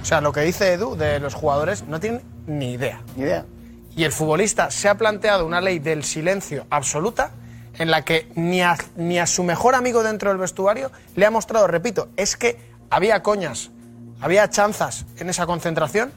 [0.01, 3.01] O sea, lo que dice Edu de los jugadores no tienen ni idea.
[3.15, 3.45] Ni idea.
[3.95, 7.31] Y el futbolista se ha planteado una ley del silencio absoluta
[7.77, 11.31] en la que ni a, ni a su mejor amigo dentro del vestuario le ha
[11.31, 12.57] mostrado, repito, es que
[12.89, 13.71] había coñas,
[14.19, 16.11] había chanzas en esa concentración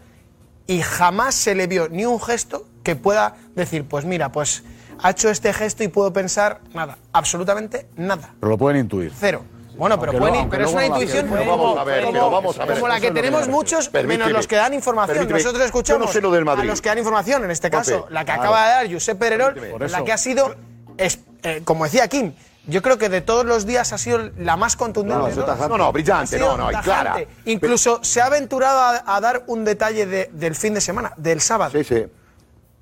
[0.67, 4.63] y jamás se le vio ni un gesto que pueda decir, pues mira, pues
[5.03, 9.13] ha hecho este gesto y puedo pensar nada, absolutamente nada, Pero lo pueden intuir.
[9.19, 9.45] cero.
[9.77, 11.27] Bueno, pero, pueden aunque pero es una intuición.
[11.29, 12.75] Pero vamos a ver, como- pero vamos a ver.
[12.77, 15.17] como la que tenemos muchos, menos los que dan información.
[15.19, 15.41] permíteme.
[15.43, 18.21] Nosotros escuchamos no sé lo del a los que dan información, en este caso, la
[18.21, 18.43] que claro.
[18.43, 20.55] acaba de dar Josep Pererol, la que ha sido,
[20.97, 22.33] es- eh, como decía Kim,
[22.67, 25.37] yo creo que de todos los días ha sido la más contundente.
[25.37, 25.69] No, no.
[25.69, 27.17] No, no, brillante, no, no, y clara.
[27.45, 31.41] Incluso se ha aventurado a, a dar un detalle de- del fin de semana, del
[31.41, 31.71] sábado.
[31.73, 32.05] Sí, sí.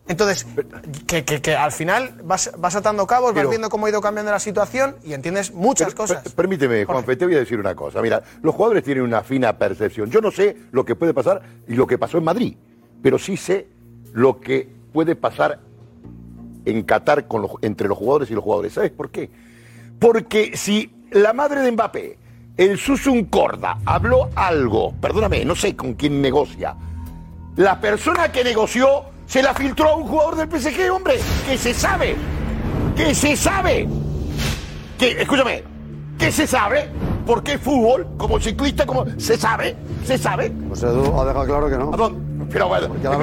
[0.09, 0.47] Entonces,
[1.07, 4.01] que, que- que al final vas, vas atando cabos, Pero- vas viendo cómo ha ido
[4.01, 6.23] cambiando la situación y entiendes muchas cosas.
[6.25, 8.03] per- permíteme, Juanfe, te voy a decir una cosa.
[8.03, 10.11] Mira, los jugadores tienen una fina percepción.
[10.11, 12.57] Yo no sé lo que puede pasar y lo que pasó en Madrid,
[13.03, 13.69] pero sí sé
[14.13, 15.61] lo que puede pasar
[16.65, 18.73] en Qatar con los- entre los jugadores y los jugadores.
[18.73, 19.31] ¿Sabes por qué?
[19.99, 22.19] Porque si la madre de Mbappé,
[22.57, 26.75] el Susun Corda, habló algo, perdóname, no sé con quién negocia,
[27.57, 31.15] la persona que negoció se la filtró a un jugador del PSG, hombre,
[31.49, 32.17] que se sabe,
[32.97, 33.89] que se sabe,
[34.99, 35.63] que, escúchame,
[36.19, 36.89] que se sabe,
[37.27, 40.53] porque es fútbol, como ciclista, como se sabe, se sabe.
[40.69, 41.91] José Edu ha dejado claro que no.
[42.53, 43.17] Pero bueno, escúchame,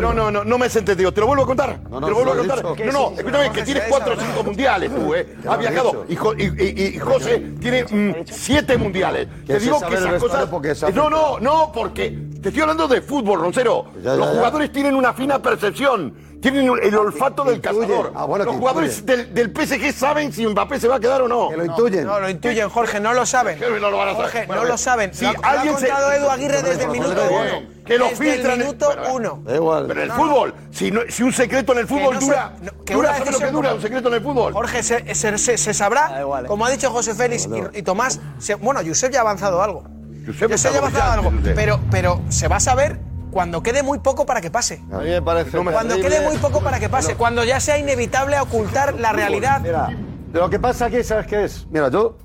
[0.00, 1.12] no, no, no, no me has entendido.
[1.12, 1.78] ¿Te lo vuelvo a contar?
[1.90, 2.62] No, no, ¿Te lo vuelvo a contar?
[2.64, 5.36] No, no, escúchame, que tienes cuatro o cinco mundiales tú, ¿eh?
[5.48, 6.04] Has viajado.
[6.08, 9.28] Y, Jo- y- y- y José tiene mm, siete mundiales.
[9.46, 10.48] Te digo que esas cosas...
[10.94, 12.10] No, no, no, porque
[12.40, 13.86] te estoy hablando de fútbol, Roncero.
[13.96, 16.32] Ya, ya, Los jugadores tienen una fina percepción.
[16.42, 18.10] Tienen el olfato del cazador.
[18.16, 21.28] Ah, bueno, Los jugadores del, del PSG saben si Mbappé se va a quedar o
[21.28, 21.50] no.
[21.50, 22.04] Que lo intuyen.
[22.04, 23.60] No, lo intuyen, Jorge, no lo saben.
[23.60, 24.16] No lo van a saber.
[24.30, 25.14] Jorge, Bueno, no lo saben.
[25.14, 27.71] si lo, ha- lo ha alguien se- contado Edu Aguirre desde el minuto uno.
[27.84, 29.40] Que lo desde filtran el minuto uno.
[29.44, 29.86] Da igual.
[29.88, 30.22] Pero en el No, no.
[30.24, 33.08] fútbol, si, no- si un secreto en el fútbol no se- dura, no, que dura
[33.10, 34.52] una ¿sabes lo que dura un secreto en el fútbol?
[34.52, 36.46] Jorge, se, se- se- se sabrá, ¿eh?
[36.46, 39.82] como ha dicho José Félix y, y Tomás, se- bueno, Josep ya ha avanzado algo.
[40.26, 43.00] Josep Josep ya ha avanzado algo, pero, pero se va a saber
[43.32, 44.80] cuando quede muy poco para que pase.
[44.92, 46.08] A mí me parece Cuando terrible.
[46.16, 49.60] quede muy poco para que pase, cuando ya sea inevitable ocultar la realidad.
[49.60, 49.88] Mira,
[50.32, 51.66] de lo que pasa aquí, ¿sabes qué es?
[51.70, 52.16] Mira, yo.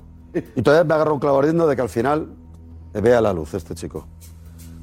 [0.54, 2.28] Y todavía me agarro un clavo ardiendo de que al final
[2.92, 4.06] vea la luz este chico.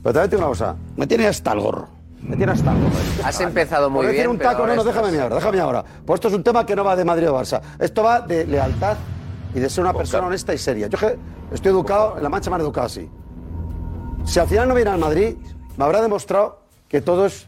[0.05, 0.75] Pero te digo una cosa.
[0.97, 1.87] Me tiene hasta el gorro.
[2.21, 2.95] Me tiene hasta el gorro.
[3.23, 5.83] Has empezado muy decir bien, un pero taco, no, no, déjame ahora, déjame ahora.
[6.05, 7.59] Pues esto es un tema que no va de Madrid o Barça.
[7.79, 8.97] Esto va de lealtad
[9.55, 10.85] y de ser una persona honesta y seria.
[10.85, 11.17] Yo que
[11.51, 13.09] estoy educado, en La Mancha me han educado así.
[14.25, 15.37] Si al final no viene al Madrid,
[15.75, 17.47] me habrá demostrado que todo es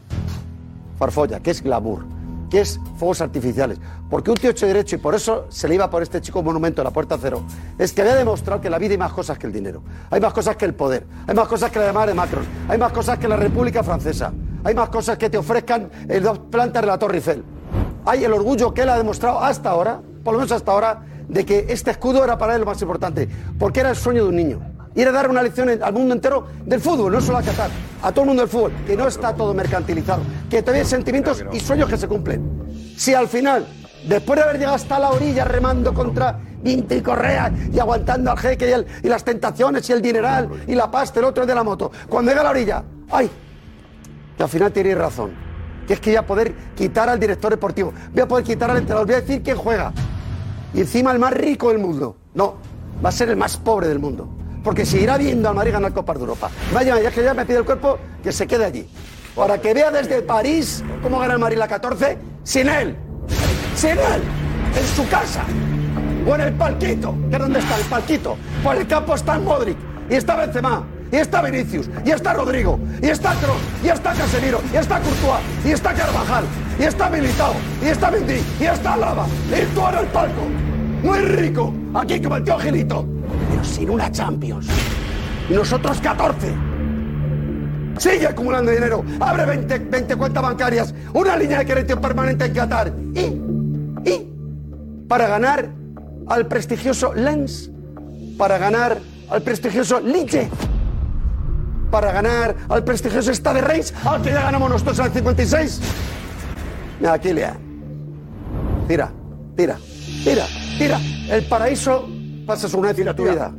[0.98, 2.06] farfolla, que es glamour,
[2.50, 3.78] que es fuegos artificiales.
[4.08, 6.80] Porque un tío hecho derecho, y por eso se le iba por este chico monumento
[6.80, 7.42] a la puerta cero,
[7.78, 9.82] es que había demostrado que la vida hay más cosas que el dinero.
[10.10, 11.06] Hay más cosas que el poder.
[11.26, 12.44] Hay más cosas que la llamada de Macron.
[12.68, 14.32] Hay más cosas que la República Francesa.
[14.64, 17.44] Hay más cosas que te ofrezcan en dos plantas de la Torre Eiffel.
[18.04, 21.44] Hay el orgullo que él ha demostrado hasta ahora, por lo menos hasta ahora, de
[21.44, 23.28] que este escudo era para él lo más importante.
[23.58, 24.77] Porque era el sueño de un niño.
[24.98, 27.70] Y era dar una lección al mundo entero del fútbol, no solo a Qatar,
[28.02, 31.44] a todo el mundo del fútbol, que no está todo mercantilizado, que todavía hay sentimientos
[31.52, 32.94] y sueños que se cumplen.
[32.96, 33.64] Si al final,
[34.08, 38.38] después de haber llegado hasta la orilla remando contra Vinto y Correa y aguantando al
[38.38, 41.54] jeque y, el- y las tentaciones y el dineral y la pasta, el otro de
[41.54, 42.82] la moto, cuando llega a la orilla,
[43.12, 43.30] ¡ay!
[44.36, 45.30] que al final tenéis razón.
[45.86, 48.78] Que es que voy a poder quitar al director deportivo, voy a poder quitar al
[48.78, 49.92] entrenador, voy a decir quién juega.
[50.74, 52.16] Y encima el más rico del mundo.
[52.34, 52.56] No,
[53.04, 54.28] va a ser el más pobre del mundo.
[54.68, 56.50] Porque seguirá viendo al Madrid ganar Copas de Europa.
[56.74, 58.86] Vaya, ya que ya me pide el cuerpo que se quede allí.
[59.34, 62.94] Para que vea desde París cómo gana el Madrid la 14 sin él.
[63.74, 64.22] Sin él.
[64.78, 65.42] En su casa.
[66.26, 67.14] O en el palquito.
[67.30, 68.36] ¿Que dónde está el palquito?
[68.62, 69.78] Por el campo está Modric.
[70.10, 70.86] Y está Benzema.
[71.10, 71.88] Y está Vinicius.
[72.04, 72.78] Y está Rodrigo.
[73.00, 73.62] Y está Kroos.
[73.82, 74.60] Y está Casemiro.
[74.70, 75.40] Y está Courtois.
[75.64, 76.44] Y está Carvajal.
[76.78, 77.54] Y está Militao.
[77.82, 78.42] Y está Mendy.
[78.60, 79.26] Y está Lava.
[79.48, 80.42] Y tú en el palco.
[81.02, 81.72] Muy rico.
[81.94, 83.06] Aquí como el tío Gilito.
[83.50, 84.66] Pero sin una Champions.
[85.48, 86.54] Nosotros 14.
[87.98, 89.04] Sigue acumulando dinero.
[89.20, 90.94] Abre 20, 20 cuentas bancarias.
[91.12, 92.92] Una línea de crédito permanente en Qatar.
[93.14, 93.20] Y,
[94.08, 94.32] y,
[95.08, 95.70] para ganar
[96.28, 97.70] al prestigioso Lens.
[98.36, 98.98] Para ganar
[99.30, 100.48] al prestigioso Liche.
[101.90, 103.94] Para ganar al prestigioso Stade Reims.
[104.04, 105.80] Al que ya ganamos nosotros en el 56.
[107.00, 107.56] Mira, Lea.
[108.86, 109.12] Tira,
[109.56, 109.78] tira,
[110.24, 110.46] tira,
[110.78, 111.00] tira.
[111.30, 112.08] El paraíso
[112.46, 113.52] pasas una vez en tu vida.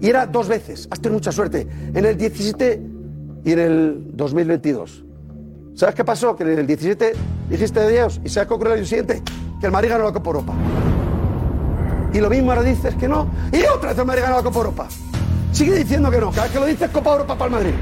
[0.00, 0.88] Y era dos veces.
[0.90, 1.66] Has tenido mucha suerte.
[1.94, 2.82] En el 17
[3.44, 5.04] y en el 2022.
[5.74, 6.36] ¿Sabes qué pasó?
[6.36, 7.12] Que en el 17
[7.50, 9.22] dijiste de Dios y sabes qué ocurrió el año siguiente.
[9.60, 10.54] Que el Madrid ganó la Copa Europa.
[12.12, 13.28] Y lo mismo ahora dices que no.
[13.52, 14.88] Y otra vez el Madrid ganó la Copa Europa.
[15.52, 16.30] Sigue diciendo que no.
[16.30, 17.74] Cada vez que lo dices, Copa Europa para el Madrid.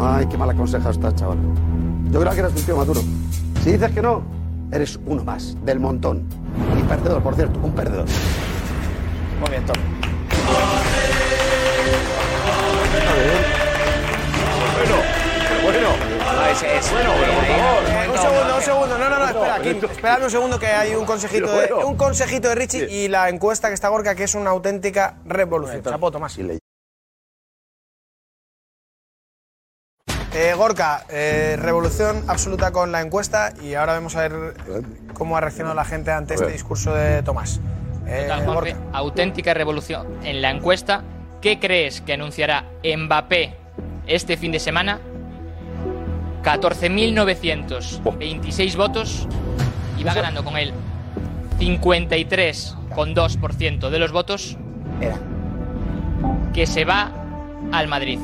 [0.00, 1.38] Ay, qué mal aconsejado estás, chaval.
[2.10, 3.00] Yo creo que eres un tío maduro.
[3.62, 4.22] Si dices que no,
[4.70, 6.22] eres uno más, del montón.
[6.88, 8.06] Y perdedor, por cierto, un perdedor.
[9.40, 9.76] Muy bien, Tom.
[15.62, 15.88] Bueno,
[16.34, 18.10] No, es, es- bueno, pero por favor.
[18.10, 18.98] Un segundo, un segundo.
[18.98, 19.68] No, no, no, espera, aquí.
[19.90, 21.86] Esperadme un segundo que hay un consejito de, bueno.
[21.88, 25.82] un consejito de Richie y la encuesta que está Gorka, que es una auténtica revolución.
[25.82, 26.38] Chapo, Tomás.
[30.34, 34.54] Eh, Gorka, eh, revolución absoluta con la encuesta y ahora vamos a ver
[35.14, 37.60] cómo ha reaccionado la gente ante este discurso de Tomás.
[38.04, 40.06] Total, Juanfe, auténtica revolución.
[40.22, 41.02] En la encuesta,
[41.40, 43.56] ¿qué crees que anunciará Mbappé
[44.06, 45.00] este fin de semana?
[46.42, 49.26] 14.926 votos
[49.98, 50.72] y va ganando con él
[51.58, 54.56] 53,2% de los votos
[56.54, 57.10] que se va
[57.72, 58.20] al Madrid.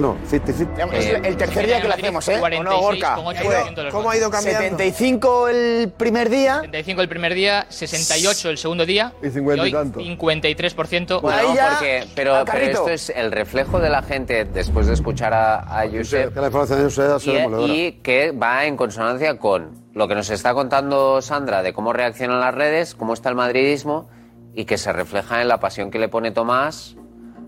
[0.00, 2.40] No, 50 Es el tercer día que lo hacemos, ¿eh?
[2.40, 3.16] ¿O no, Gorka?
[3.16, 4.62] 46,8% de los ¿Cómo ha ido cambiando?
[4.62, 6.56] 75 el primer día.
[6.60, 10.00] 75 el primer día, 68 el segundo día Y 50 y hoy tanto.
[10.00, 11.20] 53%.
[11.20, 15.80] Bueno, porque, pero, pero esto es el reflejo de la gente después de escuchar a,
[15.80, 20.08] a Josep Que la información de Josep y, y que va en consonancia con lo
[20.08, 24.08] que nos está contando Sandra de cómo reaccionan las redes, cómo está el madridismo
[24.54, 26.96] y que se refleja en la pasión que le pone Tomás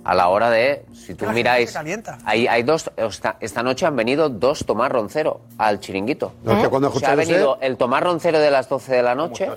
[0.05, 2.19] a la hora de, si tú La gente miráis, se calienta.
[2.25, 6.33] hay, hay dos, esta, esta noche han venido dos Tomás Roncero al chiringuito.
[6.43, 9.03] No, que cuando O sea, escuché ha venido el Tomás Roncero de las 12 de
[9.03, 9.49] la noche,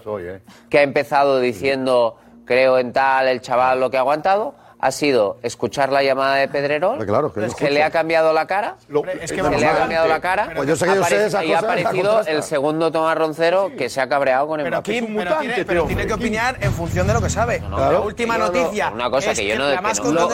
[0.69, 5.37] que ha empezado diciendo, creo en tal, el chaval lo que ha aguantado, ha sido
[5.41, 8.75] escuchar la llamada de Pedrerol, claro, que lo le ha cambiado la cara,
[9.21, 11.15] es que, que le a ha cambiado la cara, Pues yo sé que yo sé
[11.15, 14.69] aparece- esas y ha aparecido el segundo Tomás Roncero que se ha cabreado con Pero,
[14.77, 14.91] Mbappé.
[14.91, 17.59] Kim, pero, tiene, pero tiene que opinar en función de lo que sabe.
[17.61, 18.03] la claro.
[18.03, 18.89] última No, no, noticia.
[18.93, 19.69] Una cosa es que yo no...
[19.69, 20.27] La que más no- lo-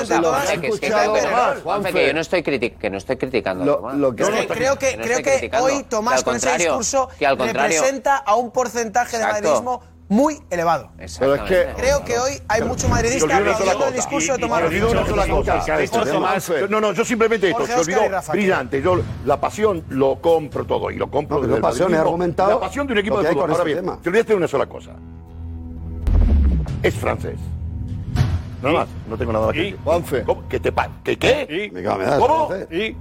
[1.93, 3.81] que yo estoy, que no estoy criticando
[4.15, 8.35] que creo que, creo que hoy Tomás con ese discurso que al contrario, representa a
[8.35, 9.81] un porcentaje de madridismo
[10.11, 10.89] muy elevado.
[11.19, 11.67] Pero es que.
[11.77, 16.67] Creo que hoy hay mucho madridista aplaudiendo el discurso de Tomás olvidó una sola cosa.
[16.69, 17.65] No, no, yo simplemente esto.
[17.65, 18.01] Se olvidó.
[18.31, 18.81] Brillante.
[18.81, 22.59] Yo la pasión lo compro todo y lo compro No, desde el pasión, argumentado La
[22.59, 23.51] pasión de un equipo de fútbol.
[23.51, 24.91] Ahora bien, te olvidaste de una sola cosa.
[26.83, 27.39] Es francés.
[28.61, 29.79] Nada más, no tengo nada más que decir.
[29.83, 30.23] Juanfe.
[30.23, 30.47] ¿Cómo?
[30.47, 31.71] ¿Que te pa ¿Que qué?
[31.73, 32.49] La ¿Cómo?
[32.69, 32.95] Y,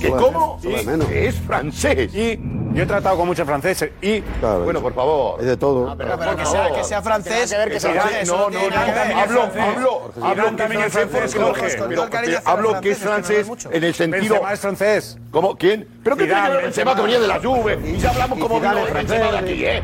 [0.00, 1.06] ¿Que.
[1.08, 2.14] Que es francés.
[2.14, 2.38] y
[2.74, 5.40] yo he tratado con muchos franceses y Claro, Bueno, por favor.
[5.40, 5.90] Hay de todo.
[5.90, 7.50] Ah, Pero, pero que, sea, que sea francés.
[7.52, 8.22] Que ver que sea Jorge, francés.
[8.22, 8.74] eso No, no, tiene no.
[8.74, 9.16] nada que ver.
[9.16, 9.62] Hablo, francés.
[9.76, 12.02] hablo, hablo que también es francés, Jorge, pero
[12.44, 14.34] hablo que es es en el sentido.
[14.34, 15.18] Benzema es francés.
[15.30, 15.56] ¿Cómo?
[15.56, 15.88] ¿Quién?
[16.02, 17.78] ¿Pero qué tiene que Zidane, ver Benzema que venía de la Juve?
[17.84, 19.52] Y ya hablamos cómo vino Zidane es Benzema de francés.
[19.54, 19.82] aquí, ¿eh?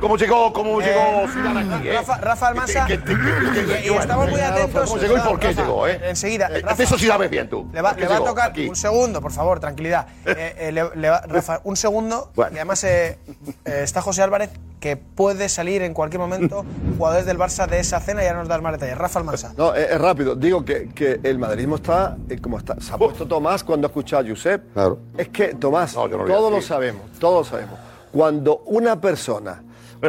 [0.00, 1.92] ¿Cómo llegó, cómo llegó Zidane aquí, eh?
[1.94, 2.86] Rafa, Rafa Almansa.
[2.88, 4.88] Y, y estamos muy atentos.
[4.90, 6.00] ¿Cómo llegó y por qué llegó, eh?
[6.04, 6.48] Enseguida.
[6.52, 7.68] Eh, Eso sí sabes bien tú.
[7.72, 10.06] Le va, ¿Por qué le va a tocar un segundo, por favor, tranquilidad.
[10.26, 12.30] Eh, eh, le- le va- Rafa, un segundo.
[12.34, 12.52] Bueno.
[12.54, 13.18] Y además eh,
[13.64, 14.50] eh, está José Álvarez,
[14.80, 16.64] que puede salir en cualquier momento
[16.98, 18.96] jugadores del Barça de esa cena y ya nos das más detalles.
[18.98, 19.52] Rafa Almansa.
[19.56, 20.34] No, es, rápido.
[20.34, 22.80] Digo que, que el madridismo está eh, como está.
[22.80, 24.72] Se ha puesto Tomás cuando ha escuchado a Josep.
[24.72, 24.98] Claro.
[25.18, 27.78] Es que, Tomás, No, lo todos lo sabemos, todos lo sabemos.
[28.12, 29.62] Cuando una persona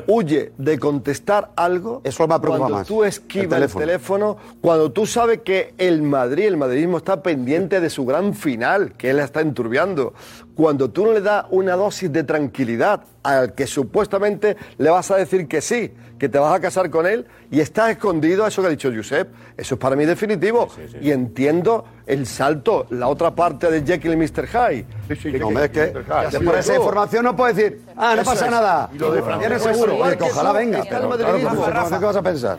[0.07, 3.85] huye de contestar algo, Eso me preocupa cuando más, tú el esquivas el teléfono.
[3.85, 4.37] teléfono.
[4.61, 9.09] cuando tú sabes que el Madrid, el madridismo está pendiente de su gran final, que
[9.11, 10.13] él está enturbiando,
[10.55, 15.15] cuando tú no le das una dosis de tranquilidad al que supuestamente le vas a
[15.15, 18.61] decir que sí, que te vas a casar con él y estás escondido a eso
[18.61, 20.67] que ha dicho Josep, eso es para mí definitivo.
[21.01, 24.47] Y entiendo el salto, la otra parte de Jekyll y Mr.
[24.47, 24.85] Hyde.
[25.07, 26.03] Sí, sí, No, es que Mr.
[26.05, 26.29] Hyde.
[26.31, 28.51] después de esa información no puedes decir, ah, no Eso pasa es.
[28.51, 28.89] nada.
[28.93, 29.47] Y lo de Francia.
[29.47, 29.97] Tienes seguro.
[29.97, 30.83] Oye, que que ojalá venga.
[30.89, 32.57] Pero claro, ¿qué vas a pensar?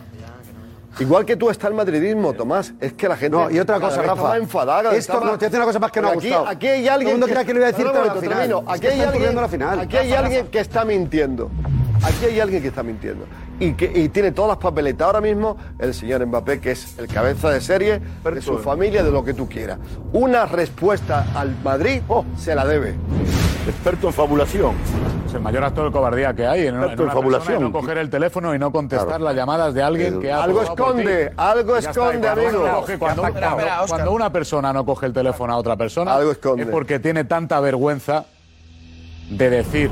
[1.01, 2.73] Igual que tú está el madridismo, Tomás.
[2.81, 3.37] Es que la gente.
[3.37, 4.23] No, y otra cosa, Rafa.
[4.23, 4.95] más enfadada.
[4.95, 6.49] Esto, está no, te decir una cosa más que no ha Pero aquí, gustado.
[6.49, 7.11] Aquí hay Todo el alguien.
[7.13, 8.49] mundo creía que lo iba a decir, Espera pero un al momento, final.
[8.49, 8.73] termino.
[8.73, 9.37] Es Aquí que hay alguien.
[9.37, 9.81] la final.
[9.81, 11.51] Aquí hay alguien que está mintiendo.
[12.03, 13.27] Aquí hay alguien que está mintiendo.
[13.61, 17.07] Y que y tiene todas las papeletas ahora mismo el señor Mbappé, que es el
[17.09, 19.79] cabeza de serie de su familia, de lo que tú quieras.
[20.13, 22.25] Una respuesta al Madrid Oh.
[22.37, 22.95] se la debe.
[23.67, 24.75] Experto en fabulación.
[25.27, 27.61] Es el mayor acto de cobardía que hay en, Experto en una fabulación.
[27.61, 29.25] y no coger el teléfono y no contestar Claro.
[29.25, 31.35] las llamadas de alguien que ha Algo esconde, ti.
[31.37, 32.65] algo esconde, amigo.
[32.87, 36.65] coge- cuando, una persona no coge el teléfono a otra persona Algo esconde.
[36.65, 38.27] es porque tiene tanta vergüenza
[39.31, 39.91] de decir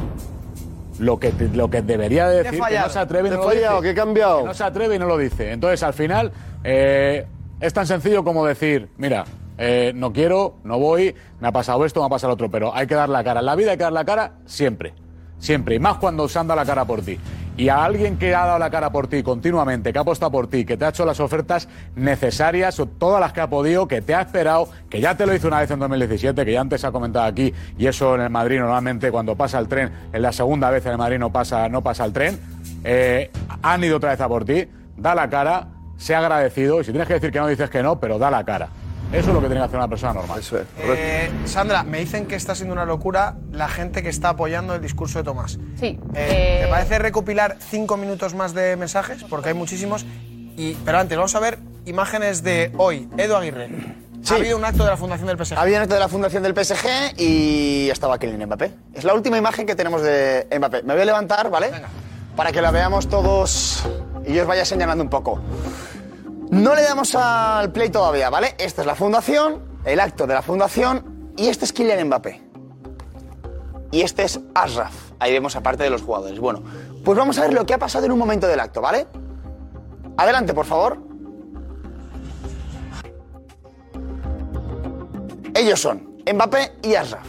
[0.99, 3.55] lo que, lo que debería de decir, que no se atreve y no lo dice.
[3.63, 4.39] fallado, que he cambiado.
[4.41, 5.51] Que no se atreve y no lo dice.
[5.53, 6.31] Entonces, al final,
[6.63, 7.27] eh,
[7.59, 9.25] es tan sencillo como decir, mira,
[9.59, 12.75] eh, no quiero, no voy, me ha pasado esto, me ha pasado lo otro, pero
[12.75, 13.41] hay que dar la cara.
[13.41, 14.95] En la vida hay que dar la cara siempre,
[15.39, 17.19] siempre, y más cuando se han dado la cara por ti.
[17.55, 20.49] Y a alguien que ha dado la cara por ti continuamente, que ha apostado por
[20.49, 24.01] ti, que te ha hecho las ofertas necesarias, o todas las que ha podido, que
[24.01, 26.83] te ha esperado, que ya te lo hizo una vez en 2017, que ya antes
[26.85, 30.33] ha comentado aquí, y eso en el Madrid normalmente cuando pasa el tren, en la
[30.33, 32.41] segunda vez en el Madrid no pasa, no pasa el tren,
[32.85, 33.31] eh,
[33.61, 34.67] han ido otra vez a por ti,
[34.97, 35.69] da la cara,
[35.99, 38.45] sea agradecido, y si tienes que decir que no, dices que no, pero da la
[38.45, 38.71] cara.
[39.13, 40.41] Eso es lo que tiene que hacer una persona normal.
[40.41, 40.67] Eso es.
[40.79, 44.81] Eh, Sandra, me dicen que está siendo una locura la gente que está apoyando el
[44.81, 45.59] discurso de Tomás.
[45.79, 45.99] Sí.
[46.15, 49.23] Eh, eh, ¿Te parece recopilar cinco minutos más de mensajes?
[49.29, 50.07] Porque hay muchísimos.
[50.57, 53.09] Y, pero antes, vamos a ver imágenes de hoy.
[53.19, 53.69] Edu Aguirre.
[54.23, 54.33] Sí.
[54.33, 55.59] Ha habido un acto de la Fundación del PSG.
[55.59, 58.73] Había un acto de la fundación del PSG y estaba Kylian Mbappé.
[58.95, 60.85] Es la última imagen que tenemos de Mbappé.
[60.85, 61.71] Me voy a levantar, ¿vale?
[62.37, 63.85] Para que la veamos todos
[64.25, 65.41] y yo os vaya señalando un poco.
[66.53, 68.55] No le damos al play todavía, ¿vale?
[68.59, 72.43] Esta es la fundación, el acto de la fundación, y este es Kylian Mbappé.
[73.91, 74.93] Y este es Ashraf.
[75.19, 76.39] Ahí vemos aparte de los jugadores.
[76.39, 76.63] Bueno,
[77.07, 79.07] pues vamos a ver lo que ha pasado en un momento del acto, ¿vale?
[80.19, 80.99] Adelante, por favor.
[85.55, 87.27] Ellos son Mbappé y Ashraf.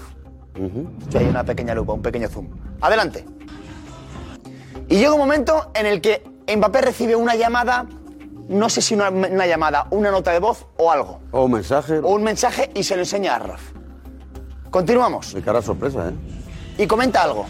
[1.08, 2.50] Aquí hay una pequeña lupa, un pequeño zoom.
[2.82, 3.26] Adelante.
[4.90, 7.86] Y llega un momento en el que Mbappé recibe una llamada,
[8.50, 11.22] no sé si una, una llamada, una nota de voz o algo.
[11.32, 12.00] O un mensaje.
[12.00, 13.62] O un mensaje y se lo enseña a Ashraf.
[14.70, 15.34] Continuamos.
[15.36, 16.14] Mi cara de sorpresa, ¿eh?
[16.78, 17.46] Y comenta algo.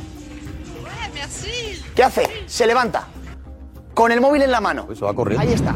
[1.95, 2.27] ¿Qué hace?
[2.47, 3.07] Se levanta.
[3.93, 4.87] Con el móvil en la mano.
[4.93, 5.45] Se va corriendo.
[5.47, 5.75] Ahí está.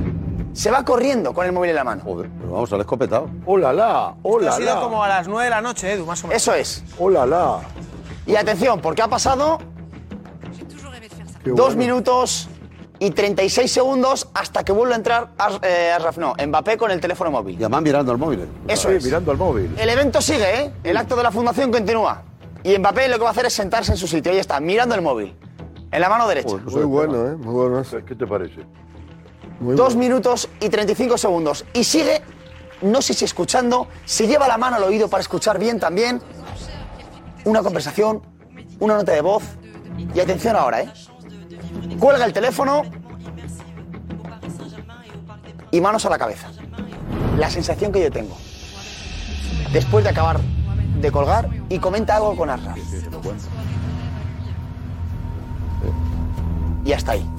[0.54, 2.02] Se va corriendo con el móvil en la mano.
[2.04, 3.30] Joder, pero vamos, al escopetado.
[3.46, 4.14] ¡Hola, la!
[4.16, 4.82] Esto ¡Hola, ha sido la!
[4.82, 6.42] como a las 9 de la noche, Edu, más o menos.
[6.42, 6.84] Eso es.
[6.98, 7.60] ¡Hola, la!
[8.26, 9.60] Y atención, porque ha pasado
[11.44, 11.78] Qué dos bueno.
[11.78, 12.50] minutos
[13.00, 17.32] y 36 segundos hasta que vuelve a entrar As- eh, no, Mbappé con el teléfono
[17.32, 17.56] móvil.
[17.56, 18.48] Y además mirando el móvil.
[18.68, 19.04] Eso Sí, es.
[19.06, 19.76] mirando al móvil.
[19.78, 20.72] El evento sigue, ¿eh?
[20.84, 22.24] El acto de la fundación continúa.
[22.64, 24.32] Y Mbappé lo que va a hacer es sentarse en su sitio.
[24.32, 25.36] Ahí está, mirando el móvil.
[25.92, 26.56] En la mano derecha.
[26.58, 27.36] Muy bueno, ¿eh?
[27.36, 27.80] Muy bueno.
[27.80, 27.98] eso.
[28.06, 28.62] ¿Qué te parece?
[29.60, 30.10] Muy Dos bueno.
[30.10, 31.66] minutos y 35 segundos.
[31.74, 32.22] Y sigue,
[32.82, 36.22] no sé si escuchando, se lleva la mano al oído para escuchar bien también.
[37.46, 38.22] Una conversación,
[38.80, 39.44] una nota de voz.
[40.14, 40.92] Y atención ahora, ¿eh?
[42.00, 42.84] Cuelga el teléfono
[45.72, 46.50] y manos a la cabeza.
[47.38, 48.38] La sensación que yo tengo.
[49.72, 50.40] Después de acabar
[51.02, 52.78] de colgar y comenta algo con Asraf.
[56.86, 57.30] Y hasta ahí.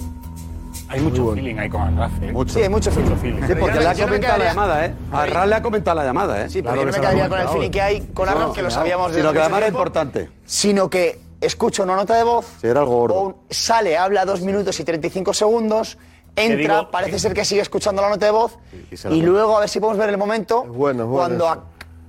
[0.91, 2.33] Hay mucho feeling ahí con Arraf, ¿eh?
[2.47, 3.15] Sí, hay mucho feeling.
[3.47, 4.95] Sí, porque le ha comentado la llamada, ¿eh?
[5.13, 6.49] A Ral le ha comentado la llamada, ¿eh?
[6.49, 8.71] Sí, pero yo no me quedaría con el feeling que hay con Arraf, que lo
[8.71, 10.31] sabíamos desde Sino que hace además era tiempo, importante.
[10.47, 13.21] Sino que escucha una nota de voz, Sí, era algo gordo.
[13.21, 15.99] un- sale, habla dos minutos y 35 segundos,
[16.37, 18.59] entra, digo parece ser que sigue escuchando la nota de voz,
[18.91, 21.45] y se la luego a ver si podemos ver el momento, bueno, es bueno cuando
[21.45, 21.53] eso.
[21.53, 21.65] a-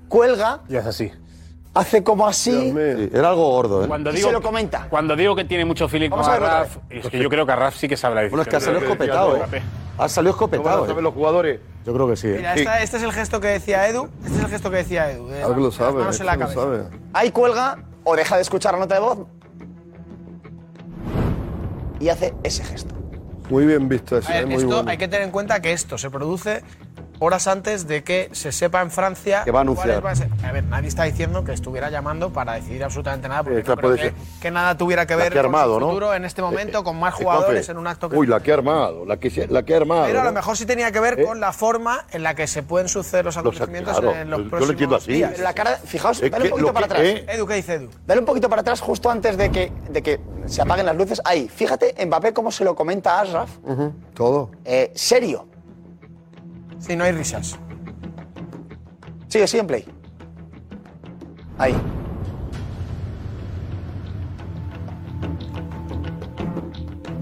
[0.07, 1.11] cuelga, Y es así.
[1.73, 3.87] hace como así, Sí, era algo gordo, ¿eh?
[3.87, 4.87] Cuando y digo, se lo comenta.
[4.89, 7.29] cuando digo que tiene mucho feeling Vamos con a verlo otra Arraf, es que yo
[7.29, 9.35] creo que Arraf sí que sabe la Bueno, es que ha salido escopetado.
[9.37, 9.61] ¿eh?
[9.99, 11.01] Ha salido ¿Cómo escopetado, lo ¿eh?
[11.01, 11.59] los jugadores?
[11.85, 12.35] Yo creo que sí, ¿eh?
[12.37, 14.07] Mira, esta- este es el gesto que decía Edu.
[14.23, 15.27] Este es el gesto que decía Edu.
[15.27, 16.61] de Claro que lo las sabe, manos en la lo cabeza.
[16.61, 16.83] sabe.
[17.13, 19.19] ahí cuelga, o deja de escuchar la nota de voz,
[21.99, 22.95] y hace ese gesto.
[23.49, 24.45] Muy bien visto eso, ¿eh?
[24.45, 24.89] muy esto bueno.
[24.89, 26.63] hay que tener en cuenta que esto se produce
[27.19, 30.05] horas antes de que se sepa en Francia Que va a anunciar.
[30.05, 33.59] a ser- A ver, nadie está diciendo que estuviera llamando para decidir absolutamente nada, porque
[33.59, 33.95] Eh, no creo
[34.41, 35.87] que, nada tuviera que ver que ha con armado, su ¿no?
[35.87, 38.15] futuro en este momento, con más Eh, jugadores en un acto que...
[38.17, 40.05] Uy, la que ha armado, la que, la que ha armado.
[40.05, 41.25] Pero a lo mejor sí tenía que ver ¿Eh?
[41.25, 44.43] con la forma en la que se pueden suceder los acontecimientos claro, en los yo
[44.45, 45.11] lo próximos entiendo así.
[45.13, 45.39] días.
[45.39, 47.01] La cara, fijaos, dale un poquito para atrás.
[47.03, 47.89] eh, Edu, ¿qué dice Edu?
[48.07, 51.21] Dale un poquito para atrás justo antes de que, de que se apaguen las luces.
[51.25, 53.49] Ahí, fíjate Mbappé cómo se lo comenta a Ashraf.
[53.63, 54.51] Ujú, Todo.
[54.63, 55.48] Eh, serio.
[56.79, 57.59] Sí, no hay risas.
[59.27, 59.85] Sigue, sigue en play.
[61.57, 61.75] Ahí.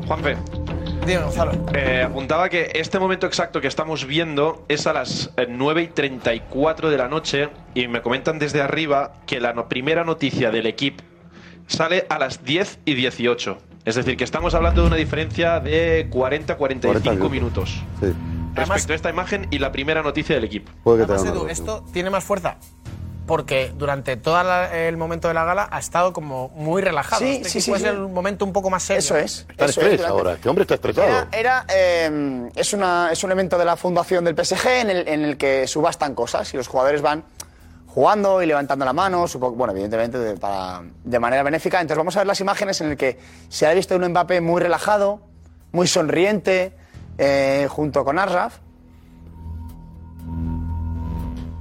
[0.07, 0.37] Juanfe,
[1.05, 1.51] Dime, Gonzalo.
[1.73, 5.87] eh, apuntaba que este momento exacto que estamos viendo es a las eh, 9 y
[5.87, 10.65] 34 de la noche y me comentan desde arriba que la no- primera noticia del
[10.65, 11.03] equipo
[11.67, 13.57] sale a las 10 y 18.
[13.83, 18.13] Es decir, que estamos hablando de una diferencia de 40-45 40 minutos Sí.
[18.57, 20.71] Respecto a esta imagen y la primera noticia del equipo.
[20.83, 22.57] Puede que Además, Edu, esto tiene más fuerza
[23.25, 24.39] porque durante todo
[24.71, 27.19] el momento de la gala ha estado como muy relajado.
[27.21, 27.95] Sí, Este sí, equipo sí, es sí.
[27.95, 28.99] el momento un poco más serio.
[28.99, 29.45] Eso es.
[29.49, 31.07] Está en eso estrés durante- ahora, este hombre está estresado.
[31.07, 35.07] Era, era, eh, es, una, es un evento de la fundación del PSG en el,
[35.09, 37.25] en el que subastan cosas y los jugadores van
[37.87, 41.81] jugando y levantando la mano, supongo, bueno, evidentemente de, para- de manera benéfica.
[41.81, 43.19] Entonces vamos a ver las imágenes en el que
[43.49, 45.19] se ha visto un Mbappé muy relajado,
[45.73, 46.71] muy sonriente,
[47.17, 48.59] eh, junto con Asraf.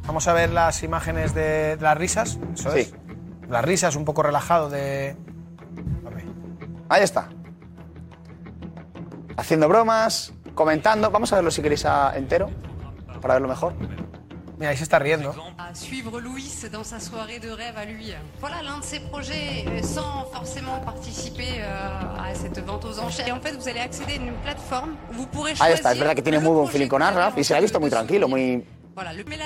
[0.07, 2.39] Vamos a ver las imágenes de, de las risas.
[2.55, 2.81] Eso Sí.
[2.81, 2.95] es.
[3.49, 5.17] Las risas un poco relajado de.
[6.89, 7.29] Ahí está.
[9.37, 11.11] Haciendo bromas, comentando.
[11.11, 12.51] Vamos a verlo si queréis a- entero,
[13.21, 13.75] para verlo mejor.
[14.59, 15.35] Mira, ahí se está riendo.
[15.75, 16.19] suivre
[16.73, 18.15] dans sa soirée de rêve à lui.
[18.41, 23.29] Voilà l'un de ses projets euh, sans forcément participer euh, à cette vente aux enchères.
[23.29, 25.99] Et en fait, vous allez accéder à une plateforme où vous pourrez Ahí está, es
[25.99, 28.65] verdad que tiene muy buen feeling con Asraf y se ha visto muy tranquilo, muy...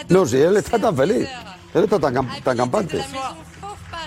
[0.09, 1.29] No, si él está tan feliz.
[1.75, 3.05] Él está tan, tan campante.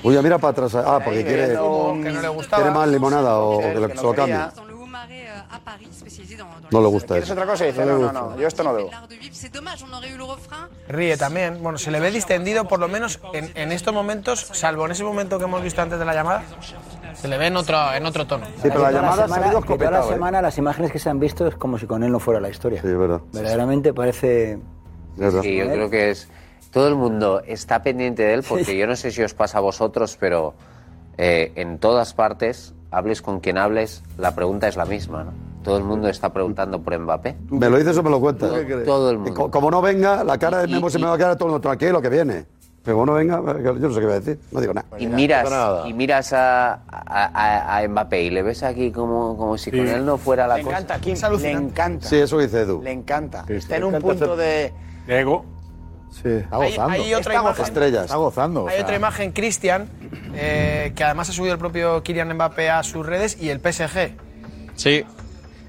[0.03, 0.75] Uy, mira para atrás.
[0.75, 2.63] Ah, porque quiere, bebiendo un- que no le gustaba.
[2.63, 4.35] quiere más limonada o que, lo- se lo cambie.
[4.35, 4.51] quería.
[4.55, 7.33] dans le Haut-Marais euh, à Paris, spécialisé dans, dans No le gusta ¿Quieres eso.
[7.33, 7.65] otra cosa?
[7.67, 8.89] Y dice, no, no, no, yo esto no bebo.
[8.89, 9.33] l'art de vivre.
[9.35, 10.67] C'est dommage, on aurait eu le refrain.
[10.87, 11.61] Ríe también.
[11.61, 15.03] Bueno, se le ve distendido, por lo menos en, en estos momentos, salvo en ese
[15.03, 16.43] momento que hemos visto antes de la llamada.
[17.13, 18.45] Se le ve en otro, en otro tono.
[18.61, 21.55] Que toda la semana- que toda la semana las imágenes que se han visto es
[21.55, 22.81] como si con él no fuera la historia.
[22.81, 23.21] Sí, es verdad.
[23.31, 24.59] Verdaderamente parece...
[25.43, 26.27] Sí, yo creo que es.
[26.71, 29.61] Todo el mundo está pendiente de él porque yo no sé si os pasa a
[29.61, 30.55] vosotros, pero
[31.19, 35.31] eh, en todas partes, hables con quien hables, la pregunta es la misma, ¿no?
[35.63, 37.37] Todo el mundo está preguntando por Mbappé.
[37.49, 38.49] ¿Me lo dices o me lo cuentas?
[38.49, 38.83] ¿Tú qué crees?
[38.85, 39.33] Todo el mundo.
[39.33, 41.51] Co- Como no venga, la cara de Memo se me va a quedar todo el
[41.53, 42.45] mundo tranquilo que viene.
[42.83, 44.39] Pero como no venga, yo no sé qué voy a decir.
[44.51, 44.87] No digo nada.
[44.99, 45.49] Y miras,
[45.85, 49.93] y miras a, a, a- Mbappé y le ves aquí como, como si con Sí.
[49.93, 50.79] él no fuera la Le cosa.
[50.79, 52.07] encanta, Kim, le encanta.
[52.09, 52.81] Sí, eso dice Edu.
[52.83, 53.45] Le encanta.
[53.47, 54.73] Sí, Está en un punto hacer-
[55.07, 55.19] de...
[55.21, 55.45] Ego.
[56.21, 56.29] Sí.
[56.29, 56.89] Está gozando.
[56.93, 57.43] hay otra Está imagen.
[57.49, 57.63] gozando.
[57.63, 58.03] Estrellas.
[58.05, 58.63] Está gozando.
[58.63, 58.83] o Hay sea.
[58.83, 59.89] otra imagen, Cristian,
[60.35, 64.15] eh, que además ha subido el propio Kylian Mbappé a sus redes y el PSG.
[64.75, 65.03] Sí.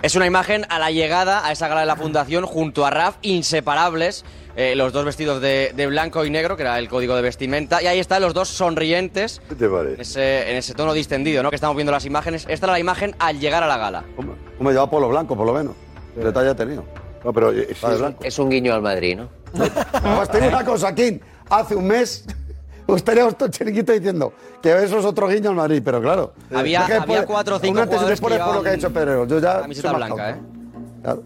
[0.02, 3.16] Es una imagen a la llegada a esa gala de la fundación junto a Raf,
[3.22, 7.22] inseparables, eh, los dos vestidos de, de blanco y negro, que era el código de
[7.22, 9.94] vestimenta, y ahí están los dos sonrientes ¿Qué te parece?
[9.94, 11.48] en ese, en ese tono distendido, ¿no?
[11.48, 12.44] Que estamos viendo las imágenes.
[12.50, 14.04] Esta era la imagen al llegar a la gala.
[14.58, 15.74] Como lleva polo blanco, por lo menos.
[16.16, 16.84] El detalle ha tenido.
[17.24, 17.74] No, pero eh.
[18.22, 19.28] Es un guiño al Madrid, ¿no?
[19.54, 21.20] Pues te digo una cosa, Kim.
[21.48, 22.24] Hace un mes
[22.88, 24.32] estaríamos todo chiringuito diciendo
[24.62, 26.32] que eso es otro guiño al Madrid, pero claro.
[26.54, 29.26] Había- había después- cuatro o cinco antes y después por lo que ha hecho Pedrero.
[29.26, 30.46] Yo ya camiseta blanca, cauto.
[31.02, 31.22] Claro.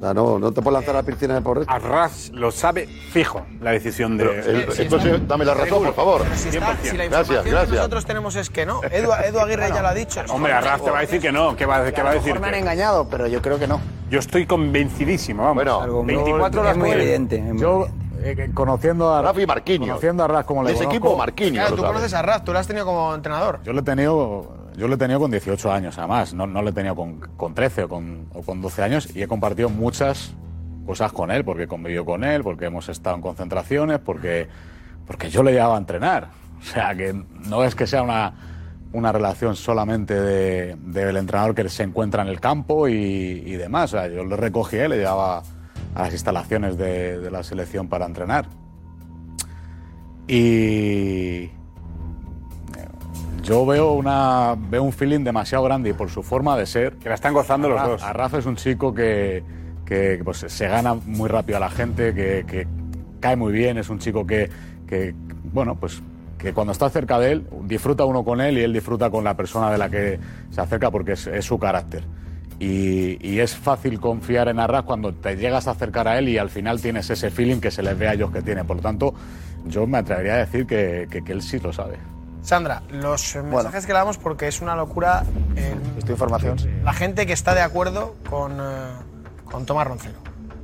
[0.00, 1.64] No, no te puedes lanzar a la piscina de esto.
[1.68, 4.24] Arras lo sabe fijo, la decisión de...
[4.24, 6.22] Pero, el- entonces, dame la razón, por favor.
[6.34, 7.76] Si, está- si la información Gracias, que gracias.
[7.76, 8.80] nosotros tenemos es que no.
[8.84, 10.22] Edu, Edu Aguirre ya lo ha dicho.
[10.30, 11.54] Hombre, Arras te va a decir que no.
[11.54, 12.40] ¿Qué va, qué va a decir?
[12.40, 13.78] me han engañado, pero yo creo que no.
[14.08, 15.56] Yo estoy convencidísimo, vamos.
[15.64, 17.36] Bueno, 24 horas es muy evidente.
[17.36, 17.86] es muy Yo,
[18.22, 19.88] eh, conociendo a Rafi Marquinhos.
[19.88, 21.66] conociendo a Ras como le ese conozco, equipo, Marquinhos.
[21.66, 23.60] Claro, tú conoces a Raz, tú lo has tenido como entrenador.
[23.64, 26.34] Yo lo he tenido, yo lo he tenido con 18 años, además.
[26.34, 29.22] No, no lo he tenido con, con 13 o con, o con 12 años y
[29.22, 30.34] he compartido muchas
[30.86, 34.48] cosas con él, porque he convivido con él, porque hemos estado en concentraciones, porque,
[35.06, 36.28] porque yo le llevaba a entrenar.
[36.60, 37.12] O sea, que
[37.48, 38.34] no es que sea una,
[38.92, 43.94] una relación solamente de- del entrenador que se encuentra en el campo y, y demás.
[43.94, 45.42] O sea, yo le recogía y le llevaba
[45.94, 48.46] a las instalaciones de, de la selección para entrenar.
[50.28, 51.50] Y
[53.42, 56.94] yo veo una veo un feeling demasiado grande y por su forma de ser.
[56.96, 58.02] Que la están gozando los dos.
[58.02, 59.42] Arraf es un chico que,
[59.84, 62.66] que, pues, se gana muy rápido a la gente, que, que
[63.20, 64.48] cae muy bien, es un chico que,
[64.86, 65.14] que,
[65.52, 66.02] bueno, pues
[66.38, 69.34] que cuando está cerca de él, disfruta uno con él y él disfruta con la
[69.36, 70.18] persona de la que
[70.50, 72.04] se acerca porque es, es su carácter.
[72.58, 76.38] Y, y es fácil confiar en Arras cuando te llegas a acercar a él y
[76.38, 78.64] al final tienes ese feeling que se les ve a ellos que tiene.
[78.64, 79.14] Por lo tanto,
[79.66, 81.96] yo me atrevería a decir que, que- que él sí lo sabe.
[82.42, 85.24] Sandra, los mensajes que le damos porque es una locura
[85.56, 86.56] eh, Esta información.
[86.84, 88.64] la gente que está de acuerdo con, eh,
[89.44, 90.14] con Tomás Roncero.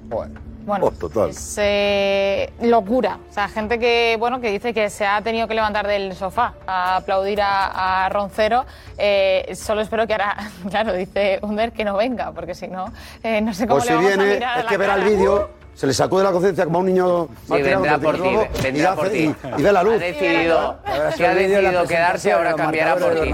[0.08, 1.30] Bueno, Oh, total.
[1.30, 3.20] es eh, locura.
[3.30, 6.54] O sea, gente que, bueno, que dice que se ha tenido que levantar del sofá
[6.66, 8.64] a aplaudir a, a Roncero.
[8.98, 10.36] Eh, solo espero que ahora,
[10.70, 12.92] claro, dice Under que no venga, porque si no,
[13.22, 14.76] eh, no sé cómo Pues le si vamos a viene, mirar a es la que
[14.76, 17.98] verá el vídeo, se le sacude la conciencia como a un niño mal criado, vendrá
[17.98, 19.18] por ti, vendrá y hace- por ti.
[19.56, 19.94] Y, y ve la luz.
[19.94, 20.76] Ha decidido,
[21.16, 23.30] que ha de decidido quedarse, ahora cambiará por ti.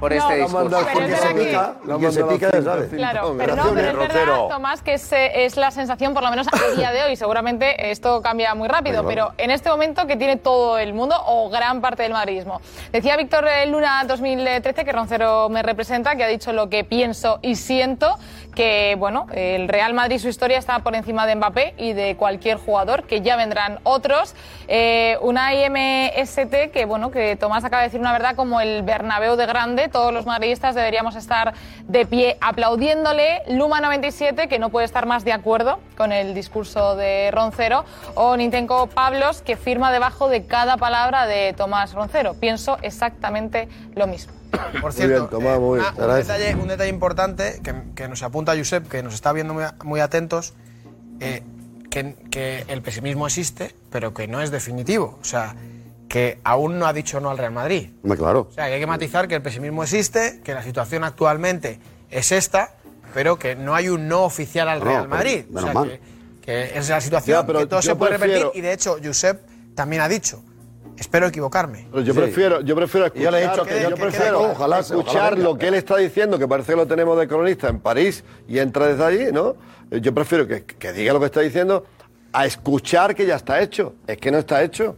[0.00, 0.80] Por No, este discurso.
[0.80, 2.88] es se que- pica, y quien se pica ya sabe.
[2.88, 6.46] Claro, pero no, pero es verdad, Tomás, que es, es la sensación, por lo menos
[6.52, 10.36] a día de hoy, seguramente esto cambia muy rápido, pero en este momento que tiene
[10.36, 12.60] todo el mundo o gran parte del madridismo.
[12.90, 17.54] Decía Víctor Luna 2013 que Roncero me representa, que ha dicho lo que pienso y
[17.54, 18.18] siento,
[18.54, 22.58] que bueno, el Real Madrid su historia está por encima de Mbappé y de cualquier
[22.58, 24.34] jugador, que ya vendrán otros.
[24.68, 29.36] Eh, una IMST que bueno, que Tomás acaba de decir una verdad como el Bernabéu
[29.36, 31.54] de grande, todos los madridistas deberíamos estar
[31.84, 33.42] de pie aplaudiéndole.
[33.48, 37.84] Luma 97 que no puede estar más de acuerdo con el discurso de Roncero
[38.14, 42.34] o Nintenko Pablos que firma debajo de cada palabra de Tomás Roncero.
[42.34, 44.32] Pienso exactamente lo mismo.
[44.80, 49.02] Por cierto, bien, Tomás, un, detalle, un detalle importante que, que nos apunta Josep, que
[49.02, 50.54] nos está viendo muy, muy atentos,
[51.20, 51.42] eh,
[51.96, 55.18] que, que el pesimismo existe, pero que no es definitivo.
[55.20, 55.54] O sea,
[56.08, 57.88] que aún no ha dicho no al Real Madrid.
[58.16, 58.48] Claro.
[58.50, 61.78] O sea, que hay que matizar que el pesimismo existe, que la situación actualmente
[62.10, 62.74] es esta,
[63.14, 65.44] pero que no hay un no oficial al No, Real pero Madrid.
[65.48, 65.88] O menos sea, mal.
[65.90, 66.00] que,
[66.42, 68.72] que es la situación Ya, pero que todo yo se puede prefiero- repetir y de
[68.74, 69.40] hecho Josep
[69.74, 70.42] también ha dicho,
[70.98, 71.86] espero equivocarme.
[71.90, 72.20] Pero yo Sí.
[72.20, 74.44] prefiero, yo prefiero Y yo le he escuchar, dicho que- yo que- que- prefiero que-
[74.46, 75.42] ojalá escuchar ojalá venga.
[75.44, 78.58] lo que él está diciendo, que parece que lo tenemos de cronista en París y
[78.58, 79.56] entra desde allí, ¿no?
[79.90, 81.84] Yo prefiero que, que diga lo que está diciendo
[82.32, 83.94] a escuchar que ya está hecho.
[84.06, 84.96] Es que no está hecho.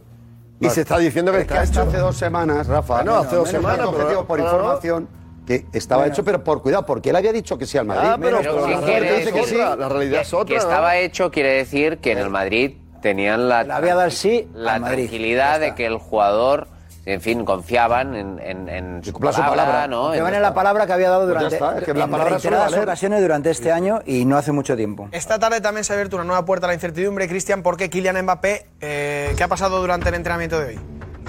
[0.59, 0.75] Y Vale.
[0.75, 1.89] se está diciendo que Es que está hasta hecho.
[1.89, 2.95] hace dos semanas, Rafa.
[2.95, 4.57] Bueno, hace dos semanas, mal, pero- objetivo, por pero no.
[4.57, 5.07] información,
[5.47, 8.09] que estaba hecho, pero por cuidado, porque él había dicho que sí al Madrid.
[8.11, 9.75] Ah, pero, Pero pero si la quiere realidad es decir otra.
[9.77, 10.47] La realidad es que, otra.
[10.47, 10.61] que ¿no?
[10.69, 14.79] estaba hecho quiere decir que en el Madrid tenían la, Le había dado sí la
[14.79, 16.67] tranquilidad de que el jugador
[17.05, 19.87] En fin, confiaban en, en, en su palabra, palabra.
[19.87, 20.03] ¿no?
[20.07, 22.73] Confiaban En- la palabra que había dado Pues durante está, es que la en reiteradas
[22.73, 25.07] ocasiones durante este año y no hace mucho tiempo.
[25.11, 28.21] Esta tarde también se ha abierto una nueva puerta a la incertidumbre, Cristian, porque Kylian
[28.23, 30.79] Mbappé, eh, ¿qué ha pasado durante el entrenamiento de hoy?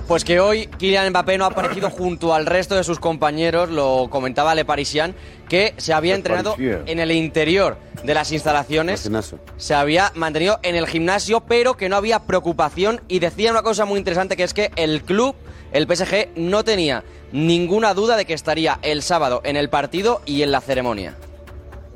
[0.09, 4.09] Pues que hoy Kylian Mbappé no ha aparecido junto al resto de sus compañeros, lo
[4.11, 5.15] comentaba Le Parisien,
[5.49, 9.09] que se había entrenado en el interior de las instalaciones,
[9.57, 13.85] se había mantenido en el gimnasio, pero que no había preocupación y decía una cosa
[13.85, 15.37] muy interesante que es que el club,
[15.73, 20.43] el PSG, no tenía ninguna duda de que estaría el sábado en el partido y
[20.43, 21.17] en la ceremonia.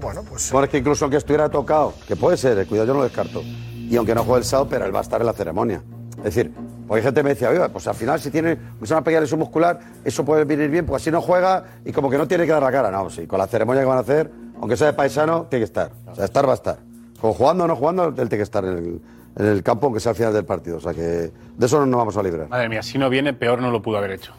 [0.01, 0.51] Bueno, pues...
[0.53, 3.05] Bueno, es que incluso aunque estuviera tocado, que puede ser, eh, cuidado, yo no lo
[3.05, 3.43] descarto.
[3.43, 5.83] Y aunque no juegue el sábado, pero él va a estar en la ceremonia.
[6.19, 6.53] Es decir,
[6.87, 9.41] porque hay gente que me decía, oiga, pues al final si tiene una pequeña lesión
[9.41, 12.53] muscular, eso puede venir bien, pues así no juega y como que no tiene que
[12.53, 12.91] dar la cara.
[12.91, 14.31] No, sí, con la ceremonia que van a hacer,
[14.61, 15.93] aunque sea de paisano, tiene que estar.
[16.07, 16.79] O sea, estar va a estar.
[17.21, 19.01] Con jugando o no jugando, él tiene que estar en el,
[19.37, 20.77] en el campo, aunque sea al final del partido.
[20.77, 22.49] O sea que de eso no nos vamos a librar.
[22.49, 24.33] Madre mía, si no viene, peor no lo pudo haber hecho.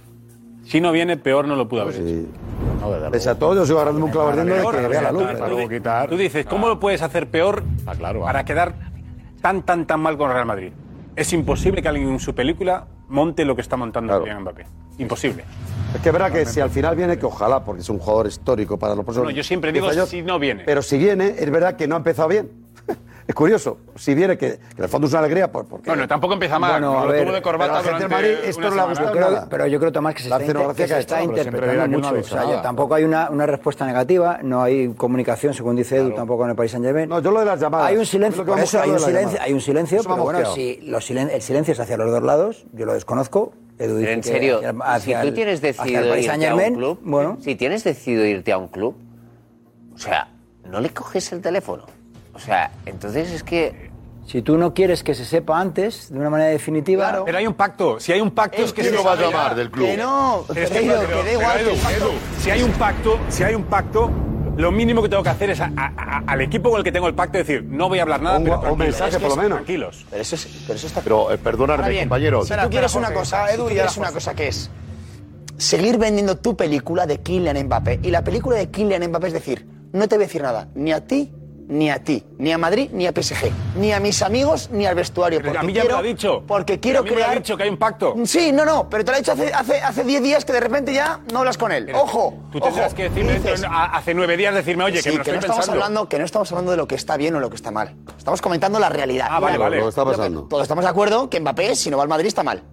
[0.64, 2.28] Si no viene, peor no lo pudo haber hecho.
[3.12, 5.24] Pese a todo, yo sigo agarrando un clavo ardiendo de que vea la luz.
[5.50, 7.64] Tú di- Tú dices, ¿cómo lo puedes hacer peor
[8.26, 8.74] para quedar
[9.42, 10.72] tan, tan, tan mal con Real Madrid?
[11.16, 14.66] Es imposible que alguien en su película monte lo que está montando Kylian Mbappé.
[14.98, 15.44] Imposible.
[15.94, 18.28] Es que es verdad que si al final viene, que ojalá, porque es un jugador
[18.28, 20.64] histórico para los próximos No, yo siempre digo 10 años, si no viene.
[20.66, 22.50] Pero si viene, es verdad que no ha empezado bien.
[23.28, 23.78] Es curioso.
[23.96, 25.90] Si viene, que, que en el fondo es una alegría, pues porque...
[25.90, 26.74] Bueno, tampoco empieza mal.
[26.74, 28.76] Bueno, no a lo ver, tuvo de corbata pero a la Madrid esto una no
[28.76, 28.90] le ha semana.
[28.90, 29.48] gustado Creo- nada.
[29.50, 32.20] pero yo creo, Tomás, que se La está, inter- que se está interpretando no mucho.
[32.20, 36.44] O sea, tampoco hay una, una respuesta negativa, no hay comunicación, según dice Edu, tampoco
[36.44, 37.10] en el País Saint Germain.
[37.10, 37.88] No, yo lo de las llamadas.
[37.88, 41.04] Hay un silencio, por eso hay un silencio, hay un silencio pero bueno, si los
[41.10, 43.54] silen- el silencio es hacia los dos lados, yo lo desconozco.
[43.78, 47.38] Edu dice Pero en serio, hacia- si tú tienes decidido irte a un club, bueno,
[47.42, 48.96] si tienes decidido irte a un club,
[49.94, 50.30] o sea,
[50.64, 51.84] no le coges el teléfono.
[52.36, 53.90] O sea, entonces es que
[54.28, 57.22] si tú no quieres que se sepa antes, de una manera definitiva...
[57.26, 58.00] Pero hay un pacto.
[58.00, 59.86] Si hay un pacto es que ¿Quién se lo va a llamar del club?
[59.88, 61.94] Que no, Pero es que- Pereiro, pero- que da pero, igual.
[61.96, 64.10] Edu, si hay un pacto, si hay un pacto,
[64.58, 66.92] lo mínimo que tengo que hacer es a- a- a- al equipo con el que
[66.92, 69.22] tengo el pacto decir, no voy a hablar nada, Un pero un mensaje, Es que
[69.22, 69.58] por lo es- menos.
[69.60, 70.06] Tranquilos.
[70.10, 72.48] Pero eso, es, pero eso está Pero eh, perdonadme, bien, compañeros.
[72.48, 74.70] Si tú quieres una cosa, Edu, y quieres quieres una cosa que es
[75.58, 78.00] seguir vendiendo tu película de Kylian Mbappé.
[78.04, 80.92] Y la película de Kylian Mbappé es decir, no te voy a decir nada, ni
[80.92, 81.32] a ti,
[81.68, 84.94] ni a ti, ni a Madrid, ni a PSG, ni a mis amigos, ni al
[84.96, 85.40] vestuario.
[85.40, 86.44] Pero porque a mí ya me quiero, lo ha dicho.
[86.48, 87.32] Porque quiero a mí me crear...
[87.32, 88.14] ha dicho que hay un pacto.
[88.26, 90.60] Sí, no, no, pero te lo ha dicho hace, hace, hace 10 días que de
[90.60, 91.86] repente ya no hablas con él.
[91.88, 95.12] Pero ojo, Tú tendrás que decirme dices, a- hace nueve días, decirme, oye, sí, que
[95.12, 95.84] me lo que no estoy estamos pensando.
[95.84, 97.96] hablando que no estamos hablando de lo que está bien o lo que está mal.
[98.18, 99.28] Estamos comentando la realidad.
[99.30, 99.78] Ah, vale, vale.
[99.78, 100.44] Lo que está lo que- pasando.
[100.44, 102.64] Todos estamos de acuerdo que Mbappé, si no va al Madrid, está mal.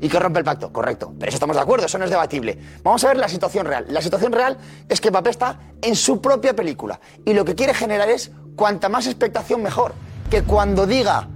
[0.00, 1.14] Y que rompe el pacto, correcto.
[1.16, 2.58] Pero eso estamos de acuerdo, eso no es debatible.
[2.82, 3.84] Vamos a ver la situación real.
[3.88, 4.58] La situación real
[4.88, 6.98] es que Mbappé está en su propia película.
[7.24, 9.92] Y lo que quiere generar es cuanta más expectación mejor.
[10.30, 11.28] Que cuando diga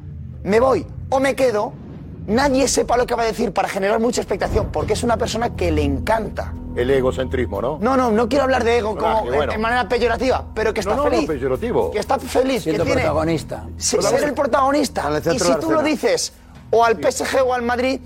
[0.45, 1.73] me voy o me quedo,
[2.27, 4.69] nadie sepa lo que va a decir para generar mucha expectación.
[4.73, 6.53] Porque es una persona que le encanta.
[6.75, 7.79] El egocentrismo, ¿no?
[7.81, 9.53] No, no, no quiero hablar de ego como Coraje, en- bueno.
[9.55, 11.27] en manera peyorativa, pero que está No, no, no, feliz.
[11.29, 11.91] peyorativo.
[11.91, 13.65] Que está feliz, Siendo que tiene protagonista.
[13.79, 15.11] se- ser el protagonista.
[15.35, 15.83] Y si la tú lo escena.
[15.83, 16.33] dices
[16.71, 18.01] o al PSG o al Madrid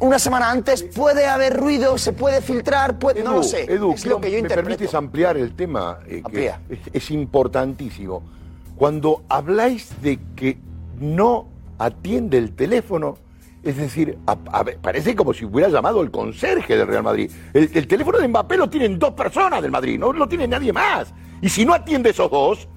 [0.00, 3.64] una semana antes, puede haber ruido, se puede filtrar, puede, no lo sé.
[3.64, 4.68] Edu, es lo que yo ¿me interpreto.
[4.70, 5.98] permites ampliar el tema?
[6.06, 8.22] eh, que es, es importantísimo.
[8.76, 10.58] Cuando habláis de que
[11.00, 11.48] no
[11.78, 13.18] atiende el teléfono,
[13.62, 17.30] es decir, a- a ver, parece como si hubiera llamado el conserje del Real Madrid.
[17.52, 20.72] El, el teléfono de Mbappé lo tienen dos personas del Madrid, no lo tiene nadie
[20.72, 21.12] más.
[21.42, 22.68] Y si no atiende esos dos,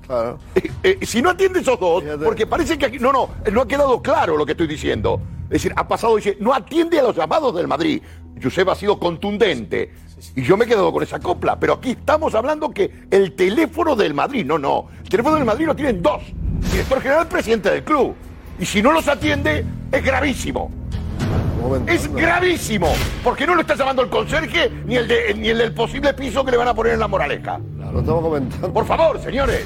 [0.56, 3.68] eh, eh, si no atiende esos dos, porque parece que aquí, no, no, no ha
[3.68, 5.22] quedado claro lo que estoy diciendo.
[5.44, 8.02] Es decir, ha pasado, dice, no atiende a los llamados del Madrid.
[8.42, 9.92] Josep ha sido contundente.
[10.36, 11.60] Y yo me he quedado con esa copla.
[11.60, 14.90] Pero aquí estamos hablando que el teléfono del Madrid, no, no.
[15.02, 16.22] El teléfono del Madrid lo tienen dos.
[16.72, 18.14] Director general, presidente del club.
[18.60, 20.70] Y si no los atiende, es gravísimo.
[21.88, 22.94] Es gravísimo.
[23.24, 26.44] Porque no lo está llamando el conserje ni el, de- ni el del posible piso
[26.46, 27.60] que le van a poner en la moraleja.
[27.92, 28.74] Lo estamos comentando.
[28.74, 29.66] Por favor, señores.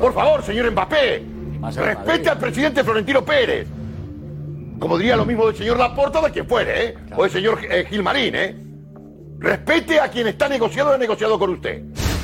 [0.00, 1.22] Por favor, señor Mbappé.
[1.62, 2.28] Respete Madrid.
[2.28, 3.66] al presidente Florentino Pérez.
[4.78, 6.94] Como diría lo mismo del señor Laporta o de quien fuere, ¿eh?
[7.14, 8.56] O del señor eh, Gilmarín, ¿eh?
[9.38, 11.82] Respete a quien está negociado o ha negociado con usted.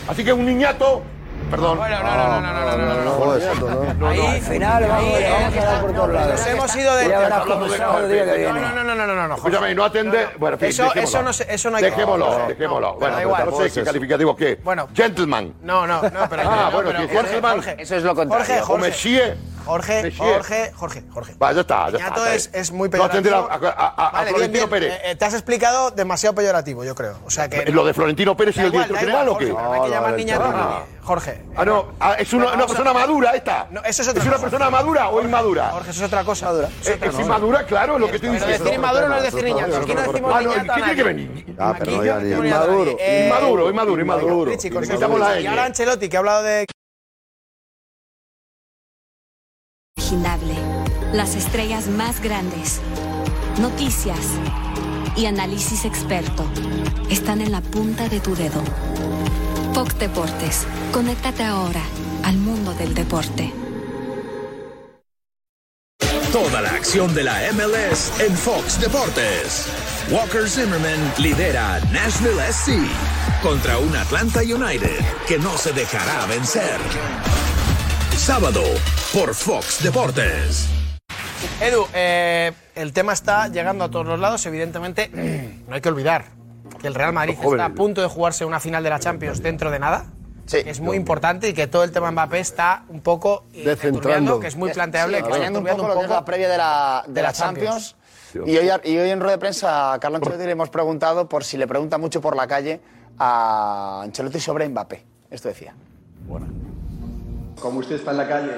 [0.09, 1.03] Así que un niñato.
[1.51, 1.79] Perdón.
[1.79, 4.41] Bueno, no, no, no, no, no, no, no.
[4.41, 5.15] Final vamos
[5.57, 6.47] a por todos lados.
[6.47, 7.09] Hemos ido de.
[7.09, 7.19] No,
[8.53, 9.29] no, no, no, no.
[9.29, 9.37] No
[10.63, 11.79] eso, no, eso no.
[11.79, 12.95] Dejémoslo, dejémoslo.
[12.95, 13.51] Bueno, da igual.
[13.51, 14.61] No calificativo qué.
[14.63, 14.89] Bueno.
[14.95, 15.55] Gentleman.
[15.63, 16.43] No, no, no, pero.
[16.45, 17.63] Ah, bueno, gentleman.
[17.79, 18.47] Eso es lo contrario.
[18.47, 19.37] Jorge, Jorge.
[19.69, 20.13] Jorge.
[20.17, 21.35] Jorge, Jorge, Jorge.
[21.43, 22.35] Va, ya está, ya está.
[22.35, 23.35] es, es muy No peyorativo.
[23.37, 24.71] a, a- a- a Vale, bien, Florentino bien.
[24.71, 24.93] Pérez.
[24.95, 27.19] Eh, eh, te has explicado demasiado peyorativo, yo creo.
[27.27, 29.47] O sea que ¿Lo de Florentino Pérez y el director general o qué?
[29.47, 30.85] No hay que llamar niñato a.
[31.03, 31.43] Jorge.
[31.57, 33.67] Ah, no, ah, es una, una a- persona madura esta.
[33.71, 34.43] No, eso es otra una cosa.
[34.43, 35.71] persona madura o inmadura?
[35.71, 36.51] Jorge, eso es otra cosa.
[36.85, 38.59] Eh, Es inmadura, claro, es lo que estoy diciendo.
[38.65, 39.77] decir inmaduro no es decir niñato.
[39.79, 41.57] Aquí no decimos Ah, no, niñato a ¿qué tiene que venir?
[41.59, 42.09] Ah, pero no ni-
[42.49, 44.53] Inmaduro, inmaduro, inmaduro, inmaduro.
[45.41, 46.67] Y ahora Ancelotti, que ha hablado de
[51.13, 52.81] Las estrellas más grandes.
[53.61, 54.19] Noticias
[55.17, 56.45] y análisis experto
[57.09, 58.61] están en la punta de tu dedo.
[59.75, 60.67] Fox Deportes.
[60.93, 61.83] Conéctate ahora
[62.25, 63.53] al mundo del deporte.
[66.33, 69.67] Toda la acción de la MLS en Fox Deportes.
[70.11, 72.77] Walker Zimmerman lidera Nashville SC
[73.41, 77.48] contra un Atlanta United que no se dejará vencer.
[78.19, 78.63] Sábado
[79.15, 80.69] por Fox Deportes.
[81.61, 84.45] Edu, eh, el tema está llegando a todos los lados.
[84.45, 85.09] Evidentemente,
[85.69, 86.27] no hay que olvidar
[86.81, 89.71] que el Real Madrid está a punto de jugarse una final de la Champions dentro
[89.71, 90.07] de nada.
[90.53, 94.49] Es muy importante y que todo el tema Mbappé está un poco eh, enturbiando, que
[94.49, 95.19] es muy planteable.
[95.19, 97.23] Sí, que está un enturbiando poco lo que es la previa de la, de de
[97.23, 97.97] la Champions.
[98.33, 98.49] Champions.
[98.51, 101.45] Y hoy, y hoy en rueda de prensa a Carlo Ancelotti le hemos preguntado por
[101.45, 102.81] si le pregunta mucho por la calle
[103.19, 105.05] a Ancelotti sobre Mbappé.
[105.31, 105.75] Esto decía.
[107.61, 108.51] Como usted está en la calle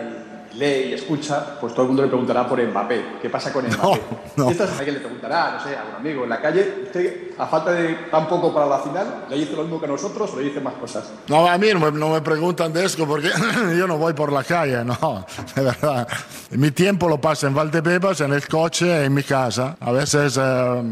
[0.52, 3.18] y lee y escucha, pues todo el mundo le preguntará por Mbappé.
[3.22, 4.00] ¿Qué pasa con Mbappé?
[4.36, 6.82] Y esta es alguien le preguntará, no sé, a un amigo en la calle.
[6.84, 10.30] Usted, a falta de tan poco para la final, ¿le dice lo mismo que nosotros
[10.34, 11.10] o le dice más cosas?
[11.28, 13.30] No, a mí no me, no me preguntan de esto porque
[13.78, 15.24] yo no voy por la calle, no,
[15.54, 16.08] de verdad.
[16.50, 19.76] Mi tiempo lo paso en Valdebebas, en el coche, en mi casa.
[19.80, 20.82] A veces eh,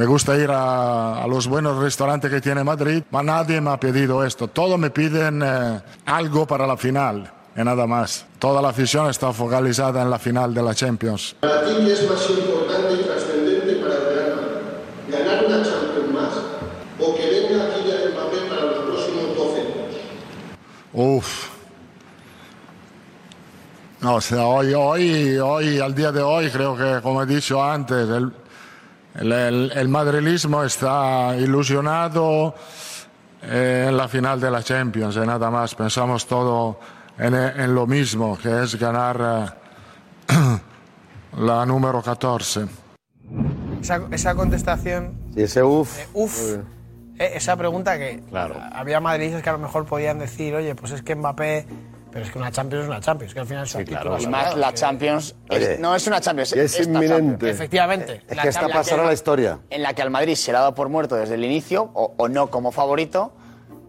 [0.00, 3.78] me gusta ir a, a los buenos restaurantes que tiene Madrid, pero nadie me ha
[3.78, 4.48] pedido esto.
[4.48, 8.24] Todos me piden eh, algo para la final y nada más.
[8.38, 11.36] Toda la afición está focalizada en la final de la Champions.
[11.40, 15.18] ¿Para ti qué es más importante y trascendente para el Real Madrid?
[15.18, 16.34] ¿Ganar una Champions más
[16.98, 19.96] o que venga Kylian Mbappé para los próximos 12 años?
[20.94, 21.50] Uf.
[24.00, 27.62] No, o sea, hoy, hoy, hoy, al día de hoy, creo que, como he dicho
[27.62, 28.32] antes, el,
[29.14, 32.54] el, el- el madrilismo está ilusionado
[33.42, 35.74] eh, en la final de la Champions, y nada más.
[35.74, 36.78] Pensamos todo
[37.18, 39.54] en, en lo mismo, que es ganar
[40.28, 40.34] eh,
[41.38, 42.66] la número 14.
[43.80, 45.98] Esa, esa contestación, Sí, ese uff.
[46.12, 46.38] uff,
[47.18, 48.22] eh, esa pregunta que
[48.72, 51.66] había madridistas que a lo mejor podían decir, oye, pues es que Mbappé,
[52.12, 54.26] pero es que una Champions es una Champions, que al final es un título Y
[54.26, 55.34] más la Champions.
[55.48, 57.08] es- no es una Champions, es inminente.
[57.16, 57.54] Champions.
[57.54, 58.22] Efectivamente.
[58.28, 59.58] Es la que esta pasará a la historia.
[59.70, 62.14] En la que al Madrid se le ha dado por muerto desde el inicio, o,
[62.16, 63.32] o no como favorito,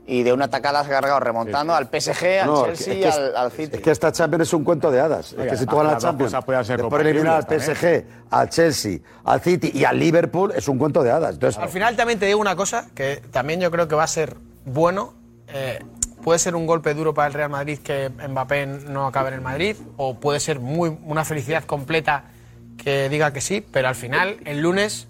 [0.07, 3.07] y de una tacada has cargado remontando al PSG, al No, Chelsea es y que
[3.07, 3.75] es- al, al City.
[3.77, 5.33] Es que esta Champions es un cuento de hadas.
[5.33, 8.99] Es que si tú ganas la las dos Champions, de eliminar al PSG, al Chelsea,
[9.23, 11.35] al City y al Liverpool, es un cuento de hadas.
[11.35, 14.07] Entonces, Al final también te digo una cosa, que también yo creo que va a
[14.07, 14.35] ser
[14.65, 15.13] bueno.
[15.53, 15.79] eh,
[16.23, 19.41] puede ser un golpe duro para el Real Madrid que Mbappé no acabe en el
[19.41, 22.25] Madrid, o puede ser muy, una felicidad completa
[22.77, 25.07] que diga que sí, pero al final, el lunes,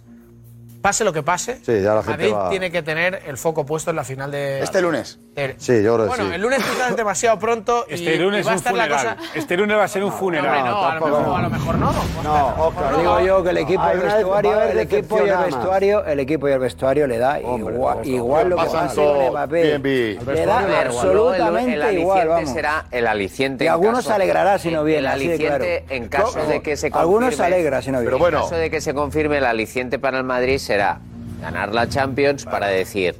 [0.81, 3.65] pase lo que pase, Sí, ya la gente Madrid va- tiene que tener el foco
[3.65, 4.61] puesto en la final de...
[4.61, 5.19] Este lunes.
[5.35, 6.33] De- Sí, yo creo que Bueno, sí.
[6.35, 8.83] el lunes quizás es demasiado pronto y, Este y lunes va a un estar la
[8.83, 9.15] funeral.
[9.17, 9.29] cosa...
[9.39, 10.45] Este lunes va a ser un funeral.
[10.57, 11.91] Hombre, no, a lo mejor, a lo mejor no.
[12.23, 16.19] No, Oscar, digo yo que el equipo el vestuario, el equipo y el vestuario, el
[16.19, 19.29] equipo y el vestuario le da igual, igual lo que Pasan pase con.
[19.29, 19.79] Mbappé.
[19.79, 22.49] Le da ver, luego el- absolutamente el, igual, aliciente vamos.
[22.53, 23.65] será el aliciente.
[23.65, 26.03] Y algunos se alegrará si no viene, El así de aliciente, claro.
[26.03, 27.01] en caso de que se confirme.
[27.01, 28.05] Algunos se alegra si no viene.
[28.07, 28.37] Pero bueno.
[28.39, 30.99] En caso de que se confirme, el aliciente para el Madrid será
[31.41, 33.15] ganar la Champions para decir.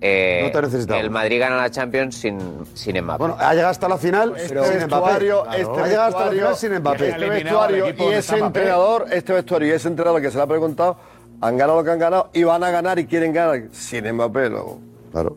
[0.00, 1.02] Eh, No te necesitamos.
[1.04, 2.38] el Madrid gana la Champions sin,
[2.74, 3.18] sin Mbappé.
[3.18, 5.26] bueno, ha llegado hasta la final Este sin Mbappé.
[5.60, 7.08] este ha llegado hasta la final sin Mbappé.
[7.10, 10.96] este vestuario y ese entrenador, este vestuario y ese entrenador que se le ha preguntado,
[11.40, 14.50] han ganado lo que han ganado y van a ganar y quieren ganar sin Mbappé
[14.50, 14.78] luego.
[15.12, 15.36] Claro.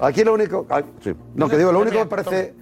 [0.00, 0.66] Aquí lo único.
[0.70, 1.14] ah, sí.
[1.34, 2.54] No, que digo, lo único que me parece.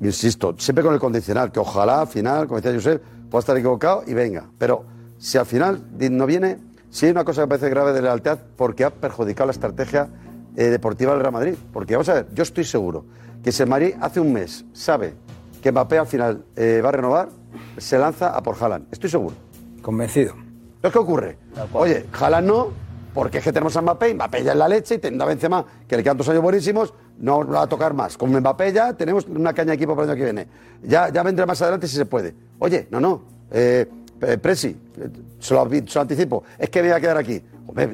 [0.00, 4.02] Insisto, siempre con el condicional, que ojalá al final, como decía Josep, pueda estar equivocado
[4.06, 4.44] y venga.
[4.58, 4.84] Pero
[5.18, 6.58] si al final no viene,
[6.90, 10.08] sí hay una cosa que me parece grave de lealtad porque ha perjudicado la estrategia
[10.56, 11.54] eh, deportiva del Real Madrid.
[11.72, 13.04] Porque vamos a ver, yo estoy seguro
[13.42, 15.14] que si el Madrid hace un mes sabe
[15.62, 17.28] que Mbappé al final eh, va a renovar,
[17.76, 18.86] se lanza a por Haaland.
[18.90, 19.34] Estoy seguro.
[19.82, 20.34] Convencido.
[20.34, 21.38] Entonces, ¿qué ocurre?
[21.72, 22.68] Oye, Haaland no,
[23.16, 25.64] porque es que tenemos a Mbappé, Mbappé ya es la leche y teniendo a Benzema,
[25.88, 28.16] que le quedan dos años buenísimos, no va a tocar más.
[28.18, 30.48] Con Mbappé ya tenemos una caña de equipo para el año que viene.
[30.82, 32.34] Ya, ya vendrá más adelante si se puede.
[32.58, 33.86] Oye, no, no, eh,
[34.20, 35.08] eh, Presi, eh,
[35.38, 37.42] se lo, se lo anticipo, es que me voy a quedar aquí.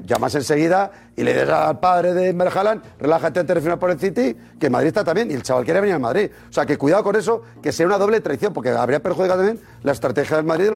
[0.04, 3.98] Llamas enseguida y le dices al padre de Merjalan, relájate antes de firmar por el
[3.98, 6.30] City, que Madrid está también, y el chaval quiere venir al Madrid.
[6.48, 9.64] O sea, que cuidado con eso, que sea una doble traición, porque habría perjudicado también
[9.82, 10.72] la estrategia del Madrid.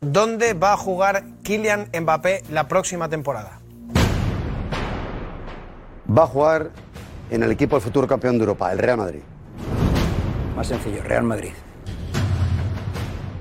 [0.00, 3.58] ¿Dónde va a jugar Kylian Mbappé la próxima temporada?
[6.06, 6.70] Va a jugar
[7.30, 9.20] en el equipo del futuro campeón de Europa, el Real Madrid.
[10.54, 11.52] Más sencillo, Real Madrid.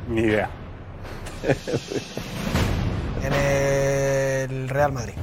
[0.10, 0.50] Ni idea.
[3.24, 5.14] En el Real Madrid.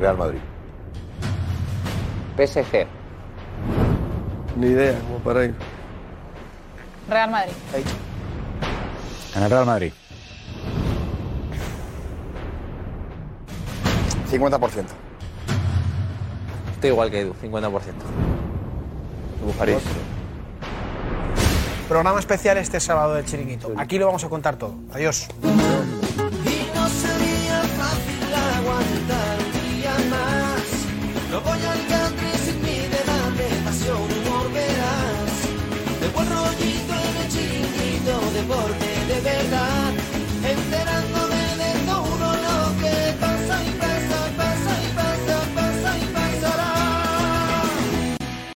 [0.00, 0.40] Real Madrid.
[2.36, 2.86] PSG.
[4.56, 5.54] Ni idea, como para ir.
[7.08, 7.52] Real Madrid.
[9.34, 9.92] En el Real Madrid.
[14.30, 14.84] 50%.
[16.74, 17.70] Estoy igual que Edu, 50%.
[19.58, 19.78] París.
[21.88, 23.72] Programa especial este sábado del Chiringuito.
[23.76, 24.74] Aquí lo vamos a contar todo.
[24.92, 25.28] Adiós.